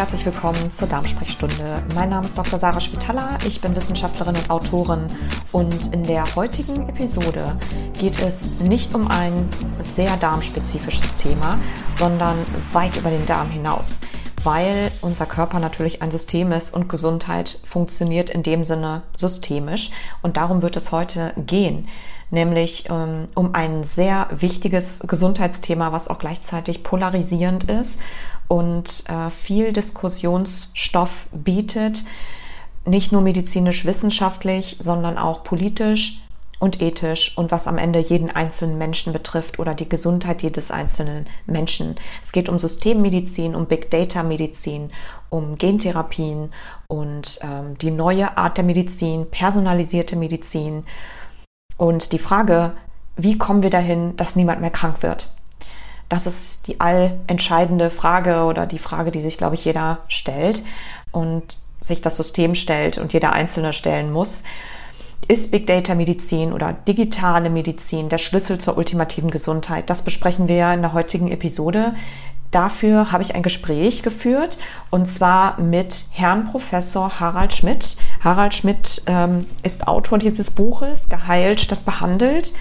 herzlich 0.00 0.24
willkommen 0.24 0.70
zur 0.70 0.88
Darmsprechstunde. 0.88 1.74
Mein 1.94 2.08
Name 2.08 2.24
ist 2.24 2.38
Dr. 2.38 2.58
Sarah 2.58 2.80
Spitaler, 2.80 3.36
ich 3.46 3.60
bin 3.60 3.76
Wissenschaftlerin 3.76 4.34
und 4.34 4.48
Autorin 4.48 5.06
und 5.52 5.92
in 5.92 6.02
der 6.04 6.24
heutigen 6.36 6.88
Episode 6.88 7.44
geht 7.98 8.18
es 8.22 8.60
nicht 8.60 8.94
um 8.94 9.08
ein 9.08 9.34
sehr 9.78 10.16
darmspezifisches 10.16 11.18
Thema, 11.18 11.58
sondern 11.92 12.34
weit 12.72 12.96
über 12.96 13.10
den 13.10 13.26
Darm 13.26 13.50
hinaus, 13.50 14.00
weil 14.42 14.90
unser 15.02 15.26
Körper 15.26 15.58
natürlich 15.58 16.00
ein 16.00 16.10
System 16.10 16.50
ist 16.52 16.72
und 16.72 16.88
Gesundheit 16.88 17.58
funktioniert 17.66 18.30
in 18.30 18.42
dem 18.42 18.64
Sinne 18.64 19.02
systemisch 19.18 19.90
und 20.22 20.38
darum 20.38 20.62
wird 20.62 20.76
es 20.76 20.92
heute 20.92 21.34
gehen 21.36 21.88
nämlich 22.30 22.88
ähm, 22.88 23.26
um 23.34 23.54
ein 23.54 23.84
sehr 23.84 24.28
wichtiges 24.30 25.00
Gesundheitsthema, 25.06 25.92
was 25.92 26.08
auch 26.08 26.18
gleichzeitig 26.18 26.82
polarisierend 26.82 27.64
ist 27.64 28.00
und 28.50 29.04
äh, 29.08 29.30
viel 29.30 29.72
Diskussionsstoff 29.72 31.28
bietet, 31.30 32.02
nicht 32.84 33.12
nur 33.12 33.22
medizinisch-wissenschaftlich, 33.22 34.76
sondern 34.80 35.18
auch 35.18 35.44
politisch 35.44 36.24
und 36.58 36.82
ethisch 36.82 37.38
und 37.38 37.52
was 37.52 37.68
am 37.68 37.78
Ende 37.78 38.00
jeden 38.00 38.28
einzelnen 38.28 38.76
Menschen 38.76 39.12
betrifft 39.12 39.60
oder 39.60 39.74
die 39.74 39.88
Gesundheit 39.88 40.42
jedes 40.42 40.72
einzelnen 40.72 41.28
Menschen. 41.46 41.94
Es 42.20 42.32
geht 42.32 42.48
um 42.48 42.58
Systemmedizin, 42.58 43.54
um 43.54 43.66
Big 43.66 43.88
Data 43.88 44.24
Medizin, 44.24 44.90
um 45.28 45.54
Gentherapien 45.54 46.52
und 46.88 47.38
ähm, 47.42 47.78
die 47.78 47.92
neue 47.92 48.36
Art 48.36 48.56
der 48.56 48.64
Medizin, 48.64 49.30
personalisierte 49.30 50.16
Medizin 50.16 50.84
und 51.76 52.10
die 52.10 52.18
Frage, 52.18 52.72
wie 53.14 53.38
kommen 53.38 53.62
wir 53.62 53.70
dahin, 53.70 54.16
dass 54.16 54.34
niemand 54.34 54.60
mehr 54.60 54.70
krank 54.70 55.04
wird? 55.04 55.36
Das 56.10 56.26
ist 56.26 56.66
die 56.66 56.80
allentscheidende 56.80 57.88
Frage 57.88 58.42
oder 58.42 58.66
die 58.66 58.80
Frage, 58.80 59.12
die 59.12 59.20
sich, 59.20 59.38
glaube 59.38 59.54
ich, 59.54 59.64
jeder 59.64 60.00
stellt 60.08 60.64
und 61.12 61.56
sich 61.80 62.02
das 62.02 62.16
System 62.16 62.56
stellt 62.56 62.98
und 62.98 63.12
jeder 63.12 63.32
Einzelne 63.32 63.72
stellen 63.72 64.12
muss. 64.12 64.42
Ist 65.28 65.52
Big 65.52 65.68
Data 65.68 65.94
Medizin 65.94 66.52
oder 66.52 66.72
digitale 66.72 67.48
Medizin 67.48 68.08
der 68.08 68.18
Schlüssel 68.18 68.58
zur 68.58 68.76
ultimativen 68.76 69.30
Gesundheit? 69.30 69.88
Das 69.88 70.02
besprechen 70.02 70.48
wir 70.48 70.72
in 70.72 70.82
der 70.82 70.94
heutigen 70.94 71.30
Episode. 71.30 71.94
Dafür 72.50 73.12
habe 73.12 73.22
ich 73.22 73.36
ein 73.36 73.44
Gespräch 73.44 74.02
geführt 74.02 74.58
und 74.90 75.06
zwar 75.06 75.60
mit 75.60 76.06
Herrn 76.10 76.46
Professor 76.46 77.20
Harald 77.20 77.52
Schmidt. 77.52 77.98
Harald 78.24 78.54
Schmidt 78.54 79.02
ähm, 79.06 79.46
ist 79.62 79.86
Autor 79.86 80.18
dieses 80.18 80.50
Buches 80.50 81.08
Geheilt 81.08 81.60
statt 81.60 81.84
behandelt. 81.84 82.52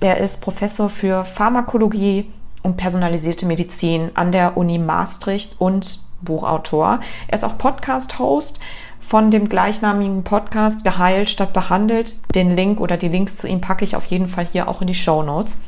Er 0.00 0.18
ist 0.18 0.42
Professor 0.42 0.90
für 0.90 1.24
Pharmakologie 1.24 2.28
und 2.62 2.76
personalisierte 2.76 3.46
Medizin 3.46 4.10
an 4.14 4.32
der 4.32 4.56
Uni 4.56 4.78
Maastricht 4.78 5.60
und 5.60 6.00
Buchautor. 6.22 7.00
Er 7.28 7.34
ist 7.34 7.44
auch 7.44 7.58
Podcast-Host 7.58 8.60
von 9.00 9.30
dem 9.30 9.48
gleichnamigen 9.48 10.22
Podcast 10.22 10.84
Geheilt 10.84 11.28
statt 11.28 11.52
behandelt. 11.52 12.34
Den 12.34 12.56
Link 12.56 12.80
oder 12.80 12.96
die 12.96 13.08
Links 13.08 13.36
zu 13.36 13.48
ihm 13.48 13.60
packe 13.60 13.84
ich 13.84 13.96
auf 13.96 14.06
jeden 14.06 14.28
Fall 14.28 14.46
hier 14.50 14.68
auch 14.68 14.80
in 14.80 14.86
die 14.86 14.94
Show 14.94 15.22
Notes, 15.22 15.58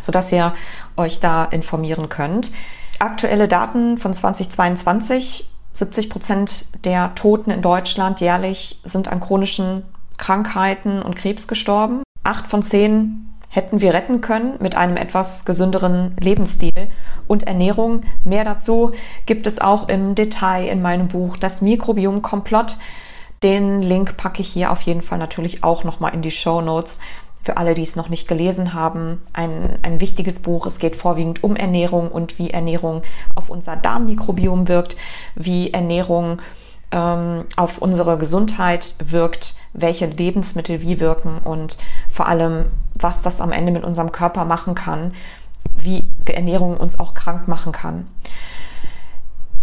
sodass 0.00 0.32
ihr 0.32 0.54
euch 0.96 1.20
da 1.20 1.44
informieren 1.44 2.08
könnt. 2.08 2.52
Aktuelle 2.98 3.48
Daten 3.48 3.98
von 3.98 4.14
2022. 4.14 5.50
70 5.72 6.08
Prozent 6.08 6.84
der 6.84 7.14
Toten 7.16 7.50
in 7.50 7.60
Deutschland 7.60 8.20
jährlich 8.20 8.80
sind 8.84 9.08
an 9.08 9.18
chronischen 9.18 9.82
Krankheiten 10.16 11.02
und 11.02 11.16
Krebs 11.16 11.48
gestorben. 11.48 12.04
Acht 12.22 12.46
von 12.46 12.62
zehn 12.62 13.23
hätten 13.54 13.80
wir 13.80 13.94
retten 13.94 14.20
können 14.20 14.56
mit 14.60 14.74
einem 14.74 14.96
etwas 14.96 15.44
gesünderen 15.44 16.16
Lebensstil 16.18 16.88
und 17.28 17.44
Ernährung. 17.44 18.02
Mehr 18.24 18.44
dazu 18.44 18.92
gibt 19.26 19.46
es 19.46 19.60
auch 19.60 19.88
im 19.88 20.16
Detail 20.16 20.66
in 20.66 20.82
meinem 20.82 21.06
Buch 21.06 21.36
Das 21.36 21.62
Mikrobiom 21.62 22.20
Komplott. 22.20 22.78
Den 23.44 23.80
Link 23.80 24.16
packe 24.16 24.42
ich 24.42 24.48
hier 24.48 24.72
auf 24.72 24.80
jeden 24.80 25.02
Fall 25.02 25.18
natürlich 25.18 25.62
auch 25.62 25.84
nochmal 25.84 26.14
in 26.14 26.22
die 26.22 26.32
Show 26.32 26.60
Notes 26.60 26.98
für 27.44 27.56
alle, 27.58 27.74
die 27.74 27.82
es 27.82 27.94
noch 27.94 28.08
nicht 28.08 28.26
gelesen 28.26 28.74
haben, 28.74 29.22
ein, 29.32 29.78
ein 29.82 30.00
wichtiges 30.00 30.40
Buch. 30.40 30.66
Es 30.66 30.78
geht 30.78 30.96
vorwiegend 30.96 31.44
um 31.44 31.54
Ernährung 31.54 32.08
und 32.10 32.38
wie 32.38 32.50
Ernährung 32.50 33.02
auf 33.34 33.50
unser 33.50 33.76
Darmmikrobiom 33.76 34.66
wirkt, 34.66 34.96
wie 35.34 35.72
Ernährung 35.72 36.40
ähm, 36.90 37.44
auf 37.56 37.78
unsere 37.78 38.16
Gesundheit 38.16 38.96
wirkt, 39.04 39.56
welche 39.74 40.06
Lebensmittel 40.06 40.80
wie 40.80 41.00
wirken 41.00 41.38
und 41.38 41.76
vor 42.08 42.28
allem, 42.28 42.66
was 42.94 43.22
das 43.22 43.40
am 43.40 43.52
Ende 43.52 43.72
mit 43.72 43.84
unserem 43.84 44.12
Körper 44.12 44.44
machen 44.44 44.74
kann, 44.74 45.12
wie 45.76 46.08
Ernährung 46.26 46.76
uns 46.76 46.98
auch 46.98 47.14
krank 47.14 47.48
machen 47.48 47.72
kann. 47.72 48.06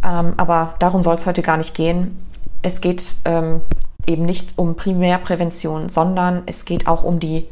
Ähm, 0.03 0.33
aber 0.37 0.75
darum 0.79 1.03
soll 1.03 1.15
es 1.15 1.25
heute 1.25 1.41
gar 1.41 1.57
nicht 1.57 1.73
gehen. 1.73 2.21
Es 2.61 2.81
geht 2.81 3.03
ähm, 3.25 3.61
eben 4.05 4.25
nicht 4.25 4.57
um 4.57 4.75
Primärprävention, 4.75 5.89
sondern 5.89 6.43
es 6.45 6.65
geht 6.65 6.87
auch 6.87 7.03
um 7.03 7.19
die 7.19 7.47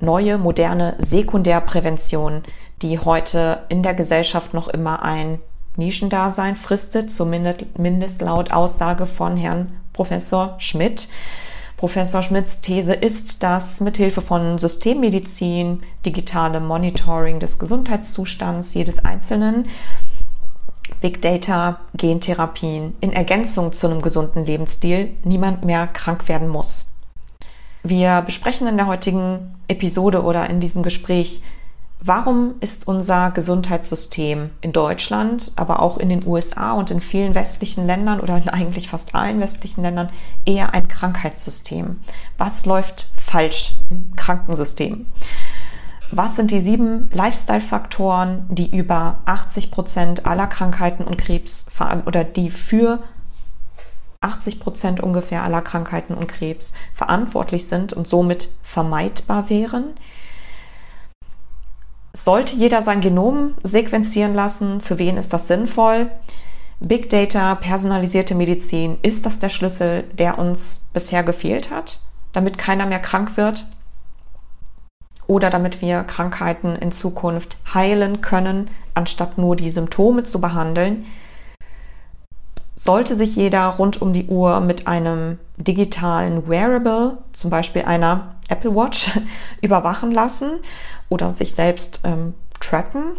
neue, 0.00 0.38
moderne 0.38 0.94
Sekundärprävention, 0.98 2.42
die 2.82 2.98
heute 2.98 3.64
in 3.68 3.82
der 3.82 3.94
Gesellschaft 3.94 4.54
noch 4.54 4.68
immer 4.68 5.02
ein 5.02 5.40
Nischendasein 5.76 6.56
fristet, 6.56 7.12
zumindest 7.12 8.22
laut 8.22 8.52
Aussage 8.52 9.06
von 9.06 9.36
Herrn 9.36 9.72
Professor 9.92 10.56
Schmidt. 10.58 11.08
Professor 11.80 12.20
Schmidts 12.20 12.60
These 12.60 12.92
ist, 12.92 13.42
dass 13.42 13.80
mithilfe 13.80 14.20
von 14.20 14.58
Systemmedizin, 14.58 15.82
digitalem 16.04 16.66
Monitoring 16.66 17.40
des 17.40 17.58
Gesundheitszustands 17.58 18.74
jedes 18.74 19.02
Einzelnen, 19.02 19.66
Big 21.00 21.22
Data, 21.22 21.80
Gentherapien 21.94 22.94
in 23.00 23.14
Ergänzung 23.14 23.72
zu 23.72 23.86
einem 23.86 24.02
gesunden 24.02 24.44
Lebensstil 24.44 25.16
niemand 25.24 25.64
mehr 25.64 25.86
krank 25.86 26.28
werden 26.28 26.48
muss. 26.48 26.92
Wir 27.82 28.20
besprechen 28.26 28.66
in 28.66 28.76
der 28.76 28.86
heutigen 28.86 29.54
Episode 29.66 30.22
oder 30.22 30.50
in 30.50 30.60
diesem 30.60 30.82
Gespräch, 30.82 31.40
warum 32.00 32.54
ist 32.60 32.86
unser 32.86 33.30
Gesundheitssystem 33.30 34.50
in 34.60 34.72
Deutschland, 34.72 35.52
aber 35.56 35.80
auch 35.80 35.98
in 35.98 36.08
den 36.08 36.26
USA 36.26 36.72
und 36.72 36.90
in 36.90 37.00
vielen 37.00 37.34
westlichen 37.34 37.86
Ländern 37.86 38.20
oder 38.20 38.36
in 38.36 38.48
eigentlich 38.48 38.88
fast 38.88 39.14
allen 39.14 39.40
westlichen 39.40 39.82
Ländern 39.82 40.10
eher 40.44 40.74
ein 40.74 40.88
Krankheitssystem? 40.88 42.00
Was 42.38 42.66
läuft 42.66 43.08
falsch 43.14 43.74
im 43.90 44.14
Krankensystem? 44.16 45.06
Was 46.12 46.34
sind 46.34 46.50
die 46.50 46.60
sieben 46.60 47.08
Lifestyle-Faktoren, 47.12 48.46
die 48.48 48.76
über 48.76 49.18
80 49.26 49.70
Prozent 49.70 50.26
aller 50.26 50.48
Krankheiten 50.48 51.04
und 51.04 51.18
Krebs 51.18 51.66
oder 52.04 52.24
die 52.24 52.50
für 52.50 53.00
80 54.20 54.60
Prozent 54.60 55.00
ungefähr 55.00 55.44
aller 55.44 55.62
Krankheiten 55.62 56.14
und 56.14 56.26
Krebs 56.26 56.74
verantwortlich 56.94 57.68
sind 57.68 57.92
und 57.92 58.08
somit 58.08 58.48
vermeidbar 58.62 59.48
wären. 59.48 59.94
Sollte 62.12 62.56
jeder 62.56 62.82
sein 62.82 63.00
Genom 63.00 63.54
sequenzieren 63.62 64.34
lassen? 64.34 64.80
Für 64.80 64.98
wen 64.98 65.16
ist 65.16 65.32
das 65.32 65.46
sinnvoll? 65.46 66.10
Big 66.80 67.10
Data, 67.10 67.54
personalisierte 67.54 68.34
Medizin, 68.34 68.98
ist 69.02 69.26
das 69.26 69.38
der 69.38 69.50
Schlüssel, 69.50 70.04
der 70.14 70.38
uns 70.38 70.88
bisher 70.92 71.22
gefehlt 71.22 71.70
hat, 71.70 72.00
damit 72.32 72.58
keiner 72.58 72.86
mehr 72.86 73.00
krank 73.00 73.36
wird? 73.36 73.66
Oder 75.26 75.50
damit 75.50 75.82
wir 75.82 76.02
Krankheiten 76.02 76.74
in 76.74 76.90
Zukunft 76.90 77.58
heilen 77.74 78.20
können, 78.20 78.70
anstatt 78.94 79.38
nur 79.38 79.54
die 79.54 79.70
Symptome 79.70 80.24
zu 80.24 80.40
behandeln? 80.40 81.04
sollte 82.82 83.14
sich 83.14 83.36
jeder 83.36 83.66
rund 83.66 84.00
um 84.00 84.14
die 84.14 84.24
Uhr 84.24 84.60
mit 84.60 84.86
einem 84.86 85.38
digitalen 85.58 86.48
Wearable, 86.48 87.18
zum 87.32 87.50
Beispiel 87.50 87.82
einer 87.82 88.36
Apple 88.50 88.74
Watch, 88.74 89.12
überwachen 89.62 90.10
lassen 90.10 90.60
oder 91.08 91.32
sich 91.32 91.54
selbst 91.54 92.02
ähm, 92.04 92.34
tracken. 92.60 93.16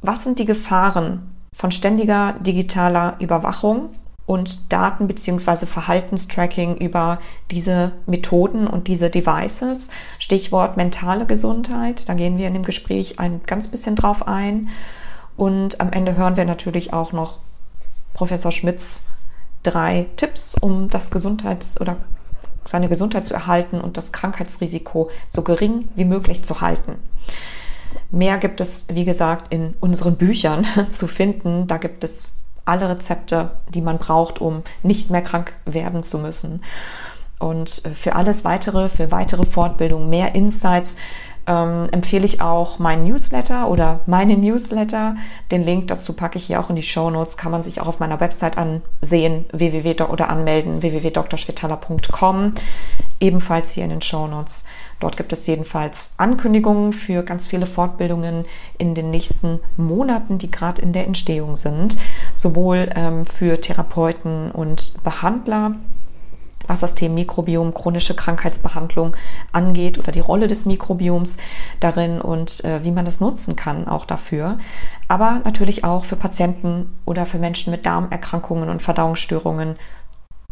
Was 0.00 0.24
sind 0.24 0.38
die 0.38 0.44
Gefahren 0.44 1.34
von 1.54 1.70
ständiger 1.70 2.34
digitaler 2.40 3.16
Überwachung 3.18 3.90
und 4.26 4.72
Daten- 4.72 5.08
bzw. 5.08 5.66
Verhaltenstracking 5.66 6.76
über 6.76 7.18
diese 7.50 7.92
Methoden 8.06 8.66
und 8.66 8.86
diese 8.86 9.10
Devices? 9.10 9.90
Stichwort 10.18 10.76
mentale 10.76 11.26
Gesundheit. 11.26 12.08
Da 12.08 12.14
gehen 12.14 12.38
wir 12.38 12.46
in 12.46 12.54
dem 12.54 12.64
Gespräch 12.64 13.18
ein 13.18 13.40
ganz 13.46 13.68
bisschen 13.68 13.96
drauf 13.96 14.28
ein. 14.28 14.68
Und 15.36 15.80
am 15.80 15.92
Ende 15.92 16.16
hören 16.16 16.36
wir 16.36 16.44
natürlich 16.44 16.92
auch 16.92 17.12
noch 17.12 17.38
Professor 18.12 18.52
Schmitz 18.52 19.06
drei 19.62 20.06
Tipps, 20.16 20.56
um 20.60 20.88
das 20.88 21.10
Gesundheits- 21.10 21.80
oder 21.80 21.96
seine 22.68 22.88
Gesundheit 22.88 23.24
zu 23.24 23.34
erhalten 23.34 23.80
und 23.80 23.96
das 23.96 24.12
Krankheitsrisiko 24.12 25.10
so 25.30 25.42
gering 25.42 25.88
wie 25.94 26.04
möglich 26.04 26.44
zu 26.44 26.60
halten. 26.60 26.96
Mehr 28.10 28.38
gibt 28.38 28.60
es, 28.60 28.86
wie 28.90 29.04
gesagt, 29.04 29.52
in 29.52 29.74
unseren 29.80 30.16
Büchern 30.16 30.66
zu 30.90 31.06
finden. 31.06 31.66
Da 31.66 31.78
gibt 31.78 32.04
es 32.04 32.44
alle 32.64 32.88
Rezepte, 32.88 33.52
die 33.74 33.80
man 33.80 33.98
braucht, 33.98 34.40
um 34.40 34.62
nicht 34.82 35.10
mehr 35.10 35.22
krank 35.22 35.54
werden 35.64 36.02
zu 36.02 36.18
müssen. 36.18 36.62
Und 37.38 37.70
für 37.94 38.16
alles 38.16 38.44
weitere, 38.44 38.88
für 38.88 39.10
weitere 39.10 39.46
Fortbildung, 39.46 40.10
mehr 40.10 40.34
Insights, 40.34 40.96
ähm, 41.48 41.88
empfehle 41.90 42.26
ich 42.26 42.40
auch 42.40 42.78
meinen 42.78 43.04
Newsletter 43.04 43.68
oder 43.68 44.00
meine 44.06 44.36
Newsletter. 44.36 45.16
Den 45.50 45.64
Link 45.64 45.88
dazu 45.88 46.12
packe 46.12 46.38
ich 46.38 46.44
hier 46.44 46.60
auch 46.60 46.70
in 46.70 46.76
die 46.76 46.82
Show 46.82 47.10
Notes. 47.10 47.36
Kann 47.36 47.50
man 47.50 47.62
sich 47.62 47.80
auch 47.80 47.86
auf 47.86 47.98
meiner 47.98 48.20
Website 48.20 48.58
ansehen, 48.58 49.46
www 49.52 50.02
oder 50.04 50.28
anmelden, 50.28 50.82
www.drschwetala.com. 50.82 52.52
Ebenfalls 53.20 53.72
hier 53.72 53.84
in 53.84 53.90
den 53.90 54.02
Show 54.02 54.26
Notes. 54.26 54.64
Dort 55.00 55.16
gibt 55.16 55.32
es 55.32 55.46
jedenfalls 55.46 56.14
Ankündigungen 56.18 56.92
für 56.92 57.22
ganz 57.22 57.46
viele 57.46 57.66
Fortbildungen 57.66 58.44
in 58.76 58.94
den 58.94 59.10
nächsten 59.10 59.60
Monaten, 59.76 60.38
die 60.38 60.50
gerade 60.50 60.82
in 60.82 60.92
der 60.92 61.06
Entstehung 61.06 61.56
sind, 61.56 61.96
sowohl 62.34 62.90
ähm, 62.94 63.24
für 63.24 63.60
Therapeuten 63.60 64.50
und 64.50 65.02
Behandler 65.02 65.76
was 66.68 66.80
das 66.80 66.94
Thema 66.94 67.14
Mikrobiom, 67.14 67.74
chronische 67.74 68.14
Krankheitsbehandlung 68.14 69.16
angeht 69.50 69.98
oder 69.98 70.12
die 70.12 70.20
Rolle 70.20 70.46
des 70.46 70.66
Mikrobioms 70.66 71.38
darin 71.80 72.20
und 72.20 72.64
äh, 72.64 72.84
wie 72.84 72.92
man 72.92 73.04
das 73.04 73.20
nutzen 73.20 73.56
kann 73.56 73.88
auch 73.88 74.04
dafür. 74.04 74.58
Aber 75.08 75.40
natürlich 75.44 75.84
auch 75.84 76.04
für 76.04 76.16
Patienten 76.16 76.96
oder 77.04 77.26
für 77.26 77.38
Menschen 77.38 77.72
mit 77.72 77.86
Darmerkrankungen 77.86 78.68
und 78.68 78.82
Verdauungsstörungen, 78.82 79.76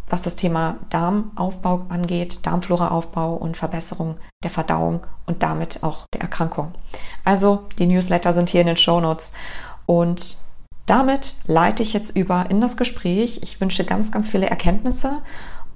was 0.08 0.22
das 0.22 0.36
Thema 0.36 0.76
Darmaufbau 0.90 1.86
angeht, 1.88 2.46
Darmfloraaufbau 2.46 3.34
und 3.34 3.56
Verbesserung 3.56 4.16
der 4.42 4.50
Verdauung 4.50 5.06
und 5.26 5.42
damit 5.42 5.82
auch 5.82 6.06
der 6.14 6.22
Erkrankung. 6.22 6.72
Also 7.24 7.64
die 7.78 7.86
Newsletter 7.86 8.32
sind 8.32 8.48
hier 8.48 8.60
in 8.60 8.68
den 8.68 8.76
Show 8.76 9.00
Notes 9.00 9.32
und 9.84 10.38
damit 10.86 11.36
leite 11.48 11.82
ich 11.82 11.92
jetzt 11.92 12.16
über 12.16 12.46
in 12.48 12.60
das 12.60 12.76
Gespräch. 12.76 13.40
Ich 13.42 13.60
wünsche 13.60 13.84
ganz, 13.84 14.12
ganz 14.12 14.28
viele 14.28 14.48
Erkenntnisse 14.48 15.20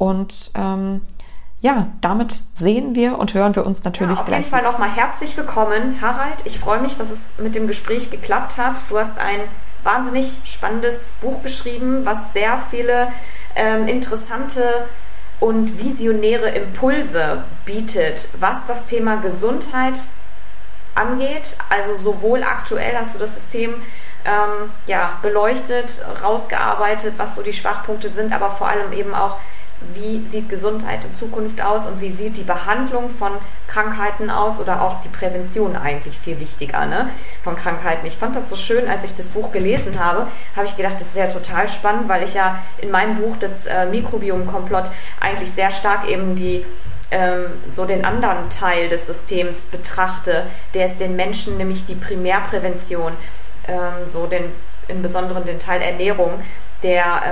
und 0.00 0.52
ähm, 0.54 1.02
ja, 1.60 1.88
damit 2.00 2.32
sehen 2.32 2.94
wir 2.94 3.18
und 3.18 3.34
hören 3.34 3.54
wir 3.54 3.66
uns 3.66 3.84
natürlich 3.84 4.16
ja, 4.16 4.20
auf 4.22 4.26
gleich. 4.26 4.38
Auf 4.38 4.44
jeden 4.46 4.62
Fall 4.62 4.72
nochmal 4.72 4.88
herzlich 4.88 5.36
willkommen, 5.36 6.00
Harald. 6.00 6.46
Ich 6.46 6.58
freue 6.58 6.80
mich, 6.80 6.96
dass 6.96 7.10
es 7.10 7.32
mit 7.36 7.54
dem 7.54 7.66
Gespräch 7.66 8.10
geklappt 8.10 8.56
hat. 8.56 8.90
Du 8.90 8.98
hast 8.98 9.18
ein 9.18 9.40
wahnsinnig 9.84 10.40
spannendes 10.46 11.12
Buch 11.20 11.42
geschrieben, 11.42 12.06
was 12.06 12.16
sehr 12.32 12.56
viele 12.56 13.08
ähm, 13.56 13.88
interessante 13.88 14.86
und 15.38 15.78
visionäre 15.78 16.48
Impulse 16.48 17.44
bietet, 17.66 18.30
was 18.38 18.64
das 18.64 18.86
Thema 18.86 19.16
Gesundheit 19.16 19.98
angeht. 20.94 21.58
Also 21.68 21.94
sowohl 21.96 22.42
aktuell 22.42 22.96
hast 22.96 23.16
du 23.16 23.18
das 23.18 23.34
System 23.34 23.74
ähm, 24.24 24.70
ja, 24.86 25.18
beleuchtet, 25.20 26.02
rausgearbeitet, 26.22 27.14
was 27.18 27.34
so 27.34 27.42
die 27.42 27.52
Schwachpunkte 27.52 28.08
sind, 28.08 28.32
aber 28.32 28.50
vor 28.50 28.68
allem 28.68 28.94
eben 28.94 29.14
auch 29.14 29.36
wie 29.94 30.24
sieht 30.26 30.48
Gesundheit 30.48 31.04
in 31.04 31.12
Zukunft 31.12 31.62
aus 31.62 31.86
und 31.86 32.00
wie 32.00 32.10
sieht 32.10 32.36
die 32.36 32.42
Behandlung 32.42 33.08
von 33.08 33.32
Krankheiten 33.66 34.30
aus 34.30 34.60
oder 34.60 34.82
auch 34.82 35.00
die 35.00 35.08
Prävention 35.08 35.76
eigentlich 35.76 36.18
viel 36.18 36.38
wichtiger 36.40 36.86
ne, 36.86 37.08
von 37.42 37.56
Krankheiten. 37.56 38.06
Ich 38.06 38.16
fand 38.16 38.36
das 38.36 38.50
so 38.50 38.56
schön, 38.56 38.88
als 38.88 39.04
ich 39.04 39.14
das 39.14 39.28
Buch 39.28 39.52
gelesen 39.52 39.98
habe, 39.98 40.26
habe 40.54 40.66
ich 40.66 40.76
gedacht, 40.76 41.00
das 41.00 41.08
ist 41.08 41.16
ja 41.16 41.28
total 41.28 41.68
spannend, 41.68 42.08
weil 42.08 42.22
ich 42.22 42.34
ja 42.34 42.58
in 42.78 42.90
meinem 42.90 43.16
Buch 43.16 43.36
das 43.38 43.66
äh, 43.66 43.86
Mikrobiom-Komplott 43.86 44.90
eigentlich 45.20 45.50
sehr 45.50 45.70
stark 45.70 46.08
eben 46.08 46.36
die 46.36 46.64
ähm, 47.10 47.46
so 47.66 47.86
den 47.86 48.04
anderen 48.04 48.50
Teil 48.50 48.88
des 48.88 49.06
Systems 49.06 49.62
betrachte, 49.62 50.46
der 50.74 50.86
ist 50.86 51.00
den 51.00 51.16
Menschen 51.16 51.56
nämlich 51.56 51.86
die 51.86 51.96
Primärprävention, 51.96 53.12
ähm, 53.66 54.06
so 54.06 54.26
den 54.26 54.44
im 54.86 55.02
Besonderen 55.02 55.44
den 55.44 55.58
Teil 55.58 55.82
Ernährung, 55.82 56.40
der 56.82 57.22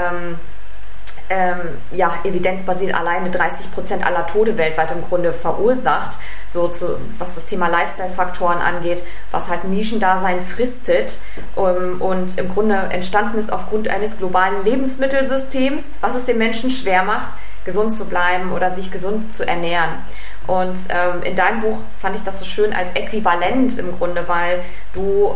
ähm, 1.31 1.49
ähm, 1.59 1.79
ja, 1.93 2.15
evidenzbasiert 2.25 2.95
alleine 2.95 3.31
30 3.31 3.73
Prozent 3.73 4.07
aller 4.07 4.27
Tode 4.27 4.57
weltweit 4.57 4.91
im 4.91 5.03
Grunde 5.03 5.33
verursacht, 5.33 6.19
so 6.49 6.69
zu, 6.69 6.99
was 7.19 7.35
das 7.35 7.47
Thema 7.47 7.69
Lifestyle-Faktoren 7.69 8.59
angeht, 8.59 9.05
was 9.31 9.49
halt 9.49 9.65
Nischendasein 9.65 10.41
fristet 10.41 11.19
um, 11.55 12.01
und 12.01 12.39
im 12.39 12.53
Grunde 12.53 12.75
entstanden 12.91 13.39
ist 13.39 13.53
aufgrund 13.53 13.89
eines 13.89 14.19
globalen 14.19 14.65
Lebensmittelsystems, 14.65 15.85
was 16.01 16.15
es 16.15 16.27
den 16.27 16.39
Menschen 16.39 16.71
schwer 16.71 17.03
macht, 17.03 17.35
gesund 17.65 17.93
zu 17.93 18.07
bleiben 18.07 18.53
oder 18.53 18.71
sich 18.71 18.91
gesund 18.91 19.33
zu 19.33 19.47
ernähren. 19.47 19.91
Und 20.47 20.79
ähm, 20.89 21.23
in 21.23 21.37
deinem 21.37 21.61
Buch 21.61 21.83
fand 21.99 22.17
ich 22.17 22.23
das 22.23 22.39
so 22.39 22.47
schön 22.47 22.73
als 22.73 22.91
äquivalent 22.95 23.79
im 23.79 23.97
Grunde, 23.99 24.27
weil 24.29 24.61
du 24.95 25.35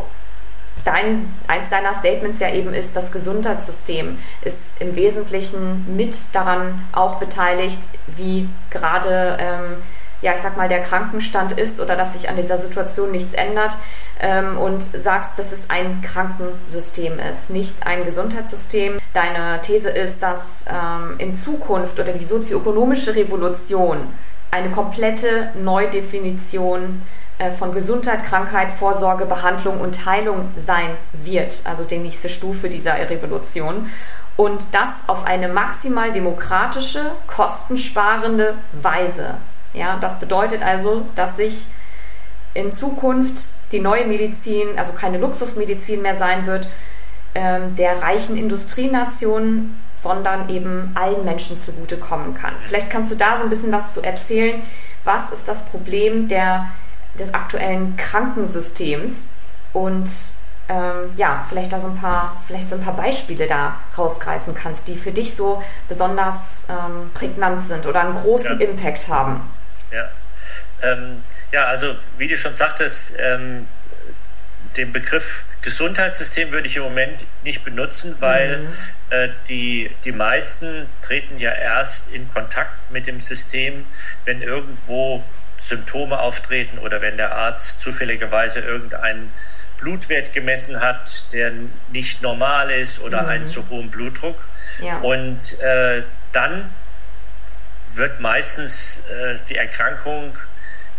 dein, 0.84 1.32
eins 1.46 1.70
deiner 1.70 1.94
Statements 1.94 2.40
ja 2.40 2.50
eben 2.50 2.75
ist, 2.75 2.96
das 2.96 3.12
Gesundheitssystem 3.12 4.19
ist 4.43 4.73
im 4.79 4.96
Wesentlichen 4.96 5.96
mit 5.96 6.34
daran 6.34 6.84
auch 6.93 7.17
beteiligt, 7.17 7.79
wie 8.06 8.49
gerade, 8.70 9.37
ähm, 9.40 9.76
ja, 10.20 10.32
ich 10.34 10.40
sag 10.40 10.56
mal, 10.56 10.69
der 10.69 10.82
Krankenstand 10.82 11.52
ist 11.52 11.81
oder 11.81 11.96
dass 11.96 12.12
sich 12.12 12.29
an 12.29 12.37
dieser 12.37 12.58
Situation 12.58 13.11
nichts 13.11 13.34
ändert 13.34 13.76
ähm, 14.20 14.56
und 14.56 14.82
sagst, 14.82 15.38
dass 15.38 15.50
es 15.52 15.69
ein 15.69 16.00
Krankensystem 16.02 17.19
ist, 17.19 17.50
nicht 17.50 17.87
ein 17.87 18.05
Gesundheitssystem. 18.05 18.99
Deine 19.12 19.61
These 19.62 19.90
ist, 19.90 20.23
dass 20.23 20.64
ähm, 20.69 21.14
in 21.19 21.34
Zukunft 21.34 21.99
oder 21.99 22.12
die 22.12 22.25
sozioökonomische 22.25 23.17
Revolution 23.17 24.12
eine 24.52 24.70
komplette 24.70 25.50
Neudefinition 25.55 27.02
von 27.50 27.72
Gesundheit, 27.72 28.24
Krankheit, 28.24 28.70
Vorsorge, 28.70 29.26
Behandlung 29.26 29.80
und 29.80 30.06
Heilung 30.06 30.50
sein 30.56 30.96
wird, 31.12 31.62
also 31.64 31.84
die 31.84 31.98
nächste 31.98 32.28
Stufe 32.28 32.68
dieser 32.68 32.94
Revolution. 33.10 33.90
Und 34.36 34.74
das 34.74 35.08
auf 35.08 35.26
eine 35.26 35.48
maximal 35.48 36.12
demokratische, 36.12 37.12
kostensparende 37.26 38.54
Weise. 38.72 39.38
Ja, 39.74 39.96
das 39.96 40.18
bedeutet 40.18 40.62
also, 40.62 41.06
dass 41.14 41.36
sich 41.36 41.66
in 42.54 42.72
Zukunft 42.72 43.48
die 43.72 43.80
neue 43.80 44.06
Medizin, 44.06 44.68
also 44.76 44.92
keine 44.92 45.18
Luxusmedizin 45.18 46.02
mehr 46.02 46.14
sein 46.14 46.46
wird, 46.46 46.68
ähm, 47.34 47.74
der 47.76 48.02
reichen 48.02 48.36
Industrienationen, 48.36 49.80
sondern 49.94 50.50
eben 50.50 50.92
allen 50.94 51.24
Menschen 51.24 51.56
zugutekommen 51.56 52.34
kann. 52.34 52.54
Vielleicht 52.60 52.90
kannst 52.90 53.10
du 53.10 53.14
da 53.14 53.38
so 53.38 53.44
ein 53.44 53.48
bisschen 53.48 53.72
was 53.72 53.94
zu 53.94 54.02
erzählen. 54.02 54.62
Was 55.04 55.30
ist 55.30 55.48
das 55.48 55.64
Problem 55.64 56.28
der 56.28 56.66
des 57.18 57.34
aktuellen 57.34 57.96
Krankensystems 57.96 59.26
und 59.72 60.10
ähm, 60.68 61.12
ja, 61.16 61.44
vielleicht 61.48 61.72
da 61.72 61.80
so 61.80 61.88
ein 61.88 61.96
paar, 61.96 62.40
vielleicht 62.46 62.68
so 62.70 62.76
ein 62.76 62.82
paar 62.82 62.96
Beispiele 62.96 63.46
da 63.46 63.80
rausgreifen 63.96 64.54
kannst, 64.54 64.88
die 64.88 64.96
für 64.96 65.12
dich 65.12 65.34
so 65.34 65.62
besonders 65.88 66.64
ähm, 66.68 67.10
prägnant 67.14 67.62
sind 67.62 67.86
oder 67.86 68.00
einen 68.00 68.14
großen 68.14 68.58
ja. 68.58 68.66
Impact 68.66 69.08
haben. 69.08 69.50
Ja. 69.90 70.08
Ähm, 70.82 71.22
ja, 71.50 71.66
also 71.66 71.94
wie 72.16 72.28
du 72.28 72.38
schon 72.38 72.54
sagtest, 72.54 73.14
ähm, 73.18 73.66
den 74.76 74.92
Begriff 74.92 75.44
Gesundheitssystem 75.62 76.50
würde 76.50 76.66
ich 76.66 76.76
im 76.76 76.82
Moment 76.82 77.24
nicht 77.44 77.64
benutzen, 77.64 78.16
weil 78.19 78.58
mhm. 78.58 78.76
äh, 79.10 79.28
die, 79.48 79.90
die 80.04 80.12
meisten 80.12 80.88
treten 81.02 81.38
ja 81.38 81.52
erst 81.52 82.10
in 82.10 82.28
Kontakt 82.28 82.90
mit 82.90 83.06
dem 83.06 83.20
System, 83.20 83.86
wenn 84.24 84.42
irgendwo 84.42 85.22
Symptome 85.62 86.19
auftreten 86.19 86.78
oder 86.78 87.00
wenn 87.00 87.16
der 87.16 87.34
Arzt 87.34 87.81
zufälligerweise 87.81 88.60
irgendeinen 88.60 89.32
Blutwert 89.78 90.32
gemessen 90.32 90.81
hat, 90.81 91.24
der 91.32 91.52
nicht 91.90 92.22
normal 92.22 92.70
ist 92.70 93.00
oder 93.00 93.22
mhm. 93.22 93.28
einen 93.28 93.46
zu 93.48 93.69
hohen 93.69 93.90
Blutdruck. 93.90 94.44
Ja. 94.81 94.98
Und 94.98 95.60
äh, 95.60 96.02
dann 96.32 96.70
wird 97.94 98.20
meistens 98.20 99.02
äh, 99.10 99.36
die 99.48 99.56
Erkrankung 99.56 100.36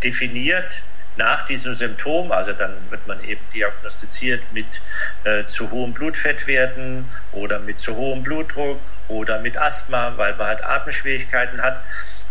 definiert 0.04 0.82
nach 1.16 1.46
diesem 1.46 1.76
Symptom. 1.76 2.32
Also 2.32 2.54
dann 2.54 2.76
wird 2.90 3.08
man 3.08 3.24
eben 3.24 3.42
diagnostiziert 3.54 4.42
mit 4.52 4.82
äh, 5.24 5.46
zu 5.46 5.72
hohen 5.72 5.94
Blutfettwerten 5.94 7.06
oder 7.32 7.60
mit 7.60 7.80
zu 7.80 7.96
hohem 7.96 8.24
Blutdruck 8.24 8.82
oder 9.08 9.40
mit 9.40 9.58
Asthma, 9.58 10.14
weil 10.18 10.36
man 10.36 10.48
halt 10.48 10.64
Atemschwierigkeiten 10.64 11.62
hat. 11.62 11.82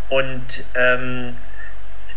Und 0.08 0.64
ähm, 0.74 1.36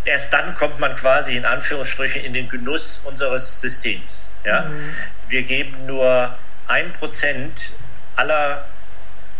erst 0.06 0.32
dann 0.32 0.56
kommt 0.56 0.80
man 0.80 0.96
quasi 0.96 1.36
in 1.36 1.46
Anführungsstrichen 1.46 2.24
in 2.24 2.34
den 2.34 2.50
Genuss 2.50 3.02
unseres 3.04 3.62
Systems. 3.62 4.30
Ja? 4.44 4.62
Mhm. 4.62 4.96
Wir 5.28 5.44
geben 5.44 5.86
nur 5.86 6.38
ein 6.68 6.94
Prozent 6.94 7.72
aller 8.16 8.66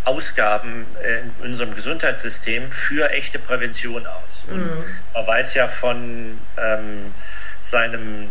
Ausgaben 0.04 0.86
in 1.04 1.46
unserem 1.46 1.76
Gesundheitssystem 1.76 2.72
für 2.72 3.10
echte 3.10 3.40
Prävention 3.40 4.06
aus. 4.06 4.46
Und 4.50 4.60
mhm. 4.60 4.84
man 5.14 5.28
weiß 5.28 5.56
ja 5.56 5.68
von 5.68 6.40
ähm, 6.58 7.14
seinem 7.60 8.30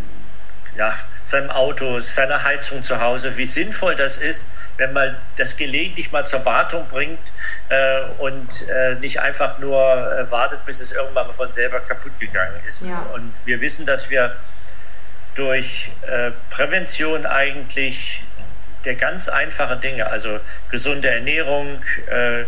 ja, 0.76 0.94
seinem 1.24 1.50
Auto, 1.50 2.00
seiner 2.00 2.42
Heizung 2.44 2.82
zu 2.82 3.00
Hause, 3.00 3.36
wie 3.36 3.46
sinnvoll 3.46 3.94
das 3.96 4.18
ist, 4.18 4.48
wenn 4.76 4.92
man 4.92 5.16
das 5.36 5.56
gelegentlich 5.56 6.12
mal 6.12 6.26
zur 6.26 6.44
Wartung 6.44 6.86
bringt 6.88 7.20
äh, 7.68 8.02
und 8.18 8.68
äh, 8.68 8.94
nicht 8.96 9.20
einfach 9.20 9.58
nur 9.58 9.80
äh, 9.80 10.30
wartet, 10.30 10.64
bis 10.66 10.80
es 10.80 10.92
irgendwann 10.92 11.26
mal 11.26 11.32
von 11.32 11.50
selber 11.52 11.80
kaputt 11.80 12.18
gegangen 12.18 12.60
ist. 12.68 12.82
Ja. 12.82 13.06
Und 13.14 13.32
wir 13.44 13.60
wissen, 13.60 13.86
dass 13.86 14.10
wir 14.10 14.36
durch 15.34 15.90
äh, 16.06 16.30
Prävention 16.50 17.26
eigentlich 17.26 18.22
der 18.84 18.94
ganz 18.94 19.28
einfachen 19.28 19.80
Dinge, 19.80 20.06
also 20.06 20.40
gesunde 20.70 21.08
Ernährung, 21.08 21.82
äh, 22.08 22.44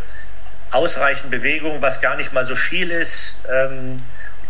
ausreichend 0.70 1.30
Bewegung, 1.30 1.80
was 1.80 2.00
gar 2.00 2.16
nicht 2.16 2.32
mal 2.32 2.44
so 2.44 2.56
viel 2.56 2.90
ist, 2.90 3.38
ähm, 3.50 4.02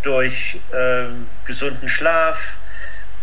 durch 0.03 0.59
ähm, 0.75 1.29
gesunden 1.47 1.89
Schlaf 1.89 2.57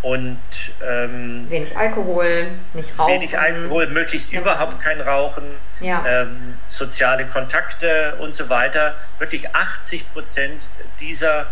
und 0.03 0.37
ähm, 0.85 1.49
wenig 1.49 1.75
Alkohol, 1.75 2.49
nicht 2.73 2.99
Rauchen. 2.99 3.13
Wenig 3.13 3.39
Alkohol, 3.39 3.87
möglichst 3.87 4.31
genau. 4.31 4.43
überhaupt 4.43 4.81
kein 4.81 4.99
Rauchen, 4.99 5.45
ja. 5.79 6.03
ähm, 6.05 6.57
soziale 6.67 7.25
Kontakte 7.25 8.15
und 8.19 8.35
so 8.35 8.49
weiter. 8.49 8.95
Wirklich 9.17 9.55
80 9.55 10.11
Prozent 10.11 10.67
dieser 10.99 11.47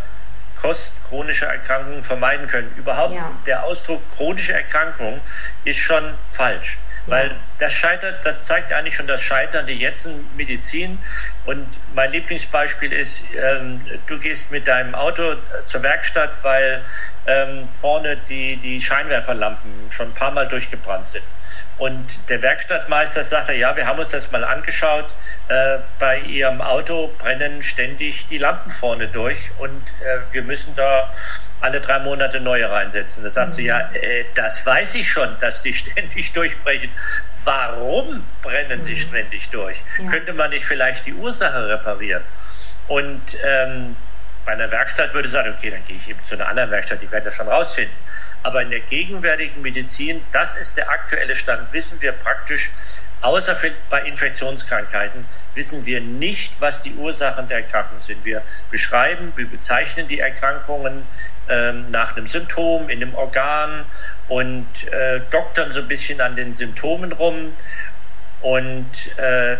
Kost 0.61 0.93
chronischer 1.07 1.47
Erkrankungen 1.47 2.03
vermeiden 2.03 2.47
können. 2.47 2.71
Überhaupt 2.77 3.15
ja. 3.15 3.31
der 3.47 3.63
Ausdruck 3.63 4.01
chronische 4.15 4.53
Erkrankung 4.53 5.21
ist 5.63 5.79
schon 5.79 6.13
falsch. 6.29 6.77
Weil 7.07 7.35
das 7.57 7.73
scheitert, 7.73 8.23
das 8.23 8.45
zeigt 8.45 8.71
eigentlich 8.71 8.95
schon 8.95 9.07
das 9.07 9.21
Scheitern 9.21 9.65
der 9.65 9.75
jetzigen 9.75 10.29
Medizin. 10.37 10.99
Und 11.45 11.67
mein 11.95 12.11
Lieblingsbeispiel 12.11 12.93
ist, 12.93 13.25
ähm, 13.35 13.81
du 14.05 14.19
gehst 14.19 14.51
mit 14.51 14.67
deinem 14.67 14.93
Auto 14.93 15.35
zur 15.65 15.81
Werkstatt, 15.81 16.31
weil 16.43 16.83
ähm, 17.27 17.67
vorne 17.79 18.17
die, 18.29 18.57
die 18.57 18.81
Scheinwerferlampen 18.81 19.71
schon 19.91 20.07
ein 20.07 20.13
paar 20.13 20.31
Mal 20.31 20.47
durchgebrannt 20.47 21.05
sind. 21.05 21.23
Und 21.77 22.29
der 22.29 22.41
Werkstattmeister 22.41 23.23
sagte, 23.23 23.53
ja, 23.53 23.75
wir 23.75 23.85
haben 23.85 23.99
uns 23.99 24.09
das 24.09 24.31
mal 24.31 24.43
angeschaut, 24.43 25.15
äh, 25.47 25.79
bei 25.99 26.19
Ihrem 26.19 26.61
Auto 26.61 27.11
brennen 27.17 27.63
ständig 27.63 28.27
die 28.27 28.37
Lampen 28.37 28.71
vorne 28.71 29.07
durch 29.07 29.51
und 29.57 29.81
äh, 30.01 30.19
wir 30.31 30.43
müssen 30.43 30.75
da 30.75 31.09
alle 31.59 31.79
drei 31.79 31.99
Monate 31.99 32.39
neue 32.39 32.69
reinsetzen. 32.69 33.23
Da 33.23 33.29
sagst 33.29 33.53
mhm. 33.53 33.57
du, 33.57 33.63
ja, 33.63 33.79
äh, 33.93 34.25
das 34.35 34.65
weiß 34.65 34.95
ich 34.95 35.09
schon, 35.09 35.35
dass 35.39 35.61
die 35.61 35.73
ständig 35.73 36.33
durchbrechen. 36.33 36.91
Warum 37.43 38.23
brennen 38.41 38.83
sie 38.83 38.93
mhm. 38.93 38.97
ständig 38.97 39.49
durch? 39.49 39.77
Ja. 39.97 40.09
Könnte 40.09 40.33
man 40.33 40.49
nicht 40.51 40.65
vielleicht 40.65 41.05
die 41.05 41.13
Ursache 41.13 41.67
reparieren? 41.67 42.23
Und 42.87 43.21
ähm, 43.43 43.95
bei 44.45 44.53
einer 44.53 44.71
Werkstatt 44.71 45.13
würde 45.13 45.27
ich 45.27 45.33
sagen, 45.33 45.53
okay, 45.57 45.71
dann 45.71 45.85
gehe 45.87 45.97
ich 45.97 46.09
eben 46.09 46.23
zu 46.25 46.35
einer 46.35 46.47
anderen 46.47 46.71
Werkstatt, 46.71 47.01
die 47.01 47.11
werden 47.11 47.25
das 47.25 47.35
schon 47.35 47.47
rausfinden. 47.47 47.95
Aber 48.43 48.61
in 48.61 48.71
der 48.71 48.79
gegenwärtigen 48.79 49.61
Medizin, 49.61 50.23
das 50.31 50.57
ist 50.57 50.77
der 50.77 50.89
aktuelle 50.89 51.35
Stand, 51.35 51.71
wissen 51.73 52.01
wir 52.01 52.11
praktisch, 52.11 52.71
außer 53.21 53.55
bei 53.89 54.01
Infektionskrankheiten, 54.01 55.25
wissen 55.53 55.85
wir 55.85 56.01
nicht, 56.01 56.53
was 56.59 56.81
die 56.81 56.93
Ursachen 56.93 57.47
der 57.47 57.57
Erkrankung 57.57 57.99
sind. 57.99 58.25
Wir 58.25 58.41
beschreiben, 58.71 59.31
wir 59.35 59.47
bezeichnen 59.47 60.07
die 60.07 60.19
Erkrankungen 60.19 61.03
ähm, 61.49 61.91
nach 61.91 62.17
einem 62.17 62.25
Symptom 62.27 62.89
in 62.89 63.03
einem 63.03 63.13
Organ 63.13 63.85
und 64.27 64.67
äh, 64.91 65.21
doktern 65.29 65.71
so 65.71 65.81
ein 65.81 65.87
bisschen 65.87 66.19
an 66.19 66.35
den 66.35 66.53
Symptomen 66.53 67.11
rum. 67.11 67.53
Und 68.41 69.17
äh, 69.17 69.57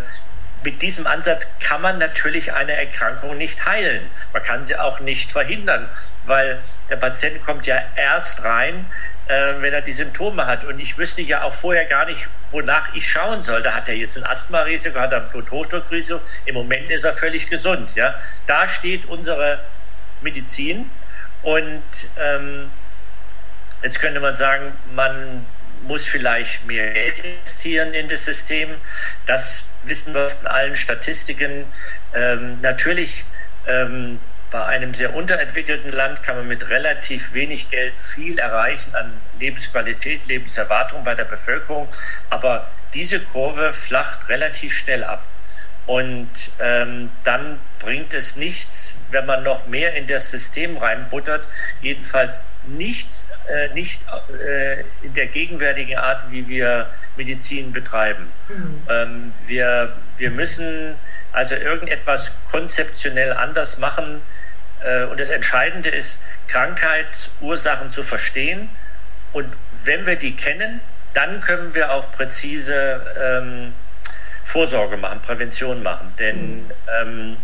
mit 0.64 0.82
diesem 0.82 1.06
Ansatz 1.06 1.46
kann 1.60 1.80
man 1.80 1.98
natürlich 1.98 2.52
eine 2.52 2.72
Erkrankung 2.72 3.36
nicht 3.36 3.64
heilen. 3.66 4.08
Man 4.32 4.42
kann 4.42 4.62
sie 4.64 4.76
auch 4.76 5.00
nicht 5.00 5.30
verhindern, 5.30 5.88
weil 6.24 6.60
der 6.88 6.96
Patient 6.96 7.44
kommt 7.44 7.66
ja 7.66 7.80
erst 7.96 8.44
rein, 8.44 8.86
äh, 9.28 9.54
wenn 9.60 9.72
er 9.72 9.82
die 9.82 9.92
Symptome 9.92 10.46
hat. 10.46 10.64
Und 10.64 10.78
ich 10.78 10.98
wüsste 10.98 11.22
ja 11.22 11.42
auch 11.42 11.54
vorher 11.54 11.84
gar 11.86 12.06
nicht, 12.06 12.28
wonach 12.50 12.94
ich 12.94 13.08
schauen 13.08 13.42
soll. 13.42 13.62
Da 13.62 13.74
hat 13.74 13.88
er 13.88 13.94
jetzt 13.94 14.16
ein 14.16 14.24
Asthma-Risiko, 14.24 14.98
hat 14.98 15.12
er 15.12 15.22
ein 15.22 15.28
Bluthochdruckrisiko. 15.30 16.20
Im 16.44 16.54
Moment 16.54 16.90
ist 16.90 17.04
er 17.04 17.12
völlig 17.12 17.48
gesund. 17.48 17.94
Ja? 17.94 18.14
Da 18.46 18.68
steht 18.68 19.06
unsere 19.06 19.60
Medizin. 20.20 20.90
Und 21.42 21.82
ähm, 22.18 22.70
jetzt 23.82 23.98
könnte 24.00 24.20
man 24.20 24.36
sagen, 24.36 24.72
man 24.94 25.44
muss 25.82 26.06
vielleicht 26.06 26.64
mehr 26.66 26.92
Geld 26.92 27.18
investieren 27.18 27.94
in 27.94 28.08
das 28.08 28.24
System. 28.24 28.70
Das 29.26 29.64
wissen 29.84 30.14
wir 30.14 30.28
von 30.28 30.46
allen 30.46 30.76
Statistiken. 30.76 31.64
Ähm, 32.14 32.60
natürlich 32.60 33.24
ähm, 33.66 34.20
bei 34.50 34.64
einem 34.66 34.92
sehr 34.94 35.14
unterentwickelten 35.14 35.90
Land 35.92 36.22
kann 36.22 36.36
man 36.36 36.46
mit 36.46 36.68
relativ 36.68 37.32
wenig 37.32 37.70
Geld 37.70 37.96
viel 37.98 38.38
erreichen 38.38 38.94
an 38.94 39.12
Lebensqualität, 39.40 40.26
Lebenserwartung 40.26 41.04
bei 41.04 41.14
der 41.14 41.24
Bevölkerung. 41.24 41.88
Aber 42.28 42.68
diese 42.92 43.20
Kurve 43.20 43.72
flacht 43.72 44.28
relativ 44.28 44.74
schnell 44.74 45.04
ab. 45.04 45.24
Und 45.86 46.30
ähm, 46.60 47.10
dann 47.24 47.58
bringt 47.80 48.14
es 48.14 48.36
nichts, 48.36 48.91
wenn 49.12 49.26
man 49.26 49.42
noch 49.42 49.66
mehr 49.66 49.94
in 49.94 50.06
das 50.06 50.30
System 50.30 50.76
reinbuttert. 50.76 51.46
Jedenfalls 51.80 52.44
nichts, 52.66 53.28
äh, 53.48 53.72
nicht 53.74 54.02
äh, 54.44 54.80
in 55.02 55.14
der 55.14 55.26
gegenwärtigen 55.26 55.96
Art, 55.96 56.30
wie 56.30 56.48
wir 56.48 56.88
Medizin 57.16 57.72
betreiben. 57.72 58.28
Mhm. 58.48 58.82
Ähm, 58.88 59.32
wir, 59.46 59.92
wir 60.18 60.30
müssen 60.30 60.96
also 61.32 61.54
irgendetwas 61.54 62.32
konzeptionell 62.50 63.32
anders 63.32 63.78
machen. 63.78 64.22
Äh, 64.84 65.04
und 65.04 65.20
das 65.20 65.30
Entscheidende 65.30 65.90
ist, 65.90 66.18
Krankheitsursachen 66.48 67.90
zu 67.90 68.02
verstehen. 68.02 68.68
Und 69.32 69.52
wenn 69.84 70.06
wir 70.06 70.16
die 70.16 70.36
kennen, 70.36 70.80
dann 71.14 71.40
können 71.40 71.74
wir 71.74 71.92
auch 71.92 72.10
präzise 72.12 73.00
ähm, 73.20 73.74
Vorsorge 74.44 74.96
machen, 74.96 75.20
Prävention 75.20 75.82
machen. 75.82 76.12
Denn 76.18 76.64
mhm. 76.64 76.70
ähm, 77.00 77.36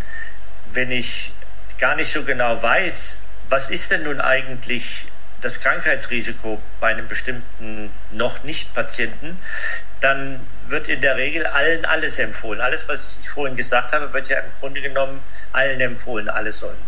wenn 0.72 0.90
ich 0.90 1.32
gar 1.78 1.97
nicht 1.97 2.12
so 2.12 2.23
genau 2.25 2.62
weiß, 2.62 3.20
was 3.49 3.70
ist 3.70 3.90
denn 3.90 4.02
nun 4.02 4.20
eigentlich 4.20 5.06
das 5.40 5.61
Krankheitsrisiko 5.61 6.61
bei 6.80 6.88
einem 6.88 7.06
bestimmten 7.06 7.90
noch 8.11 8.42
nicht 8.42 8.75
Patienten, 8.75 9.38
dann 10.00 10.40
wird 10.68 10.88
in 10.88 11.00
der 11.00 11.16
Regel 11.16 11.47
allen 11.47 11.85
alles 11.85 12.18
empfohlen. 12.18 12.61
Alles, 12.61 12.88
was 12.88 13.18
ich 13.20 13.30
vorhin 13.30 13.56
gesagt 13.56 13.92
habe, 13.92 14.12
wird 14.12 14.28
ja 14.28 14.38
im 14.40 14.50
Grunde 14.61 14.80
genommen 14.80 15.23
allen 15.52 15.80
empfohlen. 15.80 16.28
Alles 16.28 16.61
sollen 16.61 16.78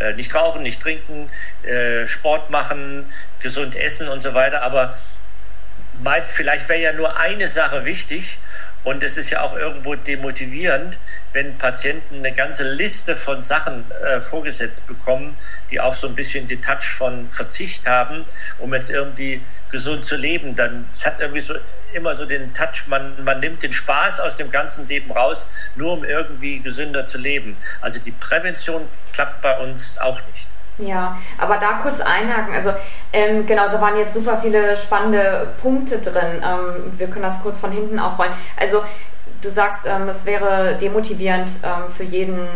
äh, 0.00 0.12
nicht 0.14 0.34
rauchen, 0.34 0.62
nicht 0.62 0.82
trinken, 0.82 1.30
äh, 1.62 2.06
Sport 2.06 2.50
machen, 2.50 3.12
gesund 3.40 3.76
essen 3.76 4.08
und 4.08 4.20
so 4.20 4.34
weiter. 4.34 4.62
Aber 4.62 4.98
meist 6.02 6.32
vielleicht 6.32 6.68
wäre 6.68 6.80
ja 6.80 6.92
nur 6.92 7.18
eine 7.18 7.48
Sache 7.48 7.84
wichtig 7.84 8.38
und 8.84 9.02
es 9.02 9.16
ist 9.16 9.30
ja 9.30 9.42
auch 9.42 9.56
irgendwo 9.56 9.94
demotivierend, 9.94 10.96
wenn 11.32 11.58
Patienten 11.58 12.16
eine 12.16 12.32
ganze 12.32 12.64
Liste 12.72 13.16
von 13.16 13.42
Sachen 13.42 13.84
äh, 13.90 14.20
vorgesetzt 14.20 14.86
bekommen, 14.86 15.36
die 15.70 15.80
auch 15.80 15.94
so 15.94 16.08
ein 16.08 16.14
bisschen 16.14 16.48
den 16.48 16.62
Touch 16.62 16.84
von 16.96 17.28
Verzicht 17.30 17.86
haben, 17.86 18.24
um 18.58 18.72
jetzt 18.72 18.90
irgendwie 18.90 19.42
gesund 19.70 20.04
zu 20.04 20.16
leben. 20.16 20.54
Dann 20.54 20.86
es 20.92 21.04
hat 21.04 21.20
irgendwie 21.20 21.40
so 21.40 21.54
immer 21.92 22.14
so 22.14 22.24
den 22.24 22.54
Touch, 22.54 22.86
man, 22.86 23.24
man 23.24 23.40
nimmt 23.40 23.62
den 23.62 23.72
Spaß 23.72 24.20
aus 24.20 24.36
dem 24.36 24.50
ganzen 24.50 24.86
Leben 24.88 25.10
raus, 25.10 25.48
nur 25.74 25.92
um 25.92 26.04
irgendwie 26.04 26.60
gesünder 26.60 27.04
zu 27.04 27.18
leben. 27.18 27.56
Also 27.80 27.98
die 27.98 28.12
Prävention 28.12 28.88
klappt 29.12 29.42
bei 29.42 29.58
uns 29.58 29.98
auch 29.98 30.20
nicht. 30.32 30.47
Ja, 30.78 31.16
aber 31.38 31.56
da 31.56 31.80
kurz 31.82 32.00
einhaken. 32.00 32.54
Also 32.54 32.72
ähm, 33.12 33.46
genau, 33.46 33.66
da 33.66 33.80
waren 33.80 33.96
jetzt 33.96 34.14
super 34.14 34.38
viele 34.38 34.76
spannende 34.76 35.54
Punkte 35.60 35.98
drin. 35.98 36.42
Ähm, 36.44 36.92
wir 36.96 37.08
können 37.08 37.24
das 37.24 37.42
kurz 37.42 37.58
von 37.58 37.72
hinten 37.72 37.98
aufrollen. 37.98 38.32
Also 38.60 38.82
du 39.42 39.50
sagst, 39.50 39.86
ähm, 39.86 40.08
es 40.08 40.24
wäre 40.24 40.76
demotivierend 40.76 41.60
ähm, 41.64 41.90
für 41.90 42.04
jeden, 42.04 42.46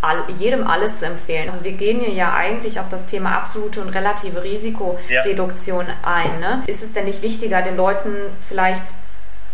all, 0.00 0.24
jedem 0.38 0.66
alles 0.66 0.98
zu 0.98 1.06
empfehlen. 1.06 1.48
Also 1.48 1.64
wir 1.64 1.72
gehen 1.72 2.00
hier 2.00 2.12
ja 2.12 2.34
eigentlich 2.34 2.80
auf 2.80 2.88
das 2.88 3.06
Thema 3.06 3.36
absolute 3.36 3.80
und 3.80 3.90
relative 3.90 4.42
Risikoreduktion 4.42 5.86
ja. 5.86 5.94
ein. 6.02 6.40
Ne? 6.40 6.62
Ist 6.66 6.82
es 6.82 6.92
denn 6.92 7.04
nicht 7.04 7.22
wichtiger, 7.22 7.62
den 7.62 7.76
Leuten 7.76 8.14
vielleicht 8.40 8.94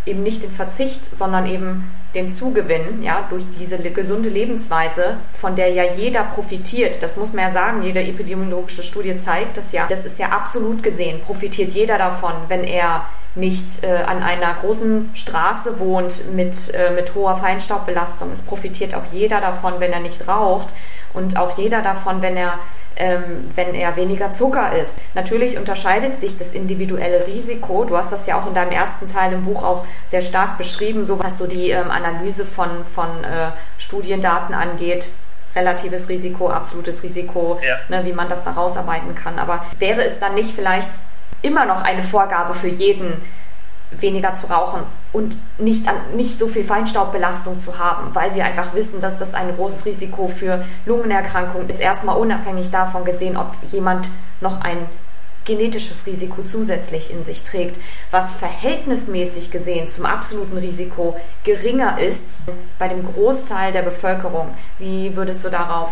eben 0.06 0.22
nicht 0.22 0.42
den 0.42 0.52
Verzicht, 0.52 1.14
sondern 1.14 1.46
eben 1.46 1.90
den 2.14 2.30
Zugewinn, 2.30 3.02
ja, 3.02 3.26
durch 3.28 3.44
diese 3.58 3.78
gesunde 3.78 4.28
Lebensweise, 4.28 5.18
von 5.32 5.54
der 5.54 5.68
ja 5.70 5.84
jeder 5.84 6.24
profitiert. 6.24 7.02
Das 7.02 7.16
muss 7.16 7.32
man 7.32 7.44
ja 7.44 7.50
sagen. 7.50 7.82
Jede 7.82 8.00
epidemiologische 8.00 8.82
Studie 8.82 9.16
zeigt 9.16 9.56
das 9.56 9.72
ja. 9.72 9.86
Das 9.88 10.06
ist 10.06 10.18
ja 10.18 10.28
absolut 10.28 10.82
gesehen. 10.82 11.20
Profitiert 11.20 11.72
jeder 11.72 11.98
davon, 11.98 12.32
wenn 12.48 12.64
er 12.64 13.04
nicht 13.38 13.84
äh, 13.84 14.02
an 14.06 14.22
einer 14.22 14.54
großen 14.54 15.10
Straße 15.14 15.78
wohnt 15.78 16.32
mit, 16.34 16.74
äh, 16.74 16.90
mit 16.90 17.14
hoher 17.14 17.36
Feinstaubbelastung. 17.36 18.30
Es 18.30 18.42
profitiert 18.42 18.94
auch 18.94 19.04
jeder 19.12 19.40
davon, 19.40 19.74
wenn 19.78 19.92
er 19.92 20.00
nicht 20.00 20.28
raucht 20.28 20.74
und 21.14 21.38
auch 21.38 21.56
jeder 21.56 21.82
davon, 21.82 22.22
wenn 22.22 22.36
er 22.36 22.58
ähm, 23.00 23.42
wenn 23.54 23.74
er 23.76 23.96
weniger 23.96 24.32
Zucker 24.32 24.72
isst. 24.72 25.00
Natürlich 25.14 25.56
unterscheidet 25.56 26.16
sich 26.16 26.36
das 26.36 26.52
individuelle 26.52 27.28
Risiko. 27.28 27.84
Du 27.84 27.96
hast 27.96 28.10
das 28.10 28.26
ja 28.26 28.40
auch 28.40 28.46
in 28.46 28.54
deinem 28.54 28.72
ersten 28.72 29.06
Teil 29.06 29.32
im 29.32 29.44
Buch 29.44 29.62
auch 29.62 29.86
sehr 30.08 30.20
stark 30.20 30.58
beschrieben, 30.58 31.04
so 31.04 31.22
was 31.22 31.38
so 31.38 31.46
die 31.46 31.70
ähm, 31.70 31.92
Analyse 31.92 32.44
von, 32.44 32.84
von 32.92 33.22
äh, 33.22 33.52
Studiendaten 33.78 34.52
angeht 34.52 35.12
relatives 35.54 36.08
Risiko, 36.08 36.50
absolutes 36.50 37.02
Risiko, 37.02 37.58
ja. 37.66 37.78
ne, 37.88 38.04
wie 38.04 38.12
man 38.12 38.28
das 38.28 38.44
da 38.44 38.52
rausarbeiten 38.52 39.14
kann. 39.14 39.38
Aber 39.38 39.64
wäre 39.78 40.04
es 40.04 40.18
dann 40.18 40.34
nicht 40.34 40.54
vielleicht 40.54 40.90
immer 41.42 41.66
noch 41.66 41.82
eine 41.82 42.02
Vorgabe 42.02 42.54
für 42.54 42.68
jeden, 42.68 43.22
weniger 43.90 44.34
zu 44.34 44.46
rauchen 44.48 44.82
und 45.12 45.38
nicht, 45.58 45.88
an, 45.88 45.96
nicht 46.14 46.38
so 46.38 46.46
viel 46.46 46.64
Feinstaubbelastung 46.64 47.58
zu 47.58 47.78
haben, 47.78 48.14
weil 48.14 48.34
wir 48.34 48.44
einfach 48.44 48.74
wissen, 48.74 49.00
dass 49.00 49.18
das 49.18 49.34
ein 49.34 49.54
großes 49.54 49.86
Risiko 49.86 50.28
für 50.28 50.64
Lungenerkrankungen 50.84 51.70
ist. 51.70 51.80
Erstmal 51.80 52.16
unabhängig 52.16 52.70
davon 52.70 53.04
gesehen, 53.04 53.36
ob 53.36 53.56
jemand 53.70 54.10
noch 54.40 54.60
ein 54.60 54.88
genetisches 55.46 56.04
Risiko 56.04 56.42
zusätzlich 56.42 57.10
in 57.10 57.24
sich 57.24 57.42
trägt, 57.42 57.80
was 58.10 58.32
verhältnismäßig 58.32 59.50
gesehen 59.50 59.88
zum 59.88 60.04
absoluten 60.04 60.58
Risiko 60.58 61.18
geringer 61.42 61.98
ist 61.98 62.42
bei 62.78 62.88
dem 62.88 63.02
Großteil 63.02 63.72
der 63.72 63.82
Bevölkerung. 63.82 64.54
Wie 64.78 65.16
würdest 65.16 65.42
du 65.44 65.48
darauf 65.48 65.90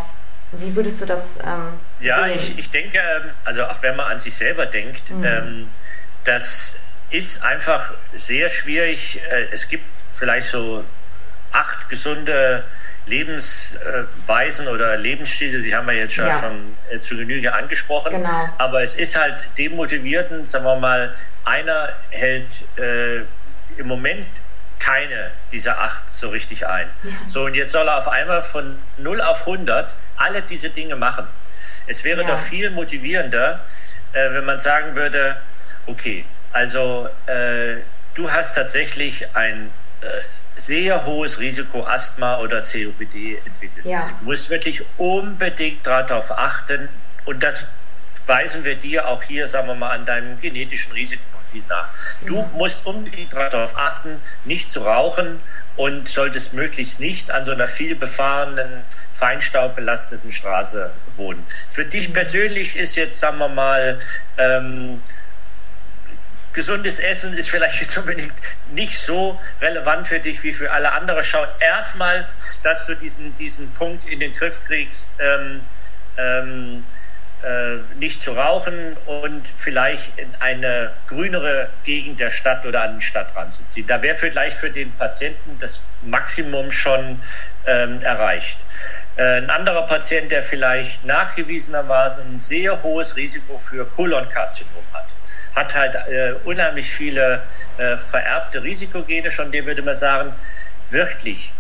Wie 0.53 0.75
würdest 0.77 1.01
du 1.01 1.07
das 1.07 1.39
ähm, 1.39 1.75
ja, 2.01 2.25
sehen? 2.25 2.35
ich, 2.37 2.59
ich 2.59 2.71
denke, 2.71 2.99
ähm, 2.99 3.31
also 3.45 3.65
auch 3.65 3.83
wenn 3.83 3.97
man 3.97 4.13
an 4.13 4.19
sich 4.19 4.35
selber 4.35 4.67
denkt, 4.67 5.11
mhm. 5.11 5.25
ähm, 5.25 5.71
das 6.25 6.77
ist 7.11 7.43
einfach 7.43 7.95
sehr 8.15 8.49
schwierig. 8.49 9.21
Äh, 9.31 9.47
es 9.53 9.69
gibt 9.69 9.85
vielleicht 10.15 10.49
so 10.49 10.85
acht 11.53 11.89
gesunde 11.89 12.65
Lebensweisen 13.07 14.67
oder 14.67 14.97
Lebensstile, 14.97 15.63
die 15.63 15.75
haben 15.75 15.87
wir 15.87 15.95
jetzt 15.95 16.15
schon, 16.15 16.27
ja. 16.27 16.41
schon 16.41 16.77
äh, 16.91 16.99
zu 16.99 17.17
Genüge 17.17 17.55
angesprochen. 17.55 18.11
Genau. 18.11 18.49
Aber 18.59 18.83
es 18.83 18.97
ist 18.97 19.17
halt 19.17 19.45
demotivierend, 19.57 20.49
sagen 20.49 20.65
wir 20.65 20.77
mal, 20.77 21.15
einer 21.45 21.91
hält 22.11 22.65
äh, 22.77 23.19
im 23.79 23.87
Moment 23.87 24.27
keine 24.79 25.31
dieser 25.53 25.81
acht 25.81 26.03
so 26.19 26.29
richtig 26.29 26.67
ein. 26.67 26.89
Ja. 27.03 27.11
So, 27.29 27.45
und 27.45 27.55
jetzt 27.55 27.73
soll 27.73 27.89
er 27.89 27.99
auf 27.99 28.09
einmal 28.09 28.43
von 28.43 28.79
0 28.99 29.21
auf 29.21 29.41
100 29.41 29.95
alle 30.17 30.43
diese 30.43 30.71
Dinge 30.71 30.97
machen. 30.97 31.27
Es 31.87 32.05
wäre 32.05 32.23
ja. 32.23 32.29
doch 32.29 32.39
viel 32.39 32.71
motivierender, 32.71 33.61
äh, 34.13 34.33
wenn 34.33 34.45
man 34.45 34.61
sagen 34.61 34.95
würde, 34.95 35.37
okay, 35.87 36.25
also 36.53 37.09
äh, 37.27 37.77
du 38.15 38.31
hast 38.31 38.55
tatsächlich 38.55 39.35
ein 39.37 39.71
äh, 40.01 40.07
sehr 40.61 41.05
hohes 41.05 41.39
Risiko, 41.39 41.85
Asthma 41.85 42.39
oder 42.39 42.63
COPD 42.63 43.39
entwickelt. 43.45 43.85
Ja. 43.85 44.11
Du 44.21 44.25
musst 44.25 44.51
wirklich 44.51 44.83
unbedingt 44.97 45.87
darauf 45.87 46.31
achten 46.33 46.89
und 47.25 47.43
das 47.43 47.67
weisen 48.27 48.65
wir 48.65 48.75
dir 48.75 49.07
auch 49.09 49.23
hier, 49.23 49.49
sagen 49.49 49.69
wir 49.69 49.75
mal, 49.75 49.91
an 49.91 50.07
deinem 50.07 50.41
genetischen 50.41 50.93
Risikoprofil 51.57 51.63
nach. 51.69 51.89
Du 52.27 52.43
mhm. 52.43 52.53
musst 52.59 52.87
unbedingt 52.87 53.33
darauf 53.33 53.77
achten, 53.77 54.21
nicht 54.45 54.71
zu 54.71 54.81
rauchen 54.81 55.41
und 55.77 56.09
solltest 56.09 56.55
möglichst 56.55 57.01
nicht 57.01 57.31
an 57.31 57.45
so 57.45 57.53
einer 57.53 57.69
viel 57.69 57.95
befahrenen, 57.95 58.85
feinstaubbelasteten 59.13 60.33
Straße 60.33 60.91
wohnen. 61.17 61.47
Für 61.71 61.85
dich 61.85 62.09
mhm. 62.09 62.15
persönlich 62.15 62.77
ist 62.77 62.97
jetzt, 62.97 63.19
sagen 63.19 63.39
wir 63.39 63.49
mal, 63.49 64.01
ähm, 64.39 65.03
gesundes 66.53 66.99
Essen 67.01 67.37
ist 67.37 67.51
vielleicht 67.51 67.83
jetzt 67.83 67.99
unbedingt 67.99 68.33
nicht 68.71 68.99
so 68.99 69.39
relevant 69.61 70.09
für 70.09 70.21
dich 70.21 70.43
wie 70.43 70.55
für 70.55 70.73
alle 70.73 70.93
anderen. 70.93 71.23
Schau 71.23 71.45
erstmal, 71.61 72.27
dass 72.63 72.87
du 72.87 72.95
diesen, 72.95 73.37
diesen 73.37 73.71
Punkt 73.75 74.09
in 74.09 74.21
den 74.21 74.35
Griff 74.35 74.65
kriegst, 74.65 75.11
ähm, 75.19 75.61
ähm, 76.17 76.85
äh, 76.87 76.96
nicht 77.97 78.23
zu 78.23 78.33
rauchen 78.33 78.97
und 79.07 79.43
vielleicht 79.59 80.19
in 80.19 80.35
eine 80.41 80.93
grünere 81.07 81.69
Gegend 81.85 82.19
der 82.19 82.31
Stadt 82.31 82.65
oder 82.67 82.83
an 82.83 82.95
den 82.95 83.01
Stadtrand 83.01 83.53
zu 83.53 83.65
ziehen. 83.67 83.87
Da 83.87 84.03
wäre 84.03 84.17
vielleicht 84.17 84.57
für 84.57 84.71
den 84.71 84.91
Patienten 84.93 85.57
das 85.61 85.81
Maximum 86.03 86.73
schon 86.73 87.21
ähm, 87.67 88.03
erreicht. 88.03 88.59
Äh, 89.17 89.39
ein 89.39 89.51
anderer 89.51 89.87
Patient, 89.87 90.31
der 90.31 90.43
vielleicht 90.43 91.05
nachgewiesenermaßen 91.05 92.35
ein 92.35 92.39
sehr 92.39 92.83
hohes 92.83 93.17
Risiko 93.17 93.59
für 93.59 93.87
Kolonkarzinom 93.87 94.85
hat, 94.93 95.07
hat 95.55 95.75
halt 95.75 95.95
äh, 95.95 96.35
unheimlich 96.45 96.91
viele 96.91 97.43
äh, 97.79 97.97
vererbte 97.97 98.63
Risikogene, 98.63 99.31
schon 99.31 99.51
dem 99.53 99.67
würde 99.67 99.83
man 99.83 99.97
sagen, 99.97 100.33
wirklich 100.91 101.53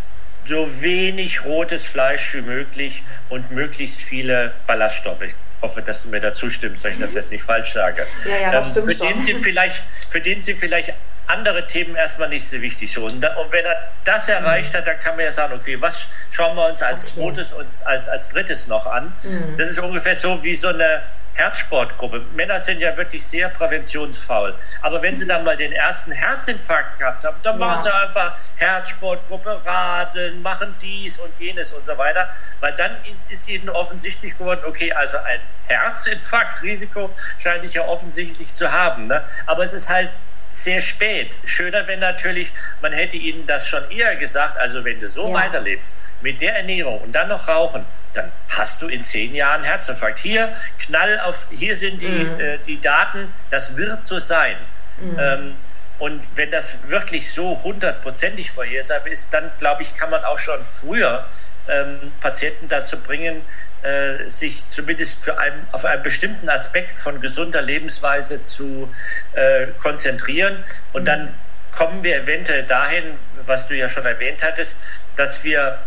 so 0.46 0.80
wenig 0.80 1.44
rotes 1.44 1.84
Fleisch 1.84 2.34
wie 2.34 2.42
möglich 2.42 3.02
und 3.30 3.50
möglichst 3.50 4.00
viele 4.00 4.52
Ballaststoffe. 4.66 5.34
Ich 5.56 5.62
hoffe, 5.62 5.82
dass 5.82 6.02
du 6.02 6.08
mir 6.08 6.20
da 6.20 6.32
zustimmst, 6.32 6.84
wenn 6.84 6.92
ich 6.94 7.00
das 7.00 7.14
jetzt 7.14 7.32
nicht 7.32 7.42
falsch 7.42 7.72
sage. 7.72 8.06
Ja, 8.24 8.36
ja, 8.36 8.52
das 8.52 8.66
ähm, 8.66 8.72
stimmt 8.72 8.86
für 8.92 8.96
schon. 8.96 9.08
Den 9.08 9.22
sind 9.22 9.40
vielleicht, 9.42 9.82
für 10.10 10.20
den 10.20 10.40
sind 10.40 10.58
vielleicht 10.58 10.92
andere 11.26 11.66
Themen 11.66 11.96
erstmal 11.96 12.28
nicht 12.28 12.48
so 12.48 12.60
wichtig. 12.60 12.92
So. 12.92 13.06
Und, 13.06 13.20
da, 13.20 13.34
und 13.36 13.50
wenn 13.52 13.64
er 13.64 13.76
das 14.04 14.28
erreicht 14.28 14.74
hat, 14.74 14.86
dann 14.86 14.98
kann 15.00 15.16
man 15.16 15.24
ja 15.24 15.32
sagen, 15.32 15.54
okay, 15.54 15.80
was 15.80 16.06
schauen 16.30 16.56
wir 16.56 16.66
uns 16.66 16.82
als 16.82 17.12
okay. 17.12 17.32
zweites 17.34 17.52
und 17.52 17.66
als, 17.84 18.08
als 18.08 18.28
drittes 18.28 18.68
noch 18.68 18.86
an? 18.86 19.12
Mhm. 19.22 19.56
Das 19.58 19.70
ist 19.70 19.78
ungefähr 19.78 20.14
so 20.14 20.42
wie 20.44 20.54
so 20.54 20.68
eine 20.68 21.02
Herzsportgruppe. 21.36 22.24
Männer 22.34 22.60
sind 22.60 22.80
ja 22.80 22.96
wirklich 22.96 23.26
sehr 23.26 23.50
präventionsfaul. 23.50 24.54
Aber 24.80 25.02
wenn 25.02 25.16
sie 25.16 25.26
dann 25.26 25.44
mal 25.44 25.56
den 25.56 25.72
ersten 25.72 26.12
Herzinfarkt 26.12 26.98
gehabt 26.98 27.24
haben, 27.24 27.36
dann 27.42 27.60
ja. 27.60 27.66
machen 27.66 27.82
sie 27.82 27.94
einfach 27.94 28.38
Herzsportgruppe, 28.56 29.60
Radeln, 29.64 30.40
machen 30.40 30.74
dies 30.80 31.18
und 31.18 31.30
jenes 31.38 31.72
und 31.72 31.84
so 31.84 31.96
weiter. 31.98 32.28
Weil 32.60 32.74
dann 32.74 32.96
ist 33.28 33.48
ihnen 33.48 33.68
offensichtlich 33.68 34.36
geworden, 34.38 34.62
okay, 34.66 34.92
also 34.92 35.18
ein 35.18 35.40
Herzinfarktrisiko 35.66 37.10
scheine 37.38 37.66
ich 37.66 37.74
ja 37.74 37.82
offensichtlich 37.82 38.54
zu 38.54 38.72
haben. 38.72 39.06
Ne? 39.06 39.22
Aber 39.44 39.62
es 39.62 39.74
ist 39.74 39.90
halt 39.90 40.08
sehr 40.56 40.80
spät. 40.80 41.36
Schöner, 41.44 41.86
wenn 41.86 42.00
natürlich, 42.00 42.50
man 42.80 42.92
hätte 42.92 43.16
ihnen 43.16 43.46
das 43.46 43.66
schon 43.66 43.88
eher 43.90 44.16
gesagt, 44.16 44.58
also 44.58 44.84
wenn 44.84 44.98
du 44.98 45.08
so 45.08 45.28
ja. 45.28 45.34
weiterlebst, 45.34 45.94
mit 46.22 46.40
der 46.40 46.56
Ernährung 46.56 47.00
und 47.00 47.12
dann 47.12 47.28
noch 47.28 47.46
rauchen, 47.46 47.84
dann 48.14 48.32
hast 48.48 48.80
du 48.80 48.88
in 48.88 49.04
zehn 49.04 49.34
Jahren 49.34 49.62
Herzinfarkt. 49.62 50.18
Hier 50.18 50.56
knall 50.78 51.20
auf, 51.20 51.46
hier 51.50 51.76
sind 51.76 52.00
die, 52.00 52.08
mhm. 52.08 52.40
äh, 52.40 52.58
die 52.66 52.80
Daten, 52.80 53.32
das 53.50 53.76
wird 53.76 54.04
so 54.04 54.18
sein. 54.18 54.56
Mhm. 55.00 55.18
Ähm, 55.18 55.54
und 55.98 56.22
wenn 56.34 56.50
das 56.50 56.76
wirklich 56.88 57.32
so 57.32 57.62
hundertprozentig 57.62 58.50
vorhersagbar 58.50 59.12
ist, 59.12 59.32
dann 59.32 59.50
glaube 59.58 59.82
ich, 59.82 59.94
kann 59.94 60.10
man 60.10 60.24
auch 60.24 60.38
schon 60.38 60.58
früher 60.80 61.26
ähm, 61.68 62.12
Patienten 62.20 62.68
dazu 62.68 62.98
bringen, 62.98 63.42
äh, 63.82 64.28
sich 64.28 64.68
zumindest 64.70 65.22
für 65.22 65.38
einen, 65.38 65.66
auf 65.72 65.84
einen 65.84 66.02
bestimmten 66.02 66.48
Aspekt 66.48 66.98
von 66.98 67.20
gesunder 67.20 67.62
Lebensweise 67.62 68.42
zu 68.42 68.92
äh, 69.34 69.68
konzentrieren. 69.80 70.64
Und 70.92 71.02
mhm. 71.02 71.06
dann 71.06 71.34
kommen 71.72 72.02
wir 72.02 72.16
eventuell 72.16 72.64
dahin, 72.64 73.04
was 73.44 73.68
du 73.68 73.76
ja 73.76 73.88
schon 73.88 74.06
erwähnt 74.06 74.42
hattest, 74.42 74.78
dass 75.16 75.44
wir 75.44 75.78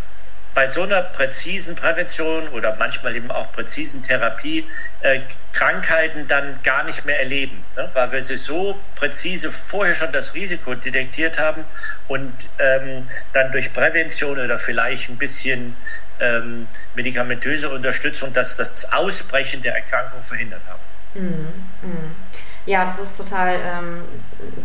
bei 0.54 0.68
so 0.68 0.84
einer 0.84 1.04
präzisen 1.04 1.76
Prävention 1.76 2.48
oder 2.50 2.76
manchmal 2.76 3.16
eben 3.16 3.32
auch 3.32 3.52
präzisen 3.52 4.04
Therapie 4.04 4.66
äh, 5.02 5.22
Krankheiten 5.54 6.28
dann 6.28 6.60
gar 6.64 6.84
nicht 6.84 7.06
mehr 7.06 7.20
erleben, 7.20 7.64
ne? 7.76 7.90
weil 7.94 8.12
wir 8.12 8.24
sie 8.24 8.38
so 8.38 8.80
präzise 8.96 9.52
vorher 9.52 9.96
schon 9.96 10.12
das 10.12 10.34
Risiko 10.34 10.74
detektiert 10.76 11.40
haben 11.40 11.64
und 12.08 12.34
ähm, 12.58 13.08
dann 13.34 13.52
durch 13.52 13.74
Prävention 13.74 14.40
oder 14.40 14.58
vielleicht 14.58 15.10
ein 15.10 15.18
bisschen 15.18 15.76
ähm, 16.20 16.68
medikamentöse 16.96 17.70
Unterstützung 17.70 18.34
das, 18.34 18.58
das 18.58 18.92
Ausbrechen 18.92 19.62
der 19.62 19.76
Erkrankung 19.76 20.22
verhindert 20.24 20.62
haben. 20.68 20.80
Mhm, 21.16 21.48
mh. 21.82 21.98
Ja, 22.66 22.84
das 22.84 23.00
ist 23.00 23.18
total, 23.18 23.56
ähm, 23.56 24.02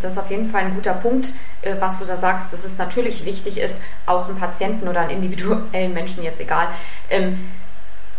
das 0.01 0.13
ist 0.13 0.19
auf 0.19 0.31
jeden 0.31 0.51
Fall 0.51 0.63
ein 0.63 0.75
guter 0.75 0.95
Punkt, 0.95 1.33
äh, 1.63 1.75
was 1.79 2.01
du 2.01 2.05
da 2.05 2.17
sagst, 2.17 2.53
dass 2.53 2.65
es 2.65 2.77
natürlich 2.77 3.25
wichtig 3.25 3.59
ist, 3.59 3.81
auch 4.05 4.29
einen 4.29 4.37
Patienten 4.37 4.89
oder 4.89 5.01
einen 5.01 5.11
individuellen 5.11 5.95
Menschen 5.95 6.23
jetzt 6.23 6.41
egal, 6.41 6.69
ähm, 7.09 7.39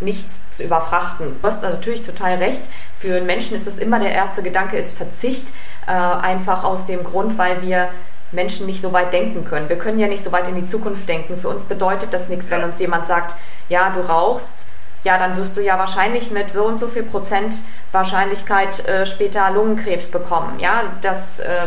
nicht 0.00 0.28
zu 0.52 0.64
überfrachten. 0.64 1.36
Du 1.40 1.48
hast 1.48 1.62
natürlich 1.62 2.02
total 2.02 2.34
recht. 2.34 2.62
Für 2.98 3.16
einen 3.16 3.26
Menschen 3.26 3.56
ist 3.56 3.66
es 3.66 3.78
immer 3.78 3.98
der 3.98 4.12
erste 4.12 4.42
Gedanke, 4.42 4.76
ist 4.76 4.96
Verzicht, 4.96 5.52
äh, 5.86 5.92
einfach 5.92 6.64
aus 6.64 6.84
dem 6.86 7.04
Grund, 7.04 7.38
weil 7.38 7.62
wir 7.62 7.88
Menschen 8.36 8.66
nicht 8.66 8.80
so 8.80 8.92
weit 8.92 9.12
denken 9.12 9.44
können. 9.44 9.68
Wir 9.68 9.78
können 9.78 9.98
ja 9.98 10.06
nicht 10.06 10.22
so 10.22 10.30
weit 10.30 10.46
in 10.46 10.54
die 10.54 10.64
Zukunft 10.64 11.08
denken. 11.08 11.36
Für 11.38 11.48
uns 11.48 11.64
bedeutet 11.64 12.12
das 12.12 12.28
nichts, 12.28 12.48
wenn 12.50 12.62
uns 12.62 12.78
jemand 12.78 13.06
sagt, 13.06 13.34
ja, 13.68 13.90
du 13.90 14.00
rauchst, 14.00 14.68
ja, 15.02 15.18
dann 15.18 15.36
wirst 15.36 15.56
du 15.56 15.60
ja 15.60 15.78
wahrscheinlich 15.78 16.30
mit 16.30 16.50
so 16.50 16.64
und 16.64 16.76
so 16.76 16.86
viel 16.86 17.02
Prozent 17.02 17.56
Wahrscheinlichkeit 17.92 18.86
äh, 18.86 19.06
später 19.06 19.50
Lungenkrebs 19.50 20.10
bekommen. 20.10 20.60
Ja, 20.60 20.84
das. 21.00 21.40
Äh, 21.40 21.66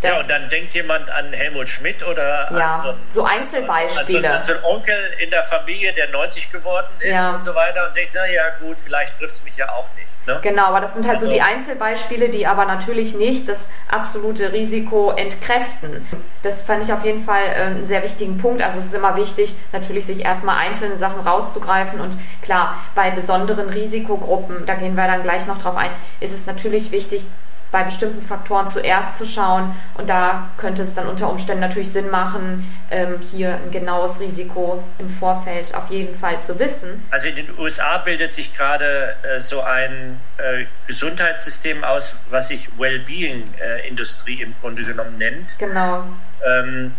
das 0.00 0.10
ja, 0.10 0.20
und 0.20 0.30
dann 0.30 0.48
denkt 0.50 0.74
jemand 0.74 1.08
an 1.08 1.32
Helmut 1.32 1.68
Schmidt 1.68 2.02
oder 2.02 2.50
ja, 2.52 2.74
an 2.76 2.96
so, 3.08 3.20
so 3.22 3.24
Einzelbeispiele. 3.24 4.30
An 4.30 4.44
so, 4.44 4.52
an 4.52 4.60
so 4.60 4.66
einen 4.66 4.76
Onkel 4.76 5.14
in 5.18 5.30
der 5.30 5.44
Familie, 5.44 5.92
der 5.94 6.10
90 6.10 6.52
geworden 6.52 6.88
ist 7.00 7.14
ja. 7.14 7.30
und 7.30 7.42
so 7.42 7.54
weiter 7.54 7.88
und 7.88 7.96
denkt, 7.96 8.12
na 8.14 8.26
ja 8.26 8.50
gut, 8.60 8.76
vielleicht 8.84 9.18
trifft 9.18 9.36
es 9.36 9.44
mich 9.44 9.56
ja 9.56 9.70
auch 9.70 9.86
nicht. 9.96 10.03
Ne? 10.26 10.38
Genau, 10.42 10.64
aber 10.66 10.80
das 10.80 10.94
sind 10.94 11.06
halt 11.06 11.16
also, 11.16 11.26
so 11.26 11.32
die 11.32 11.42
Einzelbeispiele, 11.42 12.30
die 12.30 12.46
aber 12.46 12.64
natürlich 12.64 13.14
nicht 13.14 13.48
das 13.48 13.68
absolute 13.90 14.52
Risiko 14.52 15.10
entkräften. 15.10 16.06
Das 16.42 16.62
fand 16.62 16.82
ich 16.82 16.92
auf 16.92 17.04
jeden 17.04 17.22
Fall 17.22 17.42
äh, 17.54 17.62
einen 17.62 17.84
sehr 17.84 18.02
wichtigen 18.02 18.38
Punkt. 18.38 18.62
Also 18.62 18.78
es 18.78 18.86
ist 18.86 18.94
immer 18.94 19.16
wichtig, 19.16 19.54
natürlich 19.72 20.06
sich 20.06 20.24
erstmal 20.24 20.58
einzelne 20.58 20.96
Sachen 20.96 21.20
rauszugreifen 21.20 22.00
und 22.00 22.16
klar, 22.42 22.76
bei 22.94 23.10
besonderen 23.10 23.68
Risikogruppen, 23.68 24.64
da 24.66 24.74
gehen 24.74 24.96
wir 24.96 25.06
dann 25.06 25.22
gleich 25.22 25.46
noch 25.46 25.58
drauf 25.58 25.76
ein, 25.76 25.90
ist 26.20 26.34
es 26.34 26.46
natürlich 26.46 26.90
wichtig, 26.90 27.26
bei 27.74 27.82
bestimmten 27.82 28.22
Faktoren 28.22 28.68
zuerst 28.68 29.16
zu 29.16 29.26
schauen. 29.26 29.74
Und 29.94 30.08
da 30.08 30.48
könnte 30.58 30.82
es 30.82 30.94
dann 30.94 31.08
unter 31.08 31.28
Umständen 31.28 31.60
natürlich 31.60 31.90
Sinn 31.90 32.08
machen, 32.08 32.64
ähm, 32.92 33.16
hier 33.20 33.56
ein 33.56 33.72
genaues 33.72 34.20
Risiko 34.20 34.84
im 35.00 35.08
Vorfeld 35.08 35.74
auf 35.74 35.90
jeden 35.90 36.14
Fall 36.14 36.40
zu 36.40 36.56
wissen. 36.60 37.04
Also 37.10 37.26
in 37.26 37.34
den 37.34 37.58
USA 37.58 37.98
bildet 37.98 38.30
sich 38.30 38.56
gerade 38.56 39.16
äh, 39.24 39.40
so 39.40 39.60
ein 39.60 40.20
äh, 40.36 40.66
Gesundheitssystem 40.86 41.82
aus, 41.82 42.14
was 42.30 42.46
sich 42.46 42.68
Wellbeing-Industrie 42.78 44.40
äh, 44.40 44.44
im 44.44 44.54
Grunde 44.60 44.84
genommen 44.84 45.18
nennt. 45.18 45.58
Genau. 45.58 46.04
Ähm, 46.46 46.94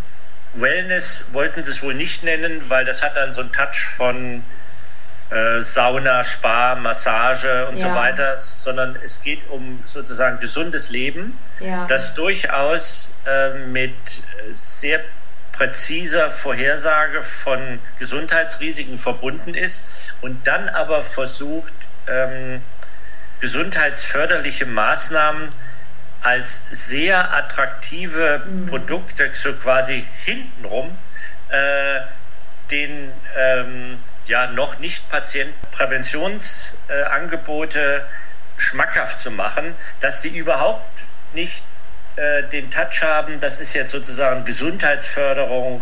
Wellness 0.56 1.24
wollten 1.32 1.64
sie 1.64 1.72
es 1.72 1.84
wohl 1.84 1.94
nicht 1.94 2.22
nennen, 2.22 2.62
weil 2.68 2.84
das 2.84 3.02
hat 3.02 3.16
dann 3.16 3.32
so 3.32 3.40
einen 3.40 3.54
Touch 3.54 3.88
von 3.96 4.44
äh, 5.30 5.60
Sauna, 5.60 6.24
Spa, 6.24 6.76
Massage 6.76 7.68
und 7.68 7.78
ja. 7.78 7.90
so 7.90 7.96
weiter, 7.96 8.38
sondern 8.38 8.96
es 9.04 9.22
geht 9.22 9.50
um 9.50 9.84
sozusagen 9.86 10.40
gesundes 10.40 10.90
Leben, 10.90 11.38
ja. 11.60 11.86
das 11.88 12.14
durchaus 12.14 13.14
äh, 13.26 13.54
mit 13.68 13.96
sehr 14.52 15.02
präziser 15.52 16.32
Vorhersage 16.32 17.24
von 17.24 17.80
Gesundheitsrisiken 17.98 19.00
verbunden 19.00 19.54
ist 19.54 19.86
und 20.22 20.46
dann 20.46 20.70
aber 20.70 21.04
versucht, 21.04 21.74
ähm, 22.08 22.62
gesundheitsförderliche 23.40 24.66
Maßnahmen 24.66 25.52
als 26.22 26.66
sehr 26.72 27.34
attraktive 27.34 28.42
mhm. 28.46 28.68
Produkte 28.68 29.32
so 29.34 29.54
quasi 29.54 30.06
hintenrum 30.26 30.98
äh, 31.50 32.02
den 32.72 33.12
ähm, 33.38 34.00
ja 34.28 34.48
noch 34.48 34.80
nicht 34.80 35.10
Patienten 35.10 35.56
Präventionsangebote 35.72 37.80
äh, 37.80 38.02
schmackhaft 38.58 39.20
zu 39.20 39.32
machen, 39.32 39.76
dass 40.02 40.22
die 40.22 40.30
überhaupt 40.30 41.04
nicht 41.34 41.64
äh, 42.16 42.44
den 42.44 42.72
Touch 42.72 43.04
haben, 43.04 43.42
das 43.42 43.60
ist 43.60 43.74
jetzt 43.74 43.92
sozusagen 43.92 44.46
Gesundheitsförderung, 44.46 45.82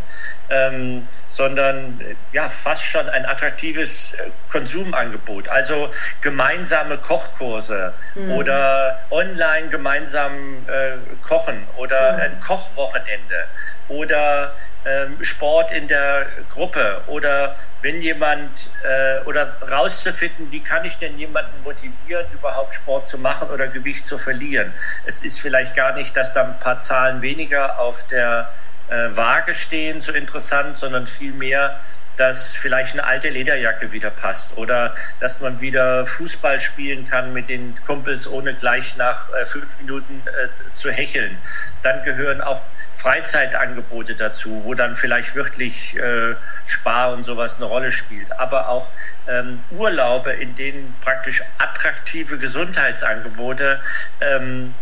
ähm, 0.49 1.07
sondern 1.27 2.01
ja 2.31 2.49
fast 2.49 2.83
schon 2.83 3.07
ein 3.09 3.25
attraktives 3.25 4.13
äh, 4.13 4.29
Konsumangebot. 4.51 5.47
Also 5.47 5.91
gemeinsame 6.21 6.97
Kochkurse 6.97 7.93
mhm. 8.15 8.31
oder 8.31 8.99
online 9.11 9.69
gemeinsam 9.69 10.65
äh, 10.67 10.97
kochen 11.27 11.67
oder 11.77 12.13
mhm. 12.13 12.21
ein 12.21 12.39
Kochwochenende 12.39 13.45
oder 13.87 14.53
ähm, 14.85 15.23
Sport 15.23 15.71
in 15.71 15.87
der 15.87 16.25
Gruppe 16.51 17.01
oder 17.07 17.55
wenn 17.83 18.01
jemand 18.01 18.69
äh, 18.83 19.21
oder 19.25 19.57
rauszufinden, 19.69 20.51
wie 20.51 20.61
kann 20.61 20.85
ich 20.85 20.97
denn 20.97 21.19
jemanden 21.19 21.61
motivieren, 21.63 22.25
überhaupt 22.33 22.73
Sport 22.73 23.09
zu 23.09 23.17
machen 23.17 23.49
oder 23.49 23.67
Gewicht 23.67 24.05
zu 24.05 24.17
verlieren. 24.17 24.73
Es 25.05 25.21
ist 25.21 25.39
vielleicht 25.41 25.75
gar 25.75 25.93
nicht, 25.93 26.15
dass 26.15 26.33
da 26.33 26.45
ein 26.45 26.59
paar 26.59 26.79
Zahlen 26.79 27.21
weniger 27.21 27.77
auf 27.79 28.07
der 28.07 28.49
äh, 28.87 29.09
Waage 29.15 29.53
stehen, 29.53 29.99
so 29.99 30.13
interessant, 30.13 30.77
sondern 30.77 31.05
vielmehr, 31.05 31.77
dass 32.15 32.53
vielleicht 32.55 32.93
eine 32.93 33.03
alte 33.03 33.27
Lederjacke 33.27 33.91
wieder 33.91 34.11
passt 34.11 34.55
oder 34.55 34.95
dass 35.19 35.41
man 35.41 35.59
wieder 35.59 36.05
Fußball 36.05 36.61
spielen 36.61 37.09
kann 37.09 37.33
mit 37.33 37.49
den 37.49 37.75
Kumpels, 37.85 38.29
ohne 38.29 38.53
gleich 38.53 38.95
nach 38.95 39.27
äh, 39.33 39.45
fünf 39.45 39.77
Minuten 39.81 40.21
äh, 40.27 40.47
zu 40.73 40.89
hecheln. 40.89 41.37
Dann 41.81 42.01
gehören 42.03 42.39
auch 42.39 42.61
Freizeitangebote 43.03 44.15
dazu, 44.15 44.61
wo 44.63 44.75
dann 44.75 44.95
vielleicht 44.95 45.35
wirklich 45.35 45.97
äh, 45.97 46.35
Spar 46.65 47.11
und 47.11 47.25
sowas 47.25 47.57
eine 47.57 47.65
Rolle 47.65 47.91
spielt, 47.91 48.31
aber 48.39 48.69
auch 48.69 48.87
ähm, 49.27 49.59
Urlaube, 49.71 50.31
in 50.31 50.55
denen 50.55 50.95
praktisch 51.01 51.43
attraktive 51.57 52.37
Gesundheitsangebote 52.37 53.81
ähm, 54.21 54.73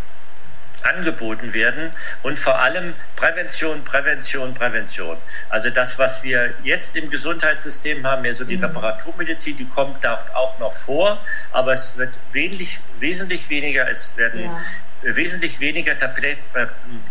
angeboten 0.83 1.55
werden. 1.55 1.93
Und 2.21 2.37
vor 2.37 2.59
allem 2.59 2.93
Prävention, 3.15 3.83
Prävention, 3.83 4.53
Prävention. 4.53 5.17
Also 5.49 5.71
das, 5.71 5.97
was 5.97 6.21
wir 6.21 6.53
jetzt 6.63 6.95
im 6.95 7.09
Gesundheitssystem 7.09 8.05
haben, 8.05 8.21
mehr 8.21 8.33
so 8.33 8.45
die 8.45 8.57
mhm. 8.57 8.65
Reparaturmedizin, 8.65 9.57
die 9.57 9.67
kommt 9.67 10.03
da 10.03 10.23
auch 10.35 10.59
noch 10.59 10.73
vor, 10.73 11.19
aber 11.51 11.73
es 11.73 11.97
wird 11.97 12.13
wesentlich, 12.33 12.79
wesentlich 12.99 13.49
weniger, 13.49 13.89
es 13.89 14.15
werden 14.15 14.43
ja 14.43 14.61
wesentlich 15.01 15.59
weniger 15.59 15.97
Tablet, 15.97 16.37
äh, 16.53 16.67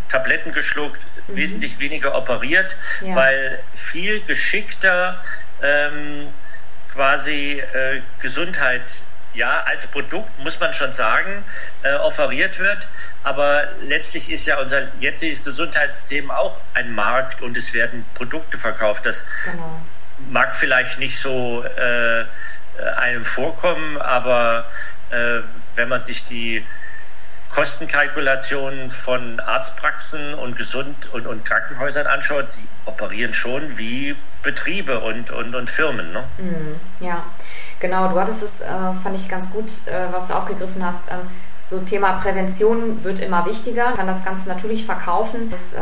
Tabletten 0.09 0.53
geschluckt, 0.53 1.01
mhm. 1.27 1.35
wesentlich 1.35 1.79
weniger 1.79 2.15
operiert, 2.15 2.75
ja. 3.01 3.15
weil 3.15 3.59
viel 3.75 4.21
geschickter 4.21 5.21
ähm, 5.61 6.27
quasi 6.93 7.61
äh, 7.73 8.01
Gesundheit 8.19 8.83
ja 9.33 9.63
als 9.63 9.87
Produkt 9.87 10.29
muss 10.39 10.59
man 10.59 10.73
schon 10.73 10.91
sagen 10.91 11.43
äh, 11.83 11.93
offeriert 11.93 12.59
wird, 12.59 12.87
aber 13.23 13.69
letztlich 13.81 14.29
ist 14.31 14.45
ja 14.45 14.59
unser 14.59 14.87
jetziges 14.99 15.43
Gesundheitssystem 15.43 16.29
auch 16.31 16.57
ein 16.73 16.93
Markt 16.93 17.41
und 17.41 17.55
es 17.57 17.73
werden 17.73 18.05
Produkte 18.15 18.57
verkauft. 18.57 19.05
Das 19.05 19.25
genau. 19.45 19.81
mag 20.29 20.55
vielleicht 20.55 20.99
nicht 20.99 21.17
so 21.17 21.63
äh, 21.63 22.25
einem 22.97 23.25
vorkommen, 23.25 24.01
aber 24.01 24.65
äh, 25.11 25.41
wenn 25.75 25.87
man 25.87 26.01
sich 26.01 26.25
die 26.25 26.65
Kostenkalkulationen 27.53 28.89
von 28.89 29.39
Arztpraxen 29.39 30.33
und 30.33 30.57
Gesund- 30.57 31.09
und, 31.11 31.27
und 31.27 31.43
Krankenhäusern 31.43 32.07
anschaut, 32.07 32.47
die 32.55 32.89
operieren 32.89 33.33
schon 33.33 33.77
wie 33.77 34.15
Betriebe 34.41 34.99
und, 34.99 35.31
und, 35.31 35.53
und 35.53 35.69
Firmen. 35.69 36.13
Ne? 36.13 36.23
Mm, 36.37 37.03
ja, 37.03 37.23
genau. 37.79 38.07
Du 38.07 38.19
hattest 38.19 38.41
es, 38.41 38.61
äh, 38.61 38.67
fand 39.03 39.15
ich 39.15 39.27
ganz 39.27 39.51
gut, 39.51 39.65
äh, 39.87 40.11
was 40.11 40.27
du 40.27 40.33
aufgegriffen 40.33 40.83
hast. 40.85 41.11
Ähm, 41.11 41.29
so 41.71 41.79
Thema 41.79 42.11
Prävention 42.19 43.01
wird 43.05 43.19
immer 43.19 43.45
wichtiger, 43.45 43.93
kann 43.93 44.05
das 44.05 44.25
Ganze 44.25 44.49
natürlich 44.49 44.85
verkaufen, 44.85 45.49
das, 45.49 45.73
ähm, 45.73 45.79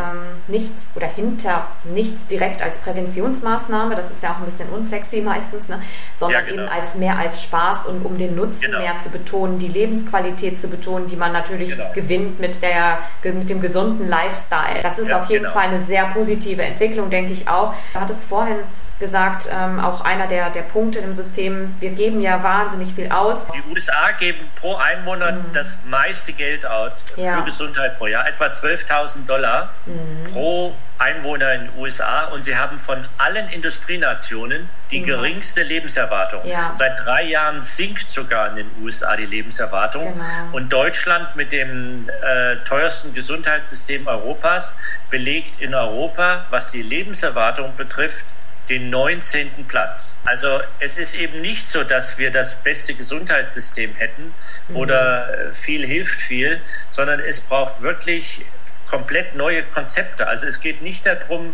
nicht 0.48 0.72
oder 0.94 1.08
hinter 1.08 1.66
nichts 1.84 2.28
direkt 2.28 2.62
als 2.62 2.78
Präventionsmaßnahme, 2.78 3.96
das 3.96 4.12
ist 4.12 4.22
ja 4.22 4.34
auch 4.34 4.38
ein 4.38 4.46
bisschen 4.46 4.70
unsexy 4.70 5.22
meistens, 5.22 5.68
ne? 5.68 5.82
sondern 6.16 6.46
ja, 6.46 6.48
genau. 6.48 6.64
eben 6.64 6.72
als 6.72 6.94
mehr 6.94 7.18
als 7.18 7.42
Spaß 7.42 7.88
und 7.88 8.06
um 8.06 8.20
den 8.20 8.36
Nutzen 8.36 8.68
genau. 8.68 8.78
mehr 8.78 9.00
zu 9.00 9.10
betonen, 9.10 9.58
die 9.58 9.68
Lebensqualität 9.68 10.60
zu 10.60 10.68
betonen, 10.68 11.08
die 11.08 11.16
man 11.16 11.34
natürlich 11.34 11.72
genau. 11.76 11.92
gewinnt 11.94 12.40
mit, 12.40 12.62
der, 12.62 13.00
mit 13.24 13.50
dem 13.50 13.60
gesunden 13.60 14.08
Lifestyle. 14.08 14.84
Das 14.84 15.00
ist 15.00 15.10
ja, 15.10 15.20
auf 15.20 15.28
jeden 15.28 15.46
genau. 15.46 15.56
Fall 15.56 15.70
eine 15.70 15.82
sehr 15.82 16.06
positive 16.06 16.62
Entwicklung, 16.62 17.10
denke 17.10 17.34
ich 17.34 17.48
auch. 17.48 17.74
Du 17.94 18.00
hattest 18.00 18.26
vorhin 18.26 18.58
gesagt, 19.00 19.50
ähm, 19.52 19.80
auch 19.80 20.02
einer 20.02 20.28
der, 20.28 20.50
der 20.50 20.62
Punkte 20.62 21.00
im 21.00 21.16
System, 21.16 21.76
wir 21.80 21.92
geben 21.92 22.22
ja 22.22 22.44
wahnsinnig 22.44 22.94
viel 22.94 23.10
aus. 23.12 23.46
Die 23.48 23.72
USA 23.72 24.12
geben 24.20 24.40
pro 24.60 24.76
Einwohner 24.76 25.32
mhm. 25.32 25.54
das 25.54 25.78
meiste 25.86 26.34
Geld 26.34 26.66
aus 26.66 26.92
ja. 27.16 27.38
für 27.38 27.44
Gesundheit 27.46 27.98
pro 27.98 28.08
Jahr, 28.08 28.28
etwa 28.28 28.46
12.000 28.46 29.26
Dollar 29.26 29.70
mhm. 29.86 30.32
pro 30.32 30.76
Einwohner 31.00 31.54
in 31.54 31.62
den 31.62 31.70
USA 31.78 32.26
und 32.26 32.44
sie 32.44 32.58
haben 32.58 32.78
von 32.78 33.06
allen 33.18 33.48
Industrienationen 33.50 34.70
die 34.92 35.00
mhm. 35.00 35.06
geringste 35.06 35.64
Lebenserwartung. 35.64 36.42
Ja. 36.46 36.76
Seit 36.78 37.00
drei 37.00 37.24
Jahren 37.24 37.62
sinkt 37.62 38.10
sogar 38.10 38.50
in 38.50 38.58
den 38.58 38.72
USA 38.84 39.16
die 39.16 39.26
Lebenserwartung 39.26 40.04
genau. 40.14 40.26
und 40.52 40.70
Deutschland 40.70 41.38
mit 41.38 41.54
dem 41.54 42.10
äh, 42.10 42.58
teuersten 42.68 43.14
Gesundheitssystem 43.14 44.08
Europas 44.08 44.76
belegt 45.10 45.62
in 45.62 45.74
Europa, 45.74 46.46
was 46.50 46.68
die 46.68 46.82
Lebenserwartung 46.82 47.78
betrifft, 47.78 48.26
den 48.70 48.90
19. 48.90 49.66
Platz. 49.68 50.14
Also 50.26 50.60
es 50.80 50.98
ist 50.98 51.16
eben 51.16 51.42
nicht 51.42 51.68
so, 51.70 51.84
dass 51.84 52.18
wir 52.18 52.32
das 52.32 52.56
beste 52.64 52.94
Gesundheitssystem 52.94 53.96
hätten 53.96 54.34
oder 54.74 55.28
mhm. 55.28 55.54
viel 55.54 55.86
hilft 55.86 56.20
viel, 56.20 56.62
sondern 56.92 57.20
es 57.20 57.42
braucht 57.42 57.82
wirklich 57.82 58.46
komplett 58.88 59.36
neue 59.36 59.64
Konzepte. 59.64 60.28
Also 60.28 60.48
es 60.48 60.62
geht 60.62 60.82
nicht 60.82 61.06
darum, 61.06 61.54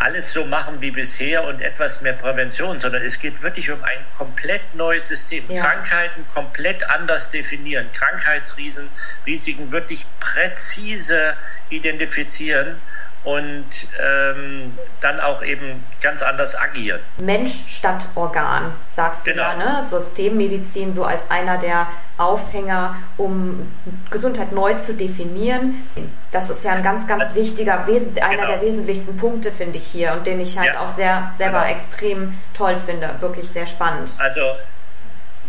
alles 0.00 0.32
so 0.32 0.46
machen 0.46 0.80
wie 0.80 0.90
bisher 0.90 1.44
und 1.44 1.60
etwas 1.60 2.00
mehr 2.00 2.14
Prävention, 2.14 2.78
sondern 2.78 3.02
es 3.02 3.18
geht 3.18 3.42
wirklich 3.42 3.70
um 3.70 3.84
ein 3.84 3.98
komplett 4.16 4.74
neues 4.74 5.08
System. 5.08 5.44
Ja. 5.48 5.62
Krankheiten 5.62 6.26
komplett 6.32 6.88
anders 6.88 7.30
definieren, 7.30 7.90
Krankheitsrisiken 7.92 8.88
Risiken 9.26 9.72
wirklich 9.72 10.06
präzise 10.18 11.34
identifizieren 11.68 12.80
und 13.24 13.66
ähm, 14.02 14.78
dann 15.02 15.20
auch 15.20 15.42
eben 15.42 15.84
ganz 16.00 16.22
anders 16.22 16.56
agieren. 16.56 17.00
Mensch 17.18 17.64
statt 17.68 18.08
Organ, 18.14 18.72
sagst 18.88 19.26
du 19.26 19.32
genau. 19.32 19.42
ja, 19.42 19.56
ne? 19.56 19.86
Systemmedizin 19.86 20.92
so 20.92 21.04
als 21.04 21.30
einer 21.30 21.58
der 21.58 21.86
Aufhänger, 22.16 22.96
um 23.18 23.70
Gesundheit 24.10 24.52
neu 24.52 24.74
zu 24.74 24.94
definieren. 24.94 25.84
Das 26.32 26.48
ist 26.48 26.64
ja 26.64 26.72
ein 26.72 26.82
ganz, 26.82 27.06
ganz 27.06 27.24
also, 27.24 27.34
wichtiger, 27.34 27.84
einer 27.84 27.86
genau. 27.86 28.46
der 28.46 28.62
wesentlichsten 28.62 29.16
Punkte, 29.16 29.52
finde 29.52 29.76
ich 29.76 29.86
hier 29.86 30.12
und 30.12 30.26
den 30.26 30.40
ich 30.40 30.58
halt 30.58 30.74
ja. 30.74 30.80
auch 30.80 30.88
sehr 30.88 31.30
selber 31.34 31.62
genau. 31.62 31.72
extrem 31.72 32.38
toll 32.54 32.76
finde. 32.76 33.10
Wirklich 33.20 33.48
sehr 33.50 33.66
spannend. 33.66 34.12
Also 34.18 34.56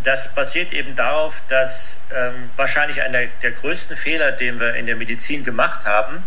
das 0.03 0.33
basiert 0.33 0.73
eben 0.73 0.95
darauf, 0.95 1.41
dass 1.47 1.97
ähm, 2.13 2.49
wahrscheinlich 2.55 3.01
einer 3.01 3.27
der 3.41 3.51
größten 3.51 3.95
Fehler, 3.95 4.31
den 4.31 4.59
wir 4.59 4.75
in 4.75 4.87
der 4.87 4.95
Medizin 4.95 5.43
gemacht 5.43 5.85
haben, 5.85 6.23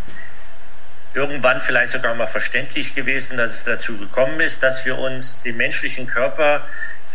irgendwann 1.15 1.61
vielleicht 1.61 1.93
sogar 1.93 2.15
mal 2.15 2.27
verständlich 2.27 2.95
gewesen, 2.95 3.39
dass 3.39 3.53
es 3.53 3.65
dazu 3.65 3.97
gekommen 3.97 4.41
ist, 4.41 4.63
dass 4.63 4.85
wir 4.85 4.99
uns 4.99 5.43
den 5.43 5.57
menschlichen 5.57 6.07
Körper 6.07 6.63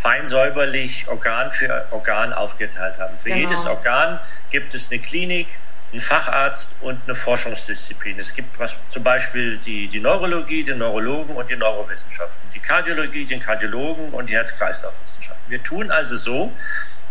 fein 0.00 0.26
säuberlich 0.26 1.06
Organ 1.08 1.50
für 1.50 1.86
Organ 1.90 2.32
aufgeteilt 2.32 2.98
haben. 2.98 3.16
Für 3.18 3.28
genau. 3.28 3.40
jedes 3.40 3.66
Organ 3.66 4.18
gibt 4.50 4.74
es 4.74 4.90
eine 4.90 5.00
Klinik, 5.00 5.48
einen 5.92 6.00
Facharzt 6.00 6.70
und 6.80 6.98
eine 7.04 7.14
Forschungsdisziplin. 7.14 8.18
Es 8.18 8.34
gibt 8.34 8.58
was, 8.58 8.74
zum 8.88 9.02
Beispiel 9.02 9.58
die, 9.58 9.88
die 9.88 10.00
Neurologie, 10.00 10.64
den 10.64 10.78
Neurologen 10.78 11.36
und 11.36 11.50
die 11.50 11.56
Neurowissenschaften, 11.56 12.40
die 12.54 12.60
Kardiologie, 12.60 13.26
den 13.26 13.40
Kardiologen 13.40 14.10
und 14.10 14.30
die 14.30 14.34
Herz-Kreislauf-Wissenschaften. 14.34 15.50
Wir 15.50 15.62
tun 15.62 15.90
also 15.90 16.16
so, 16.16 16.52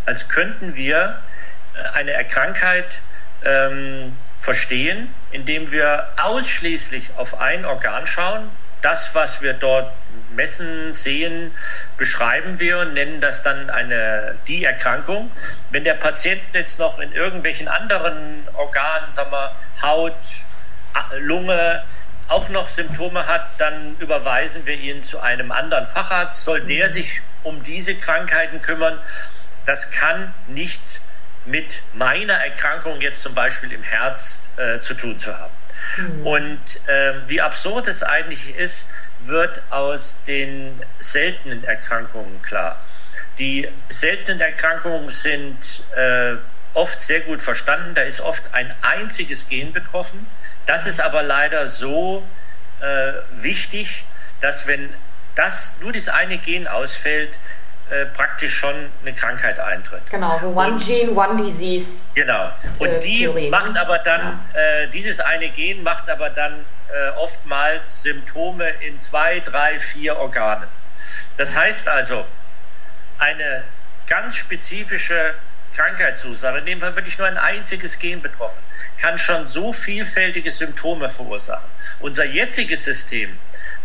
als 0.05 0.27
könnten 0.27 0.75
wir 0.75 1.21
äh, 1.75 1.97
eine 1.97 2.11
Erkrankheit 2.11 3.01
ähm, 3.43 4.15
verstehen, 4.39 5.13
indem 5.31 5.71
wir 5.71 6.07
ausschließlich 6.21 7.11
auf 7.17 7.39
ein 7.39 7.65
Organ 7.65 8.07
schauen. 8.07 8.49
Das, 8.81 9.13
was 9.13 9.41
wir 9.41 9.53
dort 9.53 9.91
messen, 10.35 10.93
sehen, 10.93 11.51
beschreiben 11.97 12.59
wir 12.59 12.79
und 12.79 12.93
nennen 12.93 13.19
das 13.19 13.43
dann 13.43 13.69
eine, 13.69 14.35
die 14.47 14.63
Erkrankung. 14.63 15.31
Wenn 15.69 15.83
der 15.83 15.95
Patient 15.95 16.41
jetzt 16.53 16.79
noch 16.79 16.97
in 16.99 17.11
irgendwelchen 17.11 17.67
anderen 17.67 18.47
Organen, 18.53 19.11
sagen 19.11 19.31
wir, 19.31 19.51
Haut, 19.81 20.15
Lunge, 21.17 21.83
auch 22.29 22.47
noch 22.49 22.69
Symptome 22.69 23.25
hat, 23.27 23.47
dann 23.57 23.97
überweisen 23.99 24.65
wir 24.65 24.75
ihn 24.75 25.03
zu 25.03 25.19
einem 25.19 25.51
anderen 25.51 25.85
Facharzt. 25.85 26.45
Soll 26.45 26.61
der 26.61 26.87
mhm. 26.87 26.91
sich 26.91 27.21
um 27.43 27.63
diese 27.63 27.95
Krankheiten 27.95 28.61
kümmern? 28.61 28.99
Das 29.65 29.91
kann 29.91 30.33
nichts 30.47 31.01
mit 31.49 31.81
meiner 31.93 32.35
Erkrankung 32.35 33.01
jetzt 33.01 33.23
zum 33.23 33.33
Beispiel 33.33 33.71
im 33.71 33.83
Herz 33.83 34.39
äh, 34.57 34.79
zu 34.79 34.93
tun 34.93 35.17
zu 35.17 35.37
haben. 35.37 35.53
Mhm. 35.97 36.27
Und 36.27 36.87
äh, 36.87 37.13
wie 37.27 37.41
absurd 37.41 37.87
es 37.87 38.03
eigentlich 38.03 38.55
ist, 38.55 38.85
wird 39.25 39.61
aus 39.69 40.19
den 40.27 40.79
seltenen 40.99 41.63
Erkrankungen 41.63 42.41
klar. 42.41 42.79
Die 43.39 43.67
seltenen 43.89 44.41
Erkrankungen 44.41 45.09
sind 45.09 45.57
äh, 45.95 46.35
oft 46.73 47.01
sehr 47.01 47.21
gut 47.21 47.41
verstanden. 47.41 47.95
Da 47.95 48.01
ist 48.03 48.21
oft 48.21 48.43
ein 48.53 48.73
einziges 48.81 49.47
Gen 49.49 49.73
betroffen. 49.73 50.27
Das 50.65 50.85
ist 50.85 51.01
aber 51.01 51.23
leider 51.23 51.67
so 51.67 52.27
äh, 52.81 53.13
wichtig, 53.41 54.05
dass 54.41 54.67
wenn 54.67 54.93
das 55.35 55.73
nur 55.81 55.91
dieses 55.91 56.09
eine 56.09 56.37
Gen 56.37 56.67
ausfällt, 56.67 57.37
äh, 57.89 58.05
praktisch 58.05 58.55
schon 58.55 58.75
eine 59.01 59.13
Krankheit 59.13 59.59
eintritt. 59.59 60.01
Genau, 60.09 60.37
so 60.37 60.49
One 60.49 60.73
und, 60.73 60.85
Gene, 60.85 61.11
One 61.11 61.43
Disease. 61.43 62.05
Genau. 62.13 62.51
Und 62.77 62.87
äh, 62.87 62.99
die 62.99 63.15
Theorie, 63.15 63.49
macht 63.49 63.73
ne? 63.73 63.81
aber 63.81 63.99
dann, 63.99 64.39
ja. 64.53 64.59
äh, 64.59 64.87
dieses 64.89 65.19
eine 65.19 65.49
Gen 65.49 65.81
macht 65.81 66.09
aber 66.09 66.29
dann 66.29 66.65
äh, 66.91 67.09
oftmals 67.17 68.03
Symptome 68.03 68.69
in 68.81 68.99
zwei, 68.99 69.39
drei, 69.39 69.79
vier 69.79 70.17
Organen. 70.17 70.67
Das 71.37 71.55
heißt 71.55 71.87
also, 71.87 72.25
eine 73.17 73.63
ganz 74.07 74.35
spezifische 74.35 75.35
Krankheitsursache, 75.75 76.59
in 76.59 76.65
dem 76.65 76.79
Fall 76.79 76.95
wirklich 76.95 77.17
nur 77.17 77.27
ein 77.27 77.37
einziges 77.37 77.97
Gen 77.99 78.21
betroffen, 78.21 78.59
kann 79.01 79.17
schon 79.17 79.47
so 79.47 79.71
vielfältige 79.71 80.51
Symptome 80.51 81.09
verursachen. 81.09 81.69
Unser 81.99 82.25
jetziges 82.25 82.85
System, 82.85 83.37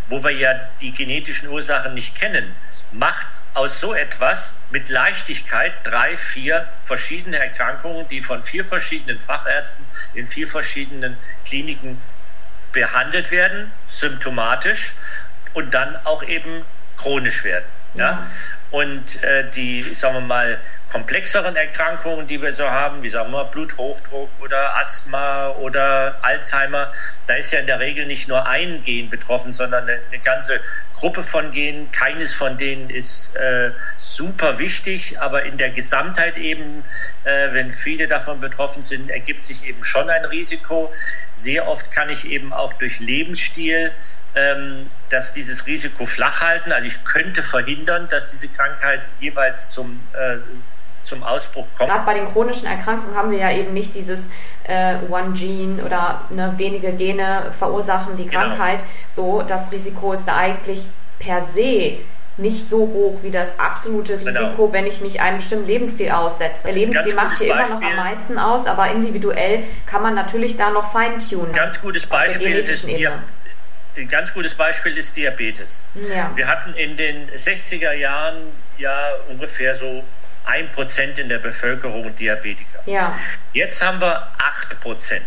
wo 0.09 0.23
wir 0.23 0.31
ja 0.31 0.53
die 0.81 0.93
genetischen 0.93 1.49
Ursachen 1.49 1.95
nicht 1.95 2.15
kennen, 2.15 2.55
macht 2.93 3.27
aus 3.55 3.81
so 3.81 3.95
etwas 3.95 4.57
mit 4.71 4.89
Leichtigkeit 4.89 5.73
drei, 5.85 6.17
vier 6.17 6.69
verschiedene 6.85 7.39
Erkrankungen, 7.39 8.09
die 8.09 8.21
von 8.21 8.43
vier 8.43 8.65
verschiedenen 8.65 9.19
Fachärzten 9.19 9.87
in 10.13 10.27
vier 10.27 10.49
verschiedenen 10.49 11.17
Kliniken 11.47 12.01
behandelt 12.73 13.31
werden, 13.31 13.71
symptomatisch 13.89 14.95
und 15.55 15.73
dann 15.73 15.97
auch 16.05 16.25
eben 16.25 16.65
chronisch 16.97 17.45
werden. 17.45 17.65
Ja? 17.95 18.03
ja. 18.03 18.27
Und 18.73 19.23
äh, 19.23 19.49
die, 19.51 19.83
sagen 19.83 20.15
wir 20.15 20.21
mal, 20.21 20.59
komplexeren 20.95 21.57
Erkrankungen, 21.57 22.29
die 22.29 22.41
wir 22.41 22.53
so 22.53 22.71
haben, 22.71 23.03
wie 23.03 23.09
sagen 23.09 23.33
wir 23.33 23.43
Bluthochdruck 23.47 24.31
oder 24.41 24.77
Asthma 24.77 25.49
oder 25.49 26.15
Alzheimer, 26.23 26.93
da 27.27 27.35
ist 27.35 27.51
ja 27.51 27.59
in 27.59 27.67
der 27.67 27.81
Regel 27.81 28.07
nicht 28.07 28.29
nur 28.29 28.47
ein 28.47 28.81
Gen 28.85 29.11
betroffen, 29.11 29.53
sondern 29.53 29.83
eine, 29.89 29.99
eine 30.09 30.21
ganze 30.21 30.61
Gruppe 30.95 31.25
von 31.25 31.51
Genen. 31.51 31.91
Keines 31.91 32.33
von 32.33 32.59
denen 32.59 32.91
ist 32.91 33.35
äh, 33.35 33.73
super 33.97 34.61
wichtig, 34.61 35.19
aber 35.19 35.43
in 35.43 35.59
der 35.59 35.71
Gesamtheit 35.71 36.37
eben, 36.37 36.85
äh, 37.25 37.53
wenn 37.53 37.73
viele 37.73 38.07
davon 38.07 38.41
betroffen 38.41 38.85
sind, 38.85 39.11
ergibt 39.11 39.45
sich 39.45 39.67
eben 39.67 39.83
schon 39.83 40.09
ein 40.09 40.25
Risiko. 40.27 40.93
Sehr 41.33 41.67
oft 41.67 41.91
kann 41.91 42.09
ich 42.09 42.25
eben 42.31 42.53
auch 42.53 42.73
durch 42.75 43.01
Lebensstil 43.01 43.91
ähm, 44.37 44.91
dass 45.11 45.33
dieses 45.33 45.67
Risiko 45.67 46.07
flach 46.07 46.41
halten. 46.41 46.73
Also 46.73 46.89
ich 46.89 47.05
könnte 47.05 47.43
verhindern, 47.43 48.09
dass 48.09 48.33
diese 48.33 48.49
Krankheit 48.49 49.09
jeweils 49.21 49.71
zum 49.71 50.01
äh, 50.13 50.39
zum 51.05 51.23
Ausbruch 51.23 51.67
kommt. 51.77 51.91
Gerade 51.91 52.05
bei 52.05 52.15
den 52.15 52.27
chronischen 52.27 52.67
Erkrankungen 52.67 53.17
haben 53.17 53.31
wir 53.31 53.39
ja 53.39 53.51
eben 53.51 53.73
nicht 53.73 53.95
dieses 53.95 54.31
äh, 54.65 54.97
One 55.09 55.33
Gene 55.35 55.85
oder 55.85 56.23
ne, 56.31 56.55
wenige 56.57 56.93
Gene 56.93 57.53
verursachen 57.57 58.17
die 58.17 58.27
genau. 58.27 58.41
Krankheit. 58.41 58.79
Genau. 58.79 58.91
So, 59.11 59.43
das 59.43 59.73
Risiko 59.73 60.13
ist 60.13 60.27
da 60.27 60.37
eigentlich 60.37 60.87
per 61.19 61.43
se 61.43 61.99
nicht 62.37 62.69
so 62.69 62.79
hoch 62.79 63.21
wie 63.23 63.31
das 63.31 63.59
absolute 63.61 64.19
genau. 64.19 64.31
Risiko, 64.31 64.63
genau. 64.63 64.73
wenn 64.73 64.87
ich 64.87 65.01
mich 65.01 65.21
einem 65.21 65.37
bestimmten 65.37 65.67
Lebensstil 65.67 66.11
aussetze. 66.11 66.65
Der 66.65 66.75
Lebensstil 66.75 67.15
macht 67.15 67.39
hier 67.39 67.55
Beispiel, 67.55 67.75
immer 67.75 67.81
noch 67.81 67.87
am 67.87 67.97
meisten 67.97 68.39
aus, 68.39 68.67
aber 68.67 68.91
individuell 68.91 69.63
kann 69.87 70.03
man 70.03 70.15
natürlich 70.15 70.57
da 70.57 70.71
noch 70.71 70.91
feintunen. 70.91 71.53
Ganz 71.53 71.81
gutes 71.81 72.07
Beispiel 72.07 72.57
ist 72.57 72.87
hier, 72.87 73.23
ein 73.97 74.09
ganz 74.09 74.35
gutes 74.35 74.55
Beispiel 74.55 74.97
ist 74.97 75.17
Diabetes. 75.17 75.81
Ja. 75.95 76.31
Wir 76.35 76.49
hatten 76.49 76.75
in 76.75 76.97
den 76.97 77.31
60er 77.31 77.93
Jahren 77.93 78.37
ja 78.79 79.13
ungefähr 79.29 79.77
so 79.77 80.03
ein 80.45 80.71
Prozent 80.73 81.19
in 81.19 81.29
der 81.29 81.39
Bevölkerung 81.39 82.15
Diabetiker. 82.17 82.81
Ja. 82.87 83.19
Jetzt 83.53 83.85
haben 83.85 84.01
wir 84.01 84.29
acht 84.39 84.81
Prozent. 84.81 85.25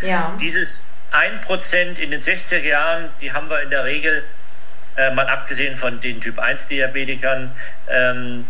Ja. 0.00 0.36
Dieses 0.40 0.84
ein 1.10 1.40
Prozent 1.40 1.98
in 1.98 2.10
den 2.10 2.20
60er 2.20 2.60
Jahren, 2.60 3.10
die 3.20 3.32
haben 3.32 3.48
wir 3.48 3.62
in 3.62 3.70
der 3.70 3.84
Regel, 3.84 4.24
äh, 4.96 5.10
mal 5.14 5.26
abgesehen 5.28 5.76
von 5.76 6.00
den 6.00 6.20
Typ 6.20 6.38
1 6.38 6.68
Diabetikern, 6.68 7.52
ähm, 7.88 8.46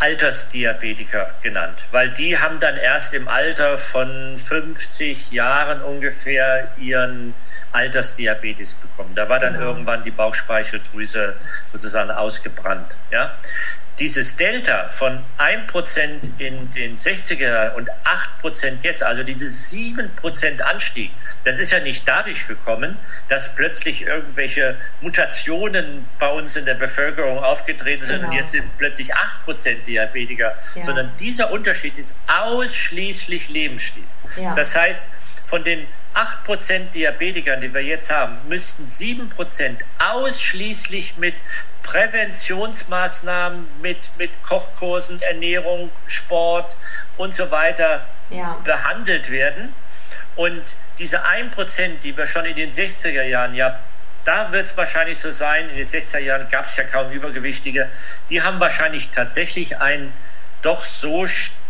Altersdiabetiker 0.00 1.30
genannt, 1.40 1.78
weil 1.92 2.10
die 2.10 2.36
haben 2.38 2.58
dann 2.58 2.76
erst 2.76 3.14
im 3.14 3.28
Alter 3.28 3.78
von 3.78 4.38
50 4.38 5.30
Jahren 5.30 5.82
ungefähr 5.82 6.68
ihren 6.76 7.32
Altersdiabetes 7.72 8.74
bekommen. 8.74 9.14
Da 9.14 9.28
war 9.28 9.38
dann 9.38 9.54
genau. 9.54 9.66
irgendwann 9.66 10.04
die 10.04 10.10
Bauchspeicheldrüse 10.10 11.36
sozusagen 11.72 12.10
ausgebrannt. 12.10 12.96
Ja? 13.10 13.34
Dieses 13.98 14.36
Delta 14.36 14.88
von 14.88 15.22
1% 15.38 16.38
in 16.38 16.70
den 16.72 16.96
60er 16.96 17.74
und 17.74 17.88
8% 18.42 18.82
jetzt, 18.82 19.02
also 19.04 19.22
dieses 19.22 19.72
7% 19.72 20.60
Anstieg, 20.62 21.10
das 21.44 21.58
ist 21.58 21.70
ja 21.70 21.78
nicht 21.78 22.06
dadurch 22.06 22.46
gekommen, 22.48 22.96
dass 23.28 23.54
plötzlich 23.54 24.02
irgendwelche 24.02 24.76
Mutationen 25.00 26.06
bei 26.18 26.28
uns 26.28 26.56
in 26.56 26.64
der 26.64 26.74
Bevölkerung 26.74 27.38
aufgetreten 27.38 28.04
sind 28.04 28.16
genau. 28.16 28.30
und 28.30 28.36
jetzt 28.36 28.52
sind 28.52 28.64
plötzlich 28.78 29.10
8% 29.46 29.84
Diabetiker, 29.86 30.54
ja. 30.74 30.84
sondern 30.84 31.12
dieser 31.20 31.52
Unterschied 31.52 31.96
ist 31.96 32.16
ausschließlich 32.26 33.48
Lebensstil. 33.48 34.02
Ja. 34.36 34.54
Das 34.56 34.74
heißt, 34.74 35.08
von 35.46 35.62
den 35.62 35.86
8% 36.14 36.90
Diabetikern, 36.92 37.60
die 37.60 37.72
wir 37.72 37.82
jetzt 37.82 38.10
haben, 38.10 38.38
müssten 38.48 38.84
7% 38.84 39.76
ausschließlich 39.98 41.16
mit 41.16 41.34
Präventionsmaßnahmen 41.84 43.66
mit, 43.80 43.98
mit 44.18 44.30
Kochkursen, 44.42 45.22
Ernährung, 45.22 45.90
Sport 46.06 46.76
und 47.16 47.34
so 47.34 47.50
weiter 47.50 48.04
ja. 48.30 48.58
behandelt 48.64 49.30
werden. 49.30 49.72
Und 50.36 50.62
diese 50.98 51.24
1%, 51.24 52.00
die 52.02 52.16
wir 52.16 52.26
schon 52.26 52.44
in 52.44 52.56
den 52.56 52.70
60er 52.70 53.22
Jahren, 53.22 53.54
ja, 53.54 53.78
da 54.24 54.50
wird 54.52 54.66
es 54.66 54.76
wahrscheinlich 54.76 55.18
so 55.18 55.30
sein, 55.30 55.68
in 55.70 55.76
den 55.76 55.86
60er 55.86 56.18
Jahren 56.18 56.48
gab 56.48 56.66
es 56.68 56.76
ja 56.76 56.84
kaum 56.84 57.10
Übergewichtige, 57.12 57.88
die 58.30 58.42
haben 58.42 58.58
wahrscheinlich 58.58 59.10
tatsächlich 59.10 59.78
ein 59.78 60.12
doch 60.62 60.82
so 60.82 61.26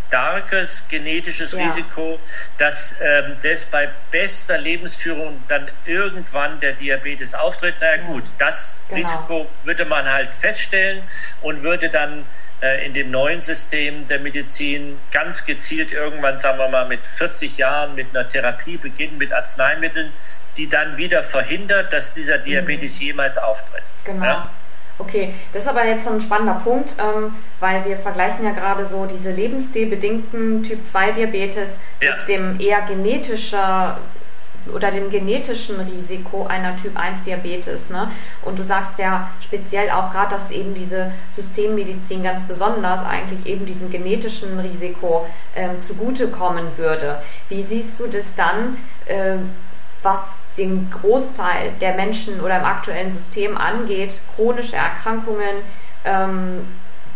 starkes 0.08 0.84
genetisches 0.88 1.52
ja. 1.52 1.66
Risiko, 1.66 2.20
dass 2.58 2.94
ähm, 3.00 3.36
selbst 3.40 3.70
bei 3.70 3.88
bester 4.10 4.58
Lebensführung 4.58 5.42
dann 5.48 5.68
irgendwann 5.86 6.60
der 6.60 6.72
Diabetes 6.72 7.34
auftritt. 7.34 7.74
Na 7.80 7.96
ja, 7.96 8.02
gut, 8.02 8.22
das 8.38 8.76
genau. 8.88 9.00
Risiko 9.00 9.46
würde 9.64 9.84
man 9.84 10.08
halt 10.08 10.34
feststellen 10.34 11.02
und 11.42 11.62
würde 11.62 11.88
dann 11.88 12.24
äh, 12.62 12.86
in 12.86 12.94
dem 12.94 13.10
neuen 13.10 13.40
System 13.40 14.06
der 14.06 14.20
Medizin 14.20 14.98
ganz 15.10 15.44
gezielt 15.44 15.92
irgendwann, 15.92 16.38
sagen 16.38 16.58
wir 16.58 16.68
mal, 16.68 16.86
mit 16.86 17.04
40 17.04 17.58
Jahren 17.58 17.94
mit 17.94 18.10
einer 18.10 18.28
Therapie 18.28 18.76
beginnen, 18.76 19.18
mit 19.18 19.32
Arzneimitteln, 19.32 20.12
die 20.56 20.68
dann 20.68 20.96
wieder 20.96 21.24
verhindert, 21.24 21.92
dass 21.92 22.14
dieser 22.14 22.38
Diabetes 22.38 22.96
mhm. 22.96 23.06
jemals 23.06 23.38
auftritt. 23.38 23.82
Genau. 24.04 24.24
Ja? 24.24 24.50
Okay, 24.98 25.35
das 25.52 25.62
ist 25.62 25.68
aber 25.68 25.85
jetzt 25.87 26.04
so 26.04 26.11
ein 26.11 26.20
spannender 26.20 26.54
Punkt, 26.54 26.96
ähm, 27.00 27.35
weil 27.59 27.85
wir 27.85 27.96
vergleichen 27.96 28.44
ja 28.44 28.52
gerade 28.52 28.87
so 28.87 29.07
diese 29.07 29.33
lebensstilbedingten 29.33 30.62
Typ 30.62 30.87
2 30.87 31.12
Diabetes 31.12 31.78
ja. 32.00 32.12
mit 32.12 32.28
dem 32.28 32.61
eher 32.61 32.83
genetischer 32.83 33.98
oder 34.72 34.90
dem 34.90 35.11
genetischen 35.11 35.80
Risiko 35.80 36.46
einer 36.46 36.76
Typ 36.76 36.98
1 36.98 37.22
Diabetes. 37.22 37.90
Ne? 37.90 38.11
Und 38.42 38.59
du 38.59 38.62
sagst 38.62 38.98
ja 38.98 39.30
speziell 39.40 39.90
auch 39.90 40.11
gerade, 40.11 40.30
dass 40.30 40.50
eben 40.50 40.74
diese 40.74 41.12
Systemmedizin 41.33 42.22
ganz 42.22 42.42
besonders 42.42 43.04
eigentlich 43.04 43.46
eben 43.46 43.66
diesem 43.66 43.90
genetischen 43.90 44.59
Risiko 44.61 45.26
ähm, 45.54 45.78
zugutekommen 45.78 46.78
würde. 46.78 47.20
Wie 47.48 47.62
siehst 47.62 48.00
du 48.00 48.07
das 48.07 48.35
dann? 48.35 48.78
Ähm, 49.07 49.50
was 50.04 50.36
den 50.56 50.90
Großteil 50.90 51.72
der 51.80 51.94
Menschen 51.94 52.40
oder 52.40 52.58
im 52.58 52.64
aktuellen 52.64 53.10
System 53.10 53.56
angeht, 53.56 54.20
chronische 54.36 54.76
Erkrankungen, 54.76 55.56
ähm, 56.04 56.66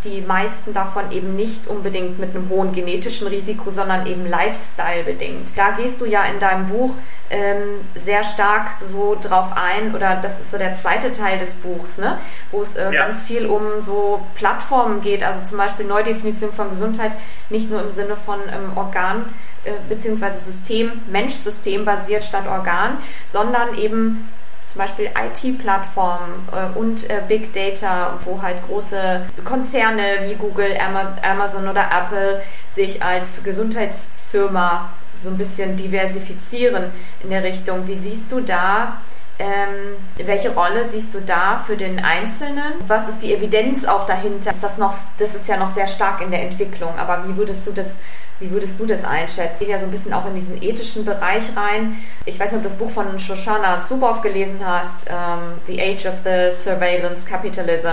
die 0.03 0.21
meisten 0.21 0.73
davon 0.73 1.11
eben 1.11 1.35
nicht 1.35 1.67
unbedingt 1.67 2.19
mit 2.19 2.33
einem 2.33 2.49
hohen 2.49 2.71
genetischen 2.71 3.27
Risiko, 3.27 3.69
sondern 3.69 4.07
eben 4.07 4.25
Lifestyle 4.25 5.03
bedingt. 5.03 5.57
Da 5.57 5.71
gehst 5.71 5.99
du 5.99 6.05
ja 6.05 6.23
in 6.23 6.39
deinem 6.39 6.67
Buch 6.67 6.95
ähm, 7.29 7.81
sehr 7.95 8.23
stark 8.23 8.67
so 8.81 9.17
drauf 9.19 9.51
ein, 9.55 9.93
oder 9.93 10.15
das 10.15 10.39
ist 10.39 10.51
so 10.51 10.57
der 10.57 10.73
zweite 10.73 11.11
Teil 11.11 11.37
des 11.37 11.53
Buchs, 11.53 11.97
ne? 11.97 12.17
wo 12.51 12.61
es 12.61 12.75
äh, 12.75 12.93
ja. 12.93 13.05
ganz 13.05 13.23
viel 13.23 13.45
um 13.45 13.81
so 13.81 14.21
Plattformen 14.35 15.01
geht, 15.01 15.21
also 15.21 15.43
zum 15.43 15.57
Beispiel 15.57 15.85
Neudefinition 15.85 16.53
von 16.53 16.69
Gesundheit, 16.69 17.11
nicht 17.49 17.69
nur 17.69 17.81
im 17.81 17.91
Sinne 17.91 18.15
von 18.15 18.39
ähm, 18.39 18.77
Organ 18.77 19.25
äh, 19.65 19.71
beziehungsweise 19.87 20.39
System, 20.39 20.91
Mensch-System 21.09 21.85
basiert 21.85 22.23
statt 22.23 22.47
Organ, 22.47 22.97
sondern 23.27 23.75
eben 23.75 24.27
zum 24.67 24.79
Beispiel 24.79 25.07
IT-Plattformen 25.07 26.47
äh, 26.51 26.77
und 26.77 27.09
äh, 27.09 27.21
Big 27.27 27.53
Data, 27.53 28.19
wo 28.23 28.41
halt 28.41 28.65
große 28.67 29.25
Konzerne 29.43 30.03
wie 30.27 30.35
Google, 30.35 30.77
Amazon 31.23 31.67
oder 31.67 31.89
Apple 31.91 32.41
sich 32.69 33.01
als 33.01 33.43
Gesundheitsfirma 33.43 34.91
so 35.19 35.29
ein 35.29 35.37
bisschen 35.37 35.75
diversifizieren 35.75 36.91
in 37.21 37.31
der 37.31 37.43
Richtung. 37.43 37.87
Wie 37.87 37.95
siehst 37.95 38.31
du 38.31 38.41
da 38.41 39.01
ähm, 39.39 39.95
welche 40.17 40.53
Rolle 40.53 40.83
siehst 40.83 41.13
du 41.13 41.21
da 41.21 41.57
für 41.57 41.77
den 41.77 41.99
Einzelnen? 41.99 42.73
Was 42.85 43.07
ist 43.07 43.23
die 43.23 43.33
Evidenz 43.33 43.85
auch 43.85 44.05
dahinter? 44.05 44.51
Ist 44.51 44.61
das 44.61 44.77
noch, 44.77 44.93
das 45.17 45.33
ist 45.33 45.47
ja 45.47 45.55
noch 45.55 45.69
sehr 45.69 45.87
stark 45.87 46.21
in 46.21 46.29
der 46.29 46.43
Entwicklung, 46.43 46.99
aber 46.99 47.25
wie 47.25 47.37
würdest 47.37 47.65
du 47.65 47.71
das, 47.71 47.99
wie 48.39 48.51
würdest 48.51 48.77
du 48.81 48.85
das 48.85 49.05
einschätzen? 49.05 49.59
Geht 49.59 49.69
ja 49.69 49.79
so 49.79 49.85
ein 49.85 49.91
bisschen 49.91 50.13
auch 50.13 50.25
in 50.25 50.35
diesen 50.35 50.61
ethischen 50.61 51.05
Bereich 51.05 51.55
rein. 51.55 51.97
Ich 52.25 52.37
weiß 52.37 52.51
nicht, 52.51 52.57
ob 52.57 52.63
du 52.63 52.69
das 52.69 52.77
Buch 52.77 52.91
von 52.91 53.17
Shoshana 53.17 53.79
Zuboff 53.79 54.21
gelesen 54.21 54.59
hast, 54.65 55.07
ähm, 55.09 55.53
The 55.67 55.81
Age 55.81 56.05
of 56.07 56.15
the 56.25 56.51
Surveillance 56.51 57.25
Capitalism, 57.25 57.87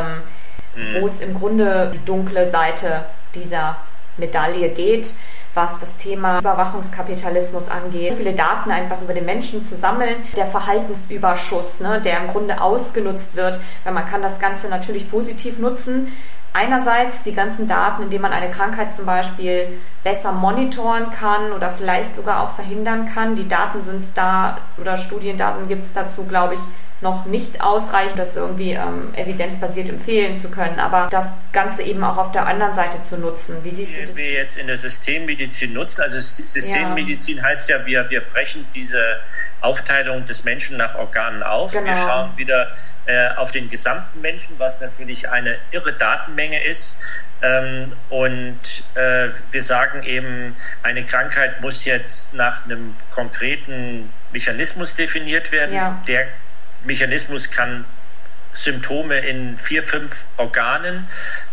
mhm. 0.74 1.00
wo 1.00 1.06
es 1.06 1.20
im 1.20 1.32
Grunde 1.32 1.92
die 1.94 2.04
dunkle 2.04 2.46
Seite 2.46 3.04
dieser 3.36 3.76
Medaille 4.16 4.70
geht 4.70 5.14
was 5.56 5.80
das 5.80 5.96
Thema 5.96 6.38
Überwachungskapitalismus 6.38 7.68
angeht. 7.70 8.12
Viele 8.14 8.34
Daten 8.34 8.70
einfach 8.70 9.00
über 9.00 9.14
den 9.14 9.24
Menschen 9.24 9.64
zu 9.64 9.74
sammeln, 9.74 10.16
der 10.36 10.46
Verhaltensüberschuss, 10.46 11.80
ne, 11.80 12.00
der 12.00 12.20
im 12.20 12.28
Grunde 12.28 12.60
ausgenutzt 12.60 13.34
wird, 13.34 13.58
weil 13.84 13.94
man 13.94 14.06
kann 14.06 14.22
das 14.22 14.38
Ganze 14.38 14.68
natürlich 14.68 15.10
positiv 15.10 15.58
nutzen. 15.58 16.12
Einerseits 16.52 17.22
die 17.22 17.34
ganzen 17.34 17.66
Daten, 17.66 18.04
indem 18.04 18.22
man 18.22 18.32
eine 18.32 18.48
Krankheit 18.48 18.94
zum 18.94 19.04
Beispiel 19.04 19.78
besser 20.04 20.32
monitoren 20.32 21.10
kann 21.10 21.52
oder 21.52 21.68
vielleicht 21.68 22.14
sogar 22.14 22.42
auch 22.42 22.54
verhindern 22.54 23.10
kann. 23.12 23.36
Die 23.36 23.46
Daten 23.46 23.82
sind 23.82 24.12
da 24.14 24.58
oder 24.78 24.96
Studiendaten 24.96 25.68
gibt 25.68 25.84
es 25.84 25.92
dazu, 25.92 26.24
glaube 26.24 26.54
ich, 26.54 26.60
noch 27.00 27.26
nicht 27.26 27.60
ausreichend, 27.60 28.18
das 28.18 28.36
irgendwie 28.36 28.72
ähm, 28.72 29.12
evidenzbasiert 29.14 29.88
empfehlen 29.88 30.34
zu 30.34 30.50
können, 30.50 30.80
aber 30.80 31.08
das 31.10 31.30
Ganze 31.52 31.82
eben 31.82 32.02
auch 32.02 32.16
auf 32.16 32.32
der 32.32 32.46
anderen 32.46 32.72
Seite 32.72 33.02
zu 33.02 33.18
nutzen. 33.18 33.62
Wie 33.64 33.70
siehst 33.70 33.96
du 33.96 34.04
das? 34.04 34.16
Wir 34.16 34.32
jetzt 34.32 34.56
in 34.56 34.66
der 34.66 34.78
Systemmedizin 34.78 35.74
nutzen, 35.74 36.00
also 36.02 36.18
Systemmedizin 36.18 37.36
ja. 37.36 37.42
heißt 37.44 37.68
ja, 37.68 37.84
wir, 37.84 38.08
wir 38.08 38.22
brechen 38.22 38.66
diese 38.74 39.20
Aufteilung 39.60 40.24
des 40.24 40.44
Menschen 40.44 40.78
nach 40.78 40.94
Organen 40.94 41.42
auf. 41.42 41.72
Genau. 41.72 41.86
Wir 41.86 41.96
schauen 41.96 42.30
wieder 42.36 42.72
äh, 43.04 43.28
auf 43.36 43.52
den 43.52 43.68
gesamten 43.68 44.20
Menschen, 44.20 44.54
was 44.58 44.80
natürlich 44.80 45.28
eine 45.28 45.58
irre 45.72 45.92
Datenmenge 45.92 46.64
ist. 46.64 46.96
Ähm, 47.42 47.92
und 48.08 48.58
äh, 48.94 49.28
wir 49.50 49.62
sagen 49.62 50.02
eben, 50.02 50.56
eine 50.82 51.04
Krankheit 51.04 51.60
muss 51.60 51.84
jetzt 51.84 52.32
nach 52.32 52.64
einem 52.64 52.96
konkreten 53.10 54.10
Mechanismus 54.32 54.94
definiert 54.94 55.52
werden, 55.52 55.74
ja. 55.74 56.02
der 56.08 56.28
Mechanismus 56.86 57.50
kann 57.50 57.84
Symptome 58.54 59.18
in 59.18 59.58
vier, 59.58 59.82
fünf 59.82 60.24
Organen 60.36 61.08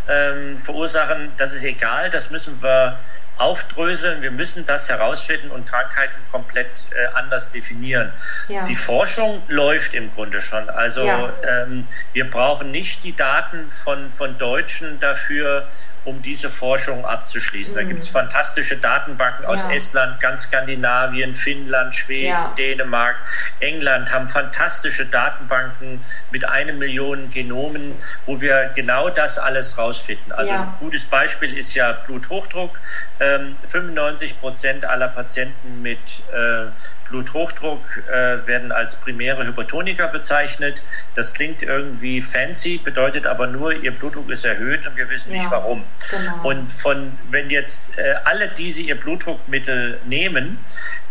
ähm, 0.07 0.57
verursachen. 0.57 1.31
Das 1.37 1.53
ist 1.53 1.63
egal, 1.63 2.09
das 2.09 2.29
müssen 2.29 2.61
wir 2.61 2.97
aufdröseln. 3.37 4.21
Wir 4.21 4.31
müssen 4.31 4.65
das 4.65 4.89
herausfinden 4.89 5.49
und 5.49 5.65
Krankheiten 5.67 6.15
komplett 6.31 6.69
äh, 6.91 7.07
anders 7.15 7.51
definieren. 7.51 8.13
Ja. 8.47 8.65
Die 8.67 8.75
Forschung 8.75 9.41
läuft 9.47 9.95
im 9.95 10.13
Grunde 10.13 10.39
schon. 10.39 10.69
Also 10.69 11.03
ja. 11.03 11.33
ähm, 11.43 11.87
wir 12.13 12.29
brauchen 12.29 12.71
nicht 12.71 13.03
die 13.03 13.15
Daten 13.15 13.69
von, 13.71 14.11
von 14.11 14.37
Deutschen 14.37 14.99
dafür, 14.99 15.67
um 16.05 16.21
diese 16.21 16.49
Forschung 16.49 17.05
abzuschließen. 17.05 17.73
Mhm. 17.73 17.77
Da 17.77 17.83
gibt 17.83 18.03
es 18.03 18.09
fantastische 18.09 18.77
Datenbanken 18.77 19.45
aus 19.45 19.63
ja. 19.63 19.71
Estland, 19.71 20.19
ganz 20.19 20.43
Skandinavien, 20.43 21.33
Finnland, 21.33 21.95
Schweden, 21.95 22.29
ja. 22.29 22.53
Dänemark, 22.57 23.15
England 23.59 24.11
haben 24.11 24.27
fantastische 24.27 25.05
Datenbanken 25.05 26.03
mit 26.31 26.47
einer 26.47 26.73
Million 26.73 27.31
Genomen, 27.31 27.95
wo 28.25 28.41
wir 28.41 28.71
genau 28.75 29.09
das 29.09 29.39
alles 29.39 29.77
rausfinden. 29.77 30.31
Also 30.31 30.51
ja. 30.51 30.61
ein 30.63 30.73
gutes 30.79 31.05
Beispiel 31.05 31.57
ist 31.57 31.73
ja 31.73 31.91
Bluthochdruck. 32.05 32.79
Ähm, 33.19 33.55
95 33.67 34.39
Prozent 34.39 34.85
aller 34.85 35.07
Patienten 35.07 35.81
mit 35.81 35.99
äh, 36.33 36.67
Bluthochdruck 37.09 37.81
äh, 38.09 38.47
werden 38.47 38.71
als 38.71 38.95
primäre 38.95 39.45
Hypertoniker 39.45 40.07
bezeichnet. 40.07 40.81
Das 41.15 41.33
klingt 41.33 41.63
irgendwie 41.63 42.21
fancy, 42.21 42.77
bedeutet 42.77 43.27
aber 43.27 43.47
nur, 43.47 43.73
ihr 43.73 43.91
Blutdruck 43.91 44.29
ist 44.29 44.45
erhöht 44.45 44.85
und 44.87 44.95
wir 44.95 45.09
wissen 45.09 45.33
ja, 45.33 45.39
nicht 45.39 45.51
warum. 45.51 45.83
Genau. 46.09 46.49
Und 46.49 46.71
von, 46.71 47.17
wenn 47.29 47.49
jetzt 47.49 47.97
äh, 47.97 48.15
alle 48.23 48.47
diese 48.49 48.81
ihr 48.81 48.99
Blutdruckmittel 48.99 49.99
nehmen, 50.05 50.57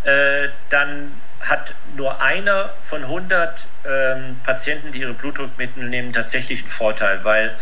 äh, 0.04 0.48
dann 0.70 1.12
hat 1.40 1.74
nur 1.96 2.20
einer 2.20 2.70
von 2.84 3.02
100 3.02 3.66
ähm, 3.84 4.36
Patienten, 4.44 4.92
die 4.92 5.00
ihre 5.00 5.14
Blutdruckmittel 5.14 5.88
nehmen, 5.88 6.12
tatsächlich 6.12 6.60
einen 6.60 6.68
Vorteil, 6.68 7.24
weil, 7.24 7.54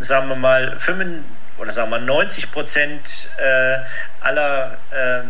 sagen 0.00 0.28
wir 0.28 0.36
mal, 0.36 0.78
5, 0.78 1.22
oder 1.58 1.72
sagen 1.72 1.90
wir 1.90 1.98
90 1.98 2.50
Prozent 2.50 3.28
äh, 3.38 3.76
aller 4.20 4.78
äh, 4.90 5.22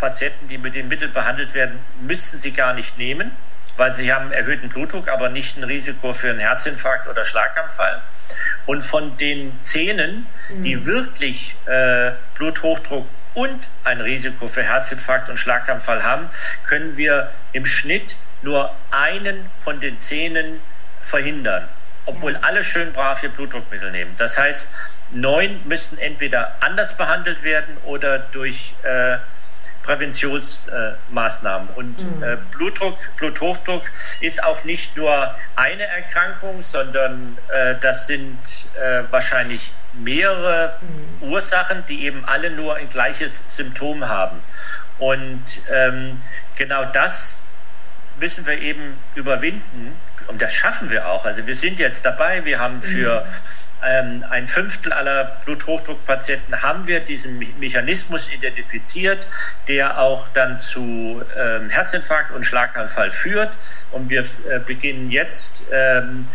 Patienten, 0.00 0.48
die 0.48 0.58
mit 0.58 0.74
dem 0.74 0.88
Mittel 0.88 1.08
behandelt 1.08 1.54
werden, 1.54 1.78
müssten 2.00 2.38
sie 2.38 2.52
gar 2.52 2.74
nicht 2.74 2.98
nehmen, 2.98 3.30
weil 3.76 3.94
sie 3.94 4.12
haben 4.12 4.32
erhöhten 4.32 4.68
Blutdruck, 4.68 5.08
aber 5.08 5.28
nicht 5.28 5.56
ein 5.56 5.64
Risiko 5.64 6.12
für 6.12 6.30
einen 6.30 6.40
Herzinfarkt 6.40 7.06
oder 7.06 7.24
Schlaganfall. 7.24 8.00
Und 8.66 8.82
von 8.82 9.16
den 9.18 9.60
Zähnen, 9.60 10.26
die 10.48 10.76
mhm. 10.76 10.86
wirklich 10.86 11.54
äh, 11.66 12.12
Bluthochdruck 12.34 13.06
und 13.34 13.60
ein 13.84 14.00
Risiko 14.00 14.48
für 14.48 14.62
Herzinfarkt 14.62 15.28
und 15.28 15.36
Schlaganfall 15.36 16.02
haben, 16.02 16.30
können 16.66 16.96
wir 16.96 17.30
im 17.52 17.66
Schnitt 17.66 18.16
nur 18.42 18.74
einen 18.90 19.50
von 19.62 19.80
den 19.80 19.98
Zähnen 19.98 20.60
verhindern, 21.02 21.68
obwohl 22.06 22.34
ja. 22.34 22.40
alle 22.42 22.64
schön 22.64 22.92
brav 22.92 23.22
ihr 23.22 23.28
Blutdruckmittel 23.28 23.90
nehmen. 23.90 24.14
Das 24.18 24.38
heißt, 24.38 24.68
neun 25.10 25.60
müssten 25.66 25.98
entweder 25.98 26.56
anders 26.60 26.96
behandelt 26.96 27.42
werden 27.42 27.76
oder 27.84 28.18
durch 28.18 28.74
äh, 28.82 29.18
Präventionsmaßnahmen. 29.82 31.68
Äh, 31.68 31.78
und 31.78 32.16
mhm. 32.16 32.22
äh, 32.22 32.36
Blutdruck, 32.52 32.98
Bluthochdruck 33.16 33.82
ist 34.20 34.42
auch 34.42 34.64
nicht 34.64 34.96
nur 34.96 35.34
eine 35.56 35.84
Erkrankung, 35.84 36.62
sondern 36.62 37.38
äh, 37.48 37.74
das 37.80 38.06
sind 38.06 38.38
äh, 38.80 39.02
wahrscheinlich 39.10 39.72
mehrere 39.94 40.74
mhm. 40.80 41.30
Ursachen, 41.30 41.84
die 41.88 42.04
eben 42.04 42.24
alle 42.24 42.50
nur 42.50 42.76
ein 42.76 42.88
gleiches 42.88 43.44
Symptom 43.48 44.08
haben. 44.08 44.38
Und 44.98 45.44
ähm, 45.72 46.20
genau 46.56 46.84
das 46.84 47.40
müssen 48.18 48.46
wir 48.46 48.58
eben 48.60 48.98
überwinden. 49.14 49.96
Und 50.26 50.42
das 50.42 50.52
schaffen 50.52 50.90
wir 50.90 51.08
auch. 51.08 51.24
Also 51.24 51.46
wir 51.46 51.56
sind 51.56 51.78
jetzt 51.80 52.04
dabei. 52.04 52.44
Wir 52.44 52.58
haben 52.60 52.82
für 52.82 53.22
mhm 53.22 53.59
ähm, 53.84 54.24
ein 54.28 54.46
Fünftel 54.46 54.92
aller 54.92 55.24
Bluthochdruckpatienten 55.44 56.62
haben 56.62 56.86
wir 56.86 57.00
diesen 57.00 57.38
Mechanismus 57.58 58.30
identifiziert, 58.32 59.26
der 59.68 59.98
auch 59.98 60.28
dann 60.34 60.60
zu 60.60 61.22
ähm, 61.36 61.70
Herzinfarkt 61.70 62.32
und 62.32 62.44
Schlaganfall 62.44 63.10
führt. 63.10 63.52
Und 63.92 64.10
wir 64.10 64.20
äh, 64.20 64.58
beginnen 64.64 65.10
jetzt 65.10 65.62
ähm, 65.72 66.28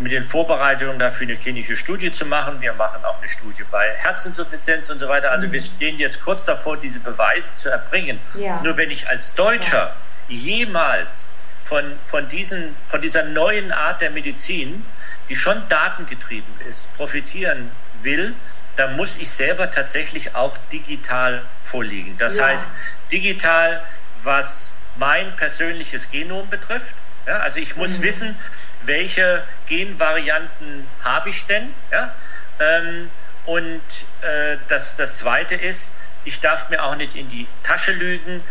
mit 0.00 0.12
den 0.12 0.24
Vorbereitungen 0.24 0.98
dafür 0.98 1.26
eine 1.26 1.36
klinische 1.36 1.76
Studie 1.76 2.12
zu 2.12 2.26
machen. 2.26 2.60
Wir 2.60 2.72
machen 2.74 3.04
auch 3.04 3.18
eine 3.18 3.28
Studie 3.28 3.64
bei 3.70 3.94
Herzinsuffizienz 3.96 4.90
und 4.90 4.98
so 4.98 5.08
weiter. 5.08 5.30
Also 5.30 5.46
mhm. 5.46 5.52
wir 5.52 5.60
stehen 5.60 5.98
jetzt 5.98 6.20
kurz 6.20 6.44
davor, 6.44 6.76
diese 6.76 7.00
Beweise 7.00 7.54
zu 7.54 7.70
erbringen. 7.70 8.20
Ja. 8.34 8.60
Nur 8.62 8.76
wenn 8.76 8.90
ich 8.90 9.08
als 9.08 9.34
Deutscher 9.34 9.94
ja. 10.28 10.36
jemals 10.36 11.28
von, 11.64 11.84
von, 12.06 12.28
diesen, 12.28 12.74
von 12.88 13.00
dieser 13.00 13.24
neuen 13.24 13.72
Art 13.72 14.00
der 14.00 14.10
Medizin 14.10 14.84
die 15.28 15.36
schon 15.36 15.68
datengetrieben 15.68 16.52
ist, 16.68 16.94
profitieren 16.96 17.70
will, 18.02 18.34
dann 18.76 18.96
muss 18.96 19.18
ich 19.18 19.30
selber 19.30 19.70
tatsächlich 19.70 20.34
auch 20.34 20.56
digital 20.72 21.42
vorliegen. 21.64 22.16
Das 22.18 22.36
ja. 22.36 22.46
heißt, 22.46 22.70
digital, 23.10 23.82
was 24.22 24.70
mein 24.96 25.34
persönliches 25.36 26.10
Genom 26.10 26.48
betrifft. 26.48 26.94
Ja, 27.26 27.38
also 27.40 27.58
ich 27.58 27.76
muss 27.76 27.98
mhm. 27.98 28.02
wissen, 28.02 28.36
welche 28.84 29.42
Genvarianten 29.66 30.86
habe 31.02 31.30
ich 31.30 31.46
denn. 31.46 31.74
Ja? 31.90 32.14
Ähm, 32.60 33.10
und 33.46 33.82
äh, 34.22 34.56
das, 34.68 34.96
das 34.96 35.18
Zweite 35.18 35.54
ist, 35.54 35.90
ich 36.24 36.40
darf 36.40 36.68
mir 36.70 36.82
auch 36.82 36.96
nicht 36.96 37.14
in 37.16 37.28
die 37.30 37.46
Tasche 37.62 37.92
lügen, 37.92 38.42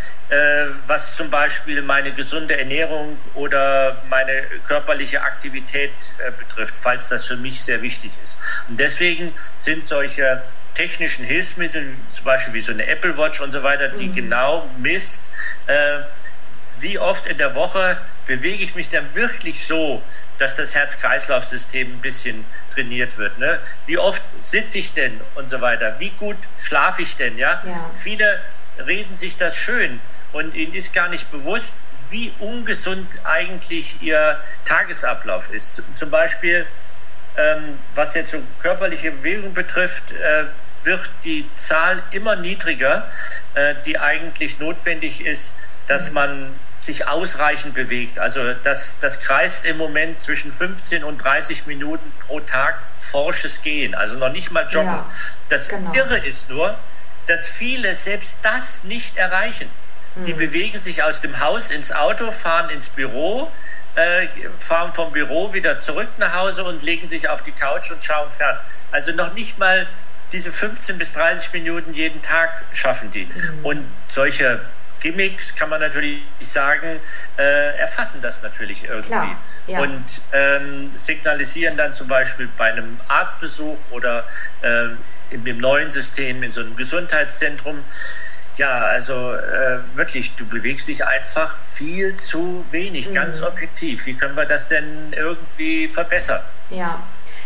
was 0.88 1.15
zum 1.15 1.30
Beispiel 1.30 1.82
meine 1.82 2.11
gesunde 2.11 2.57
Ernährung 2.57 3.17
oder 3.34 4.01
meine 4.09 4.43
körperliche 4.67 5.21
Aktivität 5.21 5.91
äh, 6.17 6.32
betrifft, 6.32 6.75
falls 6.80 7.07
das 7.07 7.25
für 7.25 7.38
mich 7.38 7.61
sehr 7.61 7.82
wichtig 7.82 8.11
ist. 8.23 8.38
Und 8.67 8.78
deswegen 8.80 9.34
sind 9.57 9.86
solche 9.86 10.43
technischen 10.75 11.25
Hilfsmittel, 11.25 11.93
zum 12.11 12.25
Beispiel 12.25 12.53
wie 12.53 12.61
so 12.61 12.71
eine 12.71 12.86
Apple 12.88 13.17
Watch 13.17 13.39
und 13.39 13.51
so 13.51 13.63
weiter, 13.63 13.88
die 13.88 14.07
mhm. 14.07 14.15
genau 14.15 14.69
misst, 14.78 15.23
äh, 15.67 15.99
wie 16.80 16.99
oft 16.99 17.25
in 17.25 17.38
der 17.38 17.55
Woche 17.55 17.97
bewege 18.28 18.63
ich 18.63 18.75
mich 18.75 18.89
dann 18.89 19.15
wirklich 19.15 19.65
so, 19.65 20.03
dass 20.38 20.55
das 20.55 20.75
Herz-Kreislauf-System 20.75 21.93
ein 21.93 22.01
bisschen 22.01 22.45
trainiert 22.73 23.17
wird. 23.17 23.39
Ne? 23.39 23.59
Wie 23.88 23.97
oft 23.97 24.21
sitze 24.39 24.78
ich 24.78 24.93
denn 24.93 25.19
und 25.36 25.49
so 25.49 25.61
weiter? 25.61 25.95
Wie 25.99 26.11
gut 26.11 26.38
schlafe 26.61 27.01
ich 27.01 27.15
denn? 27.15 27.38
Ja? 27.38 27.63
ja. 27.65 27.91
Viele 28.03 28.39
reden 28.86 29.15
sich 29.15 29.38
das 29.38 29.55
schön 29.55 29.99
und 30.38 30.53
ihnen 30.53 30.75
ist 30.75 30.93
gar 30.93 31.09
nicht 31.09 31.31
bewusst, 31.31 31.77
wie 32.11 32.31
ungesund 32.39 33.07
eigentlich 33.23 34.01
ihr 34.01 34.39
Tagesablauf 34.65 35.51
ist. 35.51 35.81
Zum 35.97 36.11
Beispiel, 36.11 36.65
ähm, 37.35 37.79
was 37.95 38.13
jetzt 38.13 38.31
so 38.31 38.38
körperliche 38.61 39.11
Bewegung 39.11 39.53
betrifft, 39.53 40.11
äh, 40.11 40.45
wird 40.83 41.09
die 41.23 41.49
Zahl 41.55 42.03
immer 42.11 42.35
niedriger, 42.35 43.09
äh, 43.55 43.73
die 43.85 43.99
eigentlich 43.99 44.59
notwendig 44.59 45.25
ist, 45.25 45.55
dass 45.88 46.11
man 46.11 46.53
sich 46.81 47.07
ausreichend 47.07 47.73
bewegt. 47.73 48.19
Also 48.19 48.53
das, 48.63 48.99
das 49.01 49.19
kreist 49.19 49.65
im 49.65 49.77
Moment 49.77 50.19
zwischen 50.19 50.53
15 50.53 51.03
und 51.03 51.17
30 51.17 51.65
Minuten 51.65 52.13
pro 52.27 52.39
Tag 52.41 52.79
forsches 53.01 53.63
Gehen, 53.63 53.95
also 53.95 54.17
noch 54.17 54.31
nicht 54.31 54.51
mal 54.51 54.67
Joggen. 54.69 54.88
Ja, 54.88 55.11
das 55.49 55.67
genau. 55.67 55.93
Irre 55.93 56.19
ist 56.19 56.49
nur, 56.49 56.77
dass 57.25 57.49
viele 57.49 57.95
selbst 57.95 58.39
das 58.43 58.83
nicht 58.83 59.17
erreichen. 59.17 59.69
Die 60.26 60.34
mhm. 60.34 60.38
bewegen 60.38 60.80
sich 60.80 61.03
aus 61.03 61.22
dem 61.22 61.39
Haus 61.39 61.72
ins 61.72 61.91
Auto, 61.91 62.32
fahren 62.32 62.70
ins 62.70 62.89
Büro, 62.89 63.51
äh, 63.95 64.28
fahren 64.59 64.93
vom 64.93 65.11
Büro 65.11 65.53
wieder 65.53 65.80
zurück 65.80 66.09
nach 66.18 66.34
Hause 66.34 66.63
und 66.63 66.84
legen 66.84 67.07
sich 67.07 67.30
auf 67.30 67.43
die 67.43 67.51
Couch 67.51 67.91
und 67.91 68.03
schauen 68.03 68.30
fern. 68.32 68.57
Also 68.91 69.11
noch 69.11 69.34
nicht 69.34 69.57
mal 69.59 69.88
diese 70.32 70.51
15 70.51 70.97
bis 70.97 71.13
30 71.13 71.53
Minuten 71.53 71.93
jeden 71.93 72.22
Tag 72.22 72.49
schaffen 72.74 73.11
die. 73.11 73.26
Mhm. 73.26 73.65
Und 73.65 73.88
solche 74.09 74.61
Gimmicks 74.99 75.55
kann 75.55 75.70
man 75.70 75.80
natürlich 75.80 76.22
sagen, 76.41 76.99
äh, 77.38 77.78
erfassen 77.78 78.22
das 78.22 78.41
natürlich 78.41 78.84
irgendwie. 78.84 79.09
Klar, 79.09 79.38
ja. 79.68 79.80
Und 79.80 80.05
ähm, 80.34 80.91
signalisieren 80.95 81.78
dann 81.78 81.93
zum 81.93 82.07
Beispiel 82.07 82.49
bei 82.57 82.72
einem 82.72 82.99
Arztbesuch 83.07 83.78
oder 83.91 84.26
äh, 84.61 84.89
im 85.30 85.57
neuen 85.59 85.91
System 85.91 86.41
in 86.43 86.51
so 86.51 86.61
einem 86.61 86.76
Gesundheitszentrum, 86.76 87.84
ja, 88.57 88.79
also 88.79 89.13
äh, 89.13 89.79
wirklich, 89.95 90.35
du 90.35 90.45
bewegst 90.45 90.87
dich 90.87 91.05
einfach 91.05 91.55
viel 91.71 92.15
zu 92.17 92.65
wenig, 92.71 93.09
mhm. 93.09 93.13
ganz 93.13 93.41
objektiv. 93.41 94.05
Wie 94.05 94.15
können 94.15 94.35
wir 94.35 94.45
das 94.45 94.67
denn 94.67 95.13
irgendwie 95.15 95.87
verbessern? 95.87 96.41
Ja, 96.71 96.99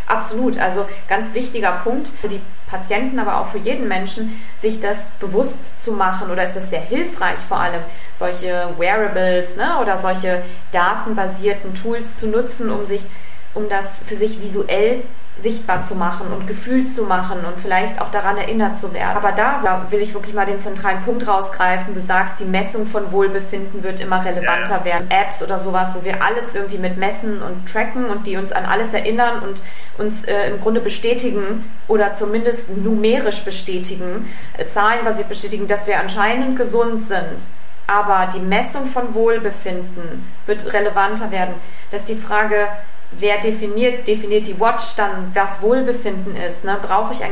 absolut. 0.08 0.58
Also 0.58 0.88
ganz 1.10 1.34
wichtiger 1.34 1.74
Punkt 1.84 2.08
für 2.08 2.30
die 2.30 2.40
Patienten, 2.68 3.20
aber 3.20 3.40
auch 3.40 3.48
für 3.48 3.58
jeden 3.58 3.90
Menschen, 3.90 4.42
sich 4.58 4.80
das 4.80 5.12
bewusst 5.20 5.80
zu 5.80 5.92
machen 5.92 6.32
oder 6.32 6.44
ist 6.44 6.56
das 6.56 6.70
sehr 6.70 6.82
hilfreich 6.82 7.38
vor 7.38 7.60
allem, 7.60 7.82
solche 8.14 8.70
Wearables 8.78 9.58
ne, 9.58 9.78
oder 9.82 9.98
solche 9.98 10.42
datenbasierten 10.72 11.74
Tools 11.74 12.18
zu 12.20 12.28
nutzen, 12.28 12.72
um 12.72 12.86
sich 12.86 13.10
um 13.54 13.68
das 13.68 14.00
für 14.00 14.16
sich 14.16 14.42
visuell 14.42 15.04
sichtbar 15.38 15.82
zu 15.82 15.96
machen 15.96 16.28
und 16.32 16.46
gefühlt 16.48 16.88
zu 16.88 17.04
machen 17.04 17.46
und 17.46 17.60
vielleicht 17.60 18.00
auch 18.00 18.10
daran 18.10 18.38
erinnert 18.38 18.78
zu 18.78 18.94
werden. 18.94 19.18
Aber 19.18 19.32
da 19.32 19.88
will 19.90 20.00
ich 20.00 20.14
wirklich 20.14 20.36
mal 20.36 20.46
den 20.46 20.60
zentralen 20.60 21.02
Punkt 21.02 21.28
rausgreifen. 21.28 21.94
Du 21.94 22.02
sagst, 22.02 22.40
die 22.40 22.46
Messung 22.46 22.86
von 22.86 23.12
Wohlbefinden 23.12 23.84
wird 23.84 24.00
immer 24.00 24.24
relevanter 24.24 24.80
ja. 24.80 24.86
werden. 24.86 25.10
Apps 25.10 25.42
oder 25.42 25.58
sowas, 25.58 25.94
wo 25.96 26.04
wir 26.04 26.24
alles 26.24 26.54
irgendwie 26.54 26.78
mit 26.78 26.98
messen 26.98 27.42
und 27.42 27.68
tracken 27.68 28.06
und 28.06 28.28
die 28.28 28.38
uns 28.38 28.52
an 28.52 28.66
alles 28.66 28.94
erinnern 28.94 29.40
und 29.40 29.64
uns 29.98 30.26
äh, 30.26 30.50
im 30.50 30.60
Grunde 30.60 30.82
bestätigen 30.82 31.72
oder 31.88 32.14
zumindest 32.14 32.70
numerisch 32.70 33.42
bestätigen, 33.42 34.30
äh, 34.58 34.66
zahlenbasiert 34.66 35.30
bestätigen, 35.30 35.68
dass 35.68 35.88
wir 35.88 36.00
anscheinend 36.00 36.58
gesund 36.58 37.02
sind. 37.02 37.50
Aber 37.88 38.30
die 38.34 38.40
Messung 38.40 38.86
von 38.86 39.14
Wohlbefinden 39.16 40.30
wird 40.46 40.72
relevanter 40.72 41.32
werden. 41.32 41.56
Das 41.90 42.02
ist 42.02 42.10
die 42.10 42.16
Frage, 42.16 42.68
wer 43.12 43.40
definiert, 43.40 44.08
definiert 44.08 44.48
die 44.48 44.60
Watch 44.60 44.96
dann, 44.96 45.32
was 45.34 45.62
Wohlbefinden 45.62 46.36
ist. 46.36 46.64
Ne? 46.64 46.78
Brauche 46.82 47.14
ich, 47.14 47.24
ein, 47.24 47.32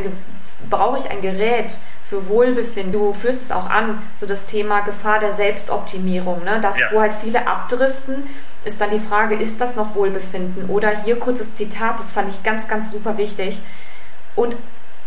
brauche 0.69 0.97
ich 0.97 1.09
ein 1.09 1.21
Gerät 1.21 1.79
für 2.03 2.27
Wohlbefinden? 2.27 2.91
Du 2.91 3.13
führst 3.13 3.43
es 3.43 3.51
auch 3.51 3.69
an, 3.69 4.01
so 4.17 4.25
das 4.25 4.45
Thema 4.45 4.81
Gefahr 4.81 5.19
der 5.19 5.31
Selbstoptimierung. 5.31 6.43
Ne? 6.43 6.59
Das, 6.61 6.77
ja. 6.77 6.87
wo 6.91 7.01
halt 7.01 7.13
viele 7.13 7.47
abdriften, 7.47 8.23
ist 8.65 8.81
dann 8.81 8.89
die 8.89 8.99
Frage, 8.99 9.35
ist 9.35 9.61
das 9.61 9.75
noch 9.75 9.95
Wohlbefinden? 9.95 10.69
Oder 10.69 10.89
hier 11.03 11.17
kurzes 11.17 11.53
Zitat, 11.55 11.99
das 11.99 12.11
fand 12.11 12.29
ich 12.29 12.43
ganz, 12.43 12.67
ganz 12.67 12.91
super 12.91 13.17
wichtig. 13.17 13.61
Und 14.35 14.55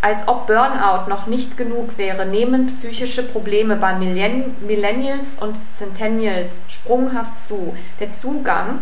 als 0.00 0.26
ob 0.26 0.48
Burnout 0.48 1.08
noch 1.08 1.26
nicht 1.26 1.56
genug 1.56 1.96
wäre, 1.96 2.26
nehmen 2.26 2.66
psychische 2.66 3.22
Probleme 3.22 3.76
bei 3.76 3.94
Millennials 3.94 5.36
und 5.40 5.60
Centennials 5.70 6.60
sprunghaft 6.66 7.38
zu. 7.38 7.76
Der 8.00 8.10
Zugang 8.10 8.80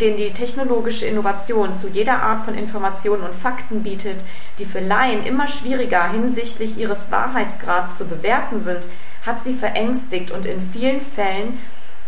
den 0.00 0.16
die 0.16 0.32
technologische 0.32 1.06
Innovation 1.06 1.72
zu 1.72 1.88
jeder 1.88 2.22
Art 2.22 2.44
von 2.44 2.54
Informationen 2.54 3.22
und 3.22 3.34
Fakten 3.34 3.82
bietet, 3.82 4.24
die 4.58 4.64
für 4.64 4.80
Laien 4.80 5.24
immer 5.24 5.48
schwieriger 5.48 6.10
hinsichtlich 6.10 6.78
ihres 6.78 7.10
Wahrheitsgrads 7.10 7.96
zu 7.98 8.06
bewerten 8.06 8.60
sind, 8.60 8.88
hat 9.24 9.40
sie 9.40 9.54
verängstigt 9.54 10.30
und 10.30 10.46
in 10.46 10.62
vielen 10.62 11.00
Fällen 11.00 11.58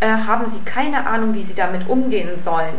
äh, 0.01 0.07
haben 0.07 0.47
sie 0.47 0.61
keine 0.61 1.07
Ahnung, 1.07 1.35
wie 1.35 1.43
sie 1.43 1.55
damit 1.55 1.89
umgehen 1.89 2.37
sollen. 2.37 2.75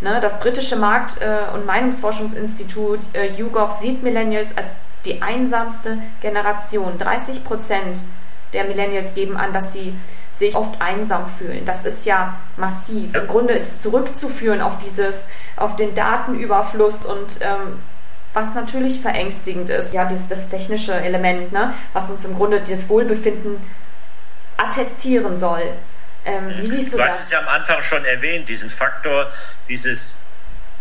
Ne, 0.00 0.18
das 0.20 0.40
britische 0.40 0.76
Markt- 0.76 1.20
äh, 1.20 1.52
und 1.54 1.64
Meinungsforschungsinstitut 1.64 2.98
äh, 3.12 3.28
YouGov 3.36 3.70
sieht 3.72 4.02
Millennials 4.02 4.56
als 4.56 4.74
die 5.04 5.22
einsamste 5.22 5.98
Generation. 6.20 6.98
30 6.98 7.44
Prozent 7.44 8.04
der 8.52 8.64
Millennials 8.64 9.14
geben 9.14 9.36
an, 9.36 9.52
dass 9.52 9.72
sie 9.72 9.94
sich 10.32 10.56
oft 10.56 10.80
einsam 10.80 11.26
fühlen. 11.26 11.64
Das 11.64 11.84
ist 11.84 12.06
ja 12.06 12.38
massiv. 12.56 13.14
Im 13.14 13.26
Grunde 13.26 13.52
ist 13.54 13.66
es 13.66 13.78
zurückzuführen 13.80 14.62
auf 14.62 14.78
dieses, 14.78 15.26
auf 15.56 15.76
den 15.76 15.94
Datenüberfluss 15.94 17.04
und 17.04 17.40
ähm, 17.42 17.82
was 18.34 18.54
natürlich 18.54 19.00
verängstigend 19.00 19.68
ist, 19.68 19.92
ja, 19.92 20.06
das, 20.06 20.26
das 20.28 20.48
technische 20.48 20.94
Element, 20.94 21.52
ne, 21.52 21.74
was 21.92 22.08
uns 22.10 22.24
im 22.24 22.34
Grunde 22.34 22.60
das 22.60 22.88
Wohlbefinden 22.88 23.60
attestieren 24.56 25.36
soll. 25.36 25.64
Ähm, 26.24 26.48
wie 26.48 26.66
siehst 26.66 26.92
du, 26.92 26.96
du 26.96 27.02
das? 27.02 27.06
Du 27.06 27.12
hast 27.12 27.24
es 27.24 27.30
ja 27.30 27.40
am 27.40 27.48
Anfang 27.48 27.82
schon 27.82 28.04
erwähnt, 28.04 28.48
diesen 28.48 28.70
Faktor, 28.70 29.30
dieses 29.68 30.16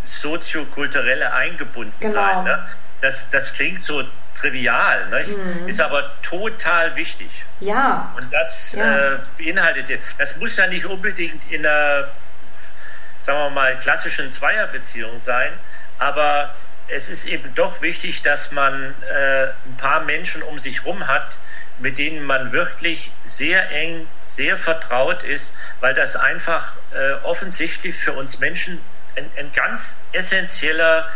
soziokulturelle 0.06 1.34
Eingebundensein. 1.34 2.14
Genau. 2.14 2.43
Ne? 2.43 2.68
Das, 3.02 3.30
das 3.32 3.54
klingt 3.54 3.84
so 3.84 4.04
trivial, 4.36 5.08
mhm. 5.08 5.68
ist 5.68 5.82
aber 5.82 6.12
total 6.22 6.95
wichtig. 6.95 7.30
Ja. 7.62 8.12
Und 8.18 8.32
das 8.34 8.74
ja. 8.74 9.14
Äh, 9.14 9.20
beinhaltet, 9.38 9.99
das 10.18 10.36
muss 10.38 10.57
ja 10.57 10.68
nicht 10.68 10.86
unbedingt 10.86 11.49
in 11.51 11.66
einer, 11.66 12.07
sagen 13.22 13.39
wir 13.39 13.49
mal, 13.51 13.80
klassischen 13.80 14.30
Zweierbeziehung 14.32 15.22
sein, 15.24 15.53
aber 15.99 16.53
es 16.88 17.07
ist 17.07 17.26
eben 17.26 17.53
doch 17.55 17.82
wichtig, 17.82 18.24
dass 18.24 18.51
man 18.51 18.95
äh, 19.09 19.43
ein 19.43 19.78
paar 19.78 20.01
Menschen 20.01 20.41
um 20.43 20.59
sich 20.59 20.84
herum 20.84 21.07
hat, 21.07 21.38
mit 21.80 21.97
denen 21.97 22.24
man 22.24 22.51
wirklich 22.51 23.12
sehr 23.26 23.70
eng, 23.72 24.07
sehr 24.24 24.57
vertraut 24.57 25.24
ist, 25.24 25.53
weil 25.80 25.93
das 25.93 26.16
einfach 26.16 26.74
äh, 26.93 27.14
offensichtlich 27.24 27.95
für 27.95 28.14
uns 28.14 28.39
Menschen 28.39 28.82
ein, 29.16 29.30
ein 29.38 29.51
ganz 29.53 29.95
essentieller, 30.14 31.07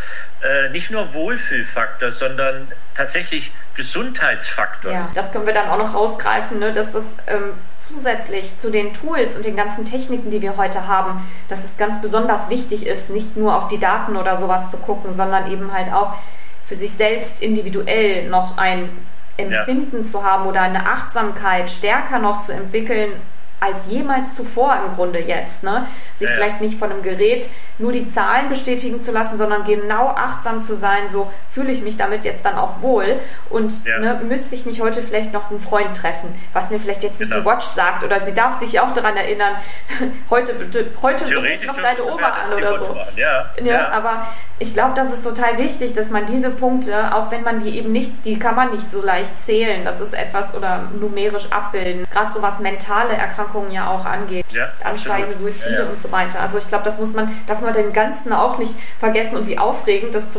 äh, 0.42 0.70
nicht 0.70 0.92
nur 0.92 1.14
Wohlfühlfaktor, 1.14 2.12
sondern 2.12 2.68
tatsächlich 2.94 3.52
Gesundheitsfaktor 3.76 4.92
ja. 4.92 5.08
Das 5.16 5.32
können 5.32 5.46
wir 5.46 5.54
dann 5.54 5.70
auch 5.70 5.78
noch 5.78 5.94
rausgreifen, 5.94 6.60
ne, 6.60 6.72
dass 6.72 6.92
das 6.92 7.18
ähm, 7.28 7.54
zusätzlich 7.78 8.58
zu 8.58 8.70
den 8.70 8.94
Tools 8.94 9.36
und 9.36 9.46
den 9.46 9.56
ganzen 9.56 9.86
Techniken, 9.86 10.30
die 10.30 10.42
wir 10.42 10.58
heute 10.58 10.88
haben, 10.88 11.26
dass 11.48 11.64
es 11.64 11.78
ganz 11.78 12.02
besonders 12.02 12.50
wichtig 12.50 12.86
ist, 12.86 13.10
nicht 13.10 13.36
nur 13.36 13.58
auf 13.58 13.68
die 13.68 13.80
Daten 13.80 14.16
oder 14.16 14.38
sowas 14.38 14.72
zu 14.72 14.78
gucken, 14.78 15.14
sondern 15.14 15.52
eben 15.52 15.74
halt 15.74 15.92
auch 15.92 16.14
für 16.64 16.76
sich 16.76 16.94
selbst 16.94 17.42
individuell 17.42 18.30
noch 18.30 18.58
ein 18.58 18.90
Empfinden 19.38 19.98
ja. 19.98 20.04
zu 20.04 20.24
haben 20.24 20.46
oder 20.48 20.62
eine 20.62 20.88
Achtsamkeit 20.88 21.70
stärker 21.70 22.20
noch 22.20 22.40
zu 22.40 22.54
entwickeln 22.54 23.12
als 23.66 23.88
jemals 23.88 24.36
zuvor 24.36 24.78
im 24.86 24.96
Grunde 24.96 25.20
jetzt. 25.20 25.64
Ne? 25.64 25.88
Sich 26.16 26.30
ja. 26.30 26.36
vielleicht 26.36 26.62
nicht 26.62 26.80
von 26.80 26.92
einem 26.92 27.02
Gerät 27.02 27.50
nur 27.78 27.92
die 27.92 28.06
Zahlen 28.06 28.48
bestätigen 28.48 29.02
zu 29.02 29.12
lassen, 29.12 29.38
sondern 29.38 29.66
genau 29.66 30.08
achtsam 30.10 30.62
zu 30.62 30.76
sein, 30.76 31.10
so 31.10 31.32
fühle 31.50 31.72
ich 31.72 31.82
mich 31.82 31.98
damit 31.98 32.24
jetzt 32.24 32.46
dann 32.46 32.56
auch 32.56 32.82
wohl 32.82 33.20
und 33.50 33.86
ja. 33.86 34.00
ne, 34.00 34.22
müsste 34.24 34.56
ich 34.56 34.66
nicht 34.66 34.82
heute 34.82 35.02
vielleicht 35.02 35.34
noch 35.34 35.50
einen 35.50 35.60
Freund 35.60 35.96
treffen, 35.96 36.34
was 36.54 36.70
mir 36.70 36.80
vielleicht 36.80 37.04
jetzt 37.04 37.20
nicht 37.20 37.32
genau. 37.32 37.44
die 37.44 37.50
Watch 37.50 37.66
sagt 37.66 38.04
oder 38.04 38.24
sie 38.24 38.34
darf 38.34 38.60
dich 38.60 38.80
auch 38.80 38.92
daran 38.92 39.18
erinnern, 39.18 39.56
heute, 40.30 40.54
heute 41.02 41.26
ruft 41.26 41.66
noch 41.66 41.82
deine 41.82 42.04
Oma 42.04 42.30
an 42.30 42.54
oder 42.54 42.78
so. 42.78 42.98
Ja. 43.16 43.50
ja. 43.64 43.90
Aber 43.90 44.28
ich 44.60 44.74
glaube, 44.74 44.94
das 44.96 45.14
ist 45.14 45.24
total 45.24 45.58
wichtig, 45.58 45.94
dass 45.94 46.10
man 46.10 46.26
diese 46.26 46.50
Punkte, 46.50 47.14
auch 47.14 47.32
wenn 47.32 47.44
man 47.44 47.60
die 47.60 47.78
eben 47.78 47.92
nicht, 47.92 48.26
die 48.26 48.40
kann 48.40 48.56
man 48.56 48.72
nicht 48.72 48.90
so 48.90 49.02
leicht 49.02 49.38
zählen, 49.38 49.84
das 49.84 50.00
ist 50.00 50.14
etwas 50.14 50.56
oder 50.56 50.90
numerisch 51.00 51.52
abbilden, 51.52 52.06
gerade 52.12 52.32
so 52.32 52.42
was 52.42 52.60
mentale 52.60 53.14
Erkrankungen 53.14 53.55
ja 53.72 53.90
auch 53.90 54.06
angeht, 54.06 54.46
ansteigende 54.84 55.36
Suizide 55.36 55.88
und 55.92 56.00
so 56.00 56.12
weiter. 56.12 56.40
Also 56.40 56.58
ich 56.58 56.68
glaube, 56.68 56.84
das 56.84 57.00
muss 57.00 57.14
man, 57.14 57.32
darf 57.48 57.62
man 57.62 57.74
den 57.74 57.94
Ganzen 57.94 58.34
auch 58.34 58.58
nicht 58.58 58.76
vergessen 59.00 59.38
und 59.38 59.48
wie 59.48 59.58
aufregend 59.58 60.14
das 60.16 60.30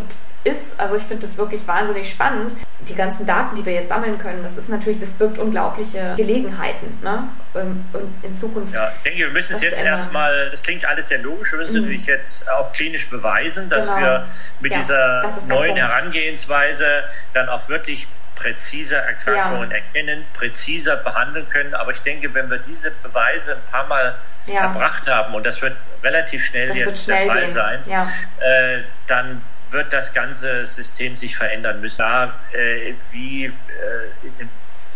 ist. 0.46 0.78
Also 0.78 0.96
ich 0.96 1.02
finde 1.02 1.26
das 1.26 1.36
wirklich 1.36 1.66
wahnsinnig 1.66 2.08
spannend. 2.08 2.54
Die 2.88 2.94
ganzen 2.94 3.26
Daten, 3.26 3.56
die 3.56 3.66
wir 3.66 3.72
jetzt 3.72 3.88
sammeln 3.88 4.16
können, 4.16 4.42
das 4.44 4.56
ist 4.56 4.68
natürlich, 4.68 4.98
das 4.98 5.10
birgt 5.10 5.38
unglaubliche 5.38 6.14
Gelegenheiten. 6.16 6.98
Ne? 7.02 7.24
Ähm, 7.56 7.84
und 7.92 8.14
in 8.22 8.34
Zukunft. 8.34 8.74
Ja, 8.74 8.92
ich 8.96 9.02
denke, 9.02 9.18
wir 9.18 9.30
müssen 9.30 9.56
es 9.56 9.62
jetzt 9.62 9.82
erstmal, 9.82 10.50
das 10.50 10.62
klingt 10.62 10.84
alles 10.84 11.08
sehr 11.08 11.18
logisch, 11.18 11.52
wir 11.52 11.58
müssen 11.58 11.74
mhm. 11.74 11.80
natürlich 11.82 12.06
jetzt 12.06 12.48
auch 12.50 12.72
klinisch 12.72 13.08
beweisen, 13.10 13.68
dass 13.68 13.86
genau. 13.86 14.00
wir 14.00 14.28
mit 14.60 14.72
ja, 14.72 14.78
dieser 14.78 15.22
neuen 15.48 15.74
Punkt. 15.74 15.80
Herangehensweise 15.80 16.86
dann 17.32 17.48
auch 17.48 17.68
wirklich 17.68 18.06
präziser 18.36 18.98
Erkrankungen 18.98 19.70
ja. 19.70 19.78
erkennen, 19.78 20.24
präziser 20.34 20.96
behandeln 20.96 21.48
können. 21.48 21.74
Aber 21.74 21.90
ich 21.90 22.00
denke, 22.00 22.32
wenn 22.34 22.48
wir 22.48 22.58
diese 22.58 22.92
Beweise 23.02 23.54
ein 23.54 23.70
paar 23.70 23.86
Mal 23.88 24.14
ja. 24.46 24.60
erbracht 24.62 25.08
haben, 25.08 25.34
und 25.34 25.44
das 25.44 25.60
wird 25.62 25.76
relativ 26.02 26.44
schnell 26.44 26.68
das 26.68 26.78
jetzt 26.78 27.04
schnell 27.04 27.24
der 27.24 27.34
Fall 27.34 27.44
gehen. 27.44 27.52
sein, 27.52 27.78
ja. 27.86 28.12
äh, 28.38 28.82
dann 29.08 29.42
wird 29.70 29.92
das 29.92 30.14
ganze 30.14 30.64
System 30.66 31.16
sich 31.16 31.36
verändern 31.36 31.80
müssen. 31.80 31.98
Da, 31.98 32.32
äh, 32.52 32.94
wie, 33.10 33.46
äh, 33.46 33.50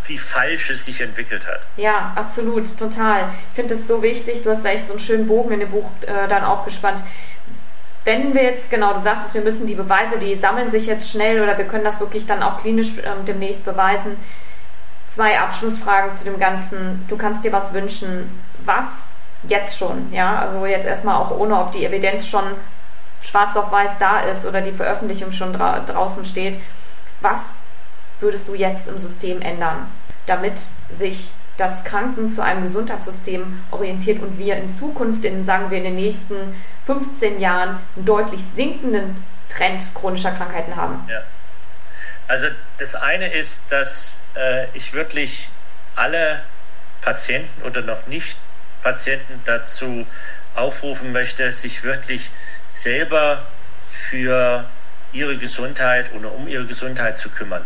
wie 0.06 0.18
falsch 0.18 0.70
es 0.70 0.84
sich 0.84 1.00
entwickelt 1.00 1.46
hat. 1.46 1.60
Ja, 1.76 2.12
absolut, 2.14 2.78
total. 2.78 3.30
Ich 3.48 3.56
finde 3.56 3.74
es 3.74 3.88
so 3.88 4.02
wichtig. 4.02 4.42
Du 4.42 4.50
hast 4.50 4.64
da 4.64 4.70
echt 4.70 4.86
so 4.86 4.92
einen 4.92 5.00
schönen 5.00 5.26
Bogen 5.26 5.52
in 5.52 5.60
dem 5.60 5.70
Buch 5.70 5.90
äh, 6.02 6.28
dann 6.28 6.44
auch 6.44 6.64
gespannt. 6.64 7.02
Wenn 8.04 8.34
wir 8.34 8.42
jetzt, 8.42 8.70
genau, 8.70 8.94
du 8.94 9.00
sagst 9.00 9.26
es, 9.26 9.34
wir 9.34 9.42
müssen 9.42 9.66
die 9.66 9.74
Beweise, 9.74 10.18
die 10.18 10.34
sammeln 10.34 10.70
sich 10.70 10.86
jetzt 10.86 11.10
schnell 11.10 11.42
oder 11.42 11.58
wir 11.58 11.66
können 11.66 11.84
das 11.84 12.00
wirklich 12.00 12.26
dann 12.26 12.42
auch 12.42 12.60
klinisch 12.60 12.94
ähm, 12.98 13.24
demnächst 13.26 13.64
beweisen. 13.64 14.16
Zwei 15.08 15.38
Abschlussfragen 15.38 16.12
zu 16.12 16.24
dem 16.24 16.38
Ganzen. 16.38 17.04
Du 17.08 17.16
kannst 17.16 17.44
dir 17.44 17.52
was 17.52 17.74
wünschen. 17.74 18.40
Was 18.64 19.08
jetzt 19.48 19.76
schon? 19.76 20.12
Ja, 20.12 20.38
also 20.38 20.64
jetzt 20.66 20.86
erstmal 20.86 21.16
auch 21.16 21.30
ohne, 21.30 21.58
ob 21.58 21.72
die 21.72 21.84
Evidenz 21.84 22.26
schon 22.26 22.44
schwarz 23.20 23.56
auf 23.56 23.70
weiß 23.70 23.92
da 23.98 24.20
ist 24.20 24.46
oder 24.46 24.60
die 24.60 24.72
Veröffentlichung 24.72 25.32
schon 25.32 25.52
dra 25.52 25.80
draußen 25.80 26.24
steht. 26.24 26.58
Was 27.20 27.54
würdest 28.20 28.48
du 28.48 28.54
jetzt 28.54 28.88
im 28.88 28.98
System 28.98 29.42
ändern, 29.42 29.88
damit 30.26 30.60
sich 30.90 31.32
das 31.56 31.84
Kranken 31.84 32.28
zu 32.28 32.42
einem 32.42 32.62
Gesundheitssystem 32.62 33.62
orientiert 33.70 34.22
und 34.22 34.38
wir 34.38 34.56
in 34.56 34.68
Zukunft, 34.68 35.24
in, 35.26 35.44
sagen 35.44 35.70
wir 35.70 35.78
in 35.78 35.84
den 35.84 35.96
nächsten 35.96 36.54
15 36.90 37.38
Jahren, 37.38 37.78
einen 37.94 38.04
deutlich 38.04 38.42
sinkenden 38.42 39.22
Trend 39.48 39.94
chronischer 39.94 40.32
Krankheiten 40.32 40.74
haben? 40.74 41.06
Ja. 41.08 41.22
Also 42.26 42.46
das 42.78 42.96
eine 42.96 43.32
ist, 43.32 43.60
dass 43.70 44.16
äh, 44.34 44.66
ich 44.74 44.92
wirklich 44.92 45.48
alle 45.94 46.40
Patienten 47.02 47.62
oder 47.62 47.82
noch 47.82 48.06
nicht 48.06 48.36
Patienten 48.82 49.40
dazu 49.44 50.06
aufrufen 50.54 51.12
möchte, 51.12 51.52
sich 51.52 51.84
wirklich 51.84 52.30
selber 52.68 53.46
für 53.88 54.64
ihre 55.12 55.36
Gesundheit 55.36 56.12
oder 56.12 56.32
um 56.32 56.48
ihre 56.48 56.66
Gesundheit 56.66 57.16
zu 57.16 57.30
kümmern. 57.30 57.64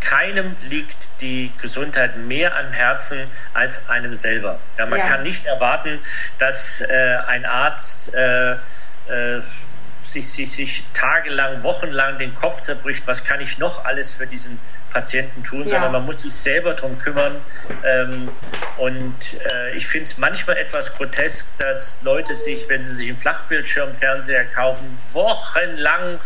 Keinem 0.00 0.56
liegt 0.62 0.96
die 1.20 1.52
Gesundheit 1.60 2.16
mehr 2.16 2.56
am 2.56 2.72
Herzen 2.72 3.30
als 3.54 3.88
einem 3.88 4.16
selber. 4.16 4.58
Ja, 4.78 4.86
man 4.86 4.98
ja. 4.98 5.06
kann 5.06 5.22
nicht 5.22 5.46
erwarten, 5.46 6.00
dass 6.38 6.80
äh, 6.80 7.18
ein 7.26 7.44
Arzt 7.44 8.14
äh, 8.14 8.52
äh, 8.52 9.42
sich, 10.04 10.28
sich, 10.28 10.50
sich 10.52 10.84
tagelang, 10.92 11.62
wochenlang 11.62 12.18
den 12.18 12.34
Kopf 12.34 12.62
zerbricht, 12.62 13.06
was 13.06 13.24
kann 13.24 13.40
ich 13.40 13.58
noch 13.58 13.84
alles 13.84 14.10
für 14.10 14.26
diesen 14.26 14.58
Patienten 14.92 15.44
tun, 15.44 15.64
ja. 15.64 15.70
sondern 15.70 15.92
man 15.92 16.06
muss 16.06 16.22
sich 16.22 16.32
selber 16.32 16.74
darum 16.74 16.98
kümmern. 16.98 17.36
Ähm, 17.84 18.28
und 18.76 19.14
äh, 19.52 19.76
ich 19.76 19.86
finde 19.86 20.06
es 20.06 20.18
manchmal 20.18 20.56
etwas 20.56 20.94
grotesk, 20.94 21.46
dass 21.58 22.00
Leute 22.02 22.34
sich, 22.34 22.68
wenn 22.68 22.82
sie 22.82 22.94
sich 22.94 23.08
einen 23.08 23.18
Flachbildschirmfernseher 23.18 24.46
kaufen, 24.46 24.98
wochenlang 25.12 26.18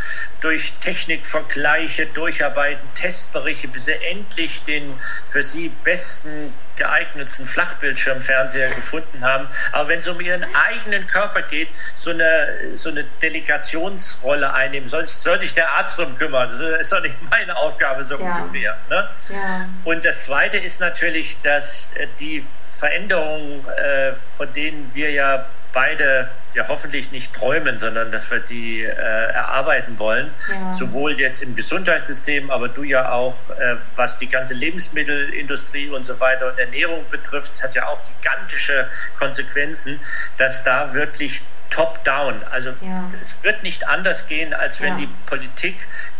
durch 0.45 0.75
Technikvergleiche 0.83 2.05
durcharbeiten, 2.05 2.87
Testberichte, 2.95 3.67
bis 3.69 3.87
sie 3.87 3.95
endlich 4.11 4.63
den 4.65 4.93
für 5.31 5.43
sie 5.43 5.71
besten 5.85 6.53
geeignetsten 6.77 7.47
Flachbildschirmfernseher 7.47 8.69
gefunden 8.69 9.25
haben. 9.25 9.49
Aber 9.73 9.89
wenn 9.89 10.01
es 10.01 10.07
um 10.09 10.21
ihren 10.21 10.45
eigenen 10.55 11.07
Körper 11.07 11.41
geht, 11.41 11.69
so 11.95 12.11
eine, 12.11 12.77
so 12.77 12.91
eine 12.91 13.05
Delegationsrolle 13.23 14.53
einnehmen, 14.53 14.87
soll, 14.89 15.07
soll 15.07 15.41
sich 15.41 15.55
der 15.55 15.71
Arzt 15.71 15.97
drum 15.97 16.15
kümmern. 16.15 16.51
Das 16.51 16.81
ist 16.81 16.93
doch 16.93 17.01
nicht 17.01 17.17
meine 17.31 17.57
Aufgabe 17.57 18.05
so 18.05 18.19
ja. 18.19 18.37
ungefähr. 18.37 18.77
Ne? 18.91 19.09
Ja. 19.31 19.69
Und 19.85 20.05
das 20.05 20.25
Zweite 20.25 20.59
ist 20.59 20.79
natürlich, 20.79 21.41
dass 21.41 21.91
äh, 21.95 22.07
die 22.21 22.45
Veränderungen, 22.79 23.67
äh, 23.69 24.13
von 24.37 24.53
denen 24.53 24.91
wir 24.93 25.11
ja 25.11 25.47
beide 25.73 26.29
ja 26.55 26.69
hoffentlich 26.69 27.11
nicht 27.11 27.35
träumen, 27.35 27.79
sondern 27.79 28.13
dass 28.13 28.31
wir 28.31 28.41
die 28.41 28.83
äh, 28.83 28.89
erarbeiten 28.89 29.99
wollen. 29.99 30.33
Ja. 30.49 30.73
Sowohl 30.75 31.19
jetzt 31.19 31.43
im 31.43 31.57
Gesundheitssystem, 31.57 32.51
aber 32.51 32.69
du 32.69 32.83
ja 32.85 33.11
auch, 33.13 33.35
äh, 33.51 33.77
was 33.97 34.19
die 34.19 34.29
ganze 34.29 34.55
Lebensmittelindustrie 34.55 35.89
und 35.89 36.05
so 36.05 36.19
weiter 36.21 36.53
und 36.53 36.59
Ernährung 36.59 37.05
betrifft, 37.11 37.63
hat 37.63 37.75
ja 37.75 37.89
auch 37.89 37.99
gigantische 38.21 38.89
Konsequenzen, 39.19 40.01
dass 40.39 40.63
da 40.65 40.95
wirklich 40.95 41.41
top-down, 41.71 42.41
also 42.51 42.71
ja. 42.83 43.11
es 43.21 43.35
wird 43.43 43.65
nicht 43.65 43.89
anders 43.89 44.29
gehen, 44.29 44.55
als 44.55 44.81
wenn 44.81 44.93
ja. 44.93 45.07
die 45.07 45.09
Politik 45.27 45.75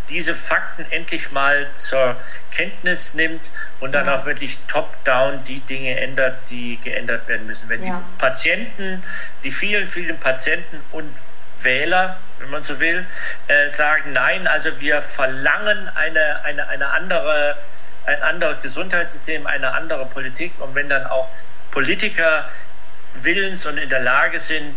diese 0.09 0.35
Fakten 0.35 0.85
endlich 0.91 1.31
mal 1.33 1.67
zur 1.77 2.17
Kenntnis 2.51 3.15
nimmt 3.15 3.41
und 3.85 3.93
dann 3.93 4.09
auch 4.09 4.25
wirklich 4.25 4.57
top-down 4.67 5.45
die 5.45 5.61
Dinge 5.61 6.01
ändert, 6.01 6.39
die 6.49 6.79
geändert 6.83 7.29
werden 7.29 7.47
müssen. 7.47 7.69
Wenn 7.69 7.85
ja. 7.85 7.99
die 8.01 8.19
Patienten, 8.19 9.03
die 9.45 9.53
vielen, 9.53 9.87
vielen 9.89 10.19
Patienten 10.19 10.81
und 10.91 11.15
Wähler, 11.61 12.17
wenn 12.39 12.49
man 12.49 12.63
so 12.63 12.81
will, 12.81 13.05
äh, 13.47 13.69
sagen, 13.69 14.15
nein, 14.15 14.47
also 14.47 14.71
wir 14.81 15.03
verlangen 15.03 15.91
eine, 15.97 16.43
eine, 16.45 16.67
eine 16.67 16.93
andere, 16.93 17.59
ein 18.07 18.23
anderes 18.23 18.63
Gesundheitssystem, 18.63 19.47
eine 19.47 19.73
andere 19.75 20.07
Politik 20.07 20.55
und 20.61 20.75
wenn 20.75 20.89
dann 20.89 21.05
auch 21.05 21.29
Politiker 21.71 22.49
willens 23.21 23.67
und 23.67 23.77
in 23.77 23.91
der 23.91 24.01
Lage 24.01 24.41
sind, 24.41 24.75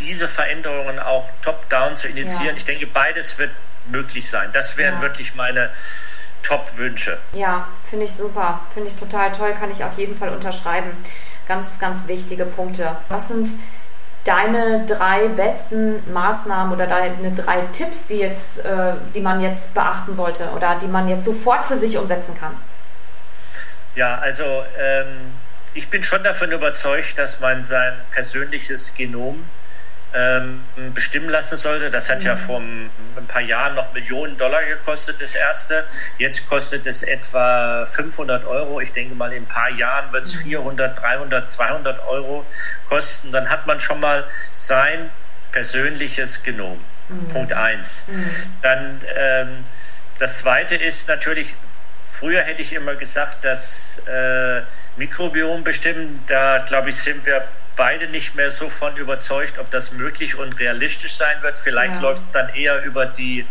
diese 0.00 0.28
Veränderungen 0.28 0.98
auch 0.98 1.26
top-down 1.42 1.96
zu 1.96 2.08
initiieren. 2.08 2.48
Ja. 2.48 2.56
Ich 2.58 2.66
denke, 2.66 2.86
beides 2.86 3.38
wird 3.38 3.52
möglich 3.86 4.28
sein. 4.28 4.50
Das 4.52 4.76
wären 4.76 4.96
ja. 4.96 5.00
wirklich 5.00 5.34
meine 5.34 5.70
Top-Wünsche. 6.42 7.18
Ja, 7.32 7.66
finde 7.88 8.06
ich 8.06 8.12
super. 8.12 8.60
Finde 8.72 8.88
ich 8.88 8.96
total 8.96 9.32
toll. 9.32 9.54
Kann 9.58 9.70
ich 9.70 9.84
auf 9.84 9.96
jeden 9.98 10.14
Fall 10.16 10.30
unterschreiben. 10.30 10.90
Ganz, 11.46 11.78
ganz 11.78 12.06
wichtige 12.06 12.44
Punkte. 12.44 12.96
Was 13.08 13.28
sind 13.28 13.48
deine 14.24 14.84
drei 14.86 15.28
besten 15.28 16.02
Maßnahmen 16.12 16.72
oder 16.72 16.86
deine 16.86 17.32
drei 17.32 17.62
Tipps, 17.72 18.06
die, 18.06 18.18
jetzt, 18.18 18.64
äh, 18.64 18.94
die 19.14 19.20
man 19.20 19.40
jetzt 19.40 19.72
beachten 19.74 20.14
sollte 20.14 20.50
oder 20.50 20.76
die 20.76 20.88
man 20.88 21.08
jetzt 21.08 21.24
sofort 21.24 21.64
für 21.64 21.76
sich 21.76 21.96
umsetzen 21.96 22.36
kann? 22.38 22.56
Ja, 23.94 24.16
also 24.16 24.44
ähm, 24.78 25.32
ich 25.74 25.88
bin 25.88 26.02
schon 26.02 26.22
davon 26.22 26.52
überzeugt, 26.52 27.18
dass 27.18 27.40
man 27.40 27.62
sein 27.62 27.94
persönliches 28.12 28.94
Genom 28.94 29.44
ähm, 30.14 30.62
bestimmen 30.94 31.28
lassen 31.28 31.56
sollte. 31.56 31.90
Das 31.90 32.08
hat 32.08 32.20
mhm. 32.20 32.26
ja 32.26 32.36
vor 32.36 32.60
ein 32.60 32.90
paar 33.28 33.42
Jahren 33.42 33.74
noch 33.74 33.92
Millionen 33.92 34.36
Dollar 34.36 34.64
gekostet, 34.64 35.20
das 35.20 35.34
erste. 35.34 35.84
Jetzt 36.18 36.48
kostet 36.48 36.86
es 36.86 37.02
etwa 37.02 37.86
500 37.86 38.44
Euro. 38.44 38.80
Ich 38.80 38.92
denke 38.92 39.14
mal, 39.14 39.32
in 39.32 39.44
ein 39.44 39.46
paar 39.46 39.70
Jahren 39.70 40.12
wird 40.12 40.24
es 40.24 40.34
400, 40.34 41.00
300, 41.00 41.50
200 41.50 42.06
Euro 42.06 42.44
kosten. 42.88 43.32
Dann 43.32 43.48
hat 43.48 43.66
man 43.66 43.80
schon 43.80 44.00
mal 44.00 44.24
sein 44.56 45.10
persönliches 45.52 46.42
Genom. 46.42 46.80
Mhm. 47.08 47.28
Punkt 47.28 47.52
eins. 47.52 48.04
Mhm. 48.06 48.30
Dann 48.62 49.00
ähm, 49.16 49.64
das 50.20 50.38
zweite 50.38 50.76
ist 50.76 51.08
natürlich, 51.08 51.54
früher 52.12 52.42
hätte 52.42 52.60
ich 52.60 52.74
immer 52.74 52.94
gesagt, 52.94 53.42
dass 53.44 53.98
äh, 54.06 54.60
Mikrobiom 54.96 55.64
bestimmen, 55.64 56.22
da 56.26 56.58
glaube 56.58 56.90
ich, 56.90 56.96
sind 56.96 57.24
wir 57.24 57.44
beide 57.80 58.08
nicht 58.08 58.34
mehr 58.34 58.50
so 58.50 58.68
von 58.68 58.94
überzeugt, 58.98 59.58
ob 59.58 59.70
das 59.70 59.92
möglich 59.92 60.36
und 60.36 60.60
realistisch 60.60 61.14
sein 61.14 61.40
wird. 61.40 61.56
Vielleicht 61.56 61.94
ja. 61.94 62.00
läuft 62.00 62.24
es 62.24 62.30
dann 62.30 62.54
eher 62.54 62.82
über 62.82 63.06
die 63.06 63.46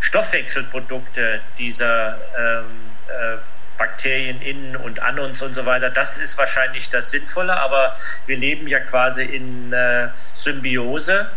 Stoffwechselprodukte 0.00 1.40
dieser 1.56 2.18
ähm, 2.36 2.64
äh, 3.08 3.38
Bakterien 3.78 4.42
in 4.42 4.76
und 4.76 5.00
an 5.00 5.18
uns 5.18 5.40
und 5.40 5.54
so 5.54 5.64
weiter. 5.64 5.88
Das 5.88 6.18
ist 6.18 6.36
wahrscheinlich 6.36 6.90
das 6.90 7.10
Sinnvolle, 7.10 7.58
aber 7.58 7.96
wir 8.26 8.36
leben 8.36 8.68
ja 8.68 8.80
quasi 8.80 9.22
in 9.22 9.72
äh, 9.72 10.08
Symbiose 10.34 11.30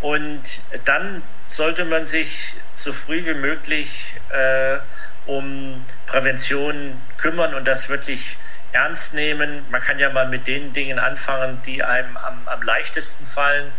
und 0.00 0.42
dann 0.84 1.22
sollte 1.46 1.84
man 1.84 2.06
sich 2.06 2.54
so 2.74 2.92
früh 2.92 3.24
wie 3.24 3.34
möglich 3.34 4.16
äh, 4.30 4.78
um 5.26 5.86
Prävention 6.06 7.00
kümmern 7.18 7.54
und 7.54 7.68
das 7.68 7.88
wirklich 7.88 8.36
ernst 8.76 9.14
nehmen. 9.14 9.64
Man 9.70 9.80
kann 9.80 9.98
ja 9.98 10.10
mal 10.10 10.28
mit 10.28 10.46
den 10.46 10.72
Dingen 10.72 10.98
anfangen, 10.98 11.60
die 11.64 11.82
einem 11.82 12.16
am, 12.16 12.40
am 12.46 12.62
leichtesten 12.62 13.26
fallen. 13.26 13.72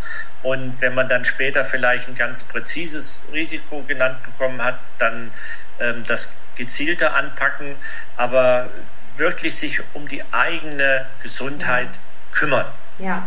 Und 0.43 0.81
wenn 0.81 0.93
man 0.95 1.07
dann 1.07 1.23
später 1.23 1.63
vielleicht 1.63 2.07
ein 2.07 2.15
ganz 2.15 2.43
präzises 2.43 3.23
Risiko 3.31 3.83
genannt 3.83 4.23
bekommen 4.23 4.63
hat, 4.63 4.79
dann 4.97 5.31
ähm, 5.79 6.03
das 6.07 6.31
gezielter 6.55 7.15
anpacken, 7.15 7.75
aber 8.15 8.69
wirklich 9.17 9.55
sich 9.57 9.81
um 9.93 10.07
die 10.07 10.23
eigene 10.31 11.05
Gesundheit 11.21 11.89
ja. 11.89 12.37
kümmern. 12.37 12.65
Ja, 12.97 13.23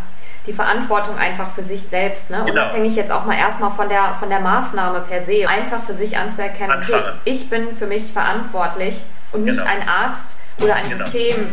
die 0.47 0.53
Verantwortung 0.53 1.19
einfach 1.19 1.51
für 1.51 1.63
sich 1.63 1.83
selbst, 1.83 2.31
ne? 2.31 2.43
Genau. 2.47 2.53
unabhängig 2.53 2.97
jetzt 2.97 3.13
auch 3.13 3.25
mal 3.25 3.37
erstmal 3.37 3.71
von 3.71 3.89
der, 3.89 4.15
von 4.19 4.31
der 4.31 4.41
Maßnahme 4.41 5.01
per 5.01 5.23
se, 5.23 5.49
einfach 5.49 5.83
für 5.83 5.95
sich 5.95 6.17
anzuerkennen, 6.17 6.73
Anfangen. 6.73 7.03
okay, 7.03 7.13
ich 7.25 7.51
bin 7.51 7.75
für 7.75 7.87
mich 7.87 8.13
verantwortlich 8.13 9.05
und 9.33 9.45
nicht 9.45 9.59
genau. 9.59 9.71
ein 9.71 9.89
Arzt 9.89 10.39
oder 10.63 10.77
ein 10.77 10.89
genau. 10.89 11.05
System. 11.05 11.47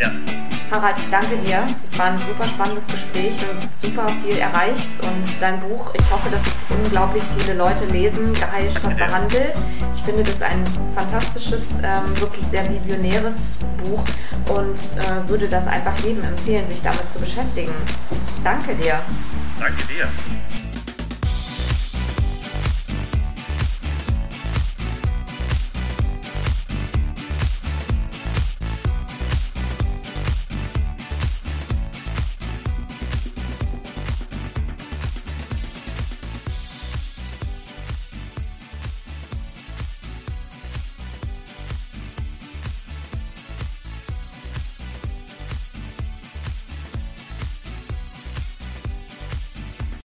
Ja. 0.00 0.10
Harald, 0.70 0.98
ich 0.98 1.08
danke 1.08 1.36
dir. 1.38 1.64
Es 1.82 1.98
war 1.98 2.06
ein 2.06 2.18
super 2.18 2.44
spannendes 2.44 2.86
Gespräch. 2.86 3.40
Wir 3.40 3.48
haben 3.48 3.58
super 3.78 4.06
viel 4.22 4.38
erreicht 4.38 4.88
und 5.02 5.24
dein 5.40 5.58
Buch, 5.60 5.92
ich 5.94 6.10
hoffe, 6.10 6.30
dass 6.30 6.42
es 6.42 6.76
unglaublich 6.76 7.22
viele 7.38 7.56
Leute 7.56 7.86
lesen, 7.86 8.32
geheilt 8.34 8.70
statt 8.72 8.96
behandelt. 8.96 9.54
Ich 9.94 10.02
finde 10.02 10.22
das 10.22 10.42
ein 10.42 10.62
fantastisches, 10.94 11.78
ähm, 11.78 12.20
wirklich 12.20 12.44
sehr 12.44 12.68
visionäres 12.70 13.60
Buch 13.82 14.04
und 14.54 14.74
äh, 14.76 15.28
würde 15.28 15.48
das 15.48 15.66
einfach 15.66 15.96
jedem 16.00 16.22
empfehlen, 16.22 16.66
sich 16.66 16.82
damit 16.82 17.08
zu 17.08 17.18
beschäftigen. 17.18 17.72
Danke 18.44 18.74
dir. 18.74 19.00
Danke 19.58 19.82
dir. 19.86 20.08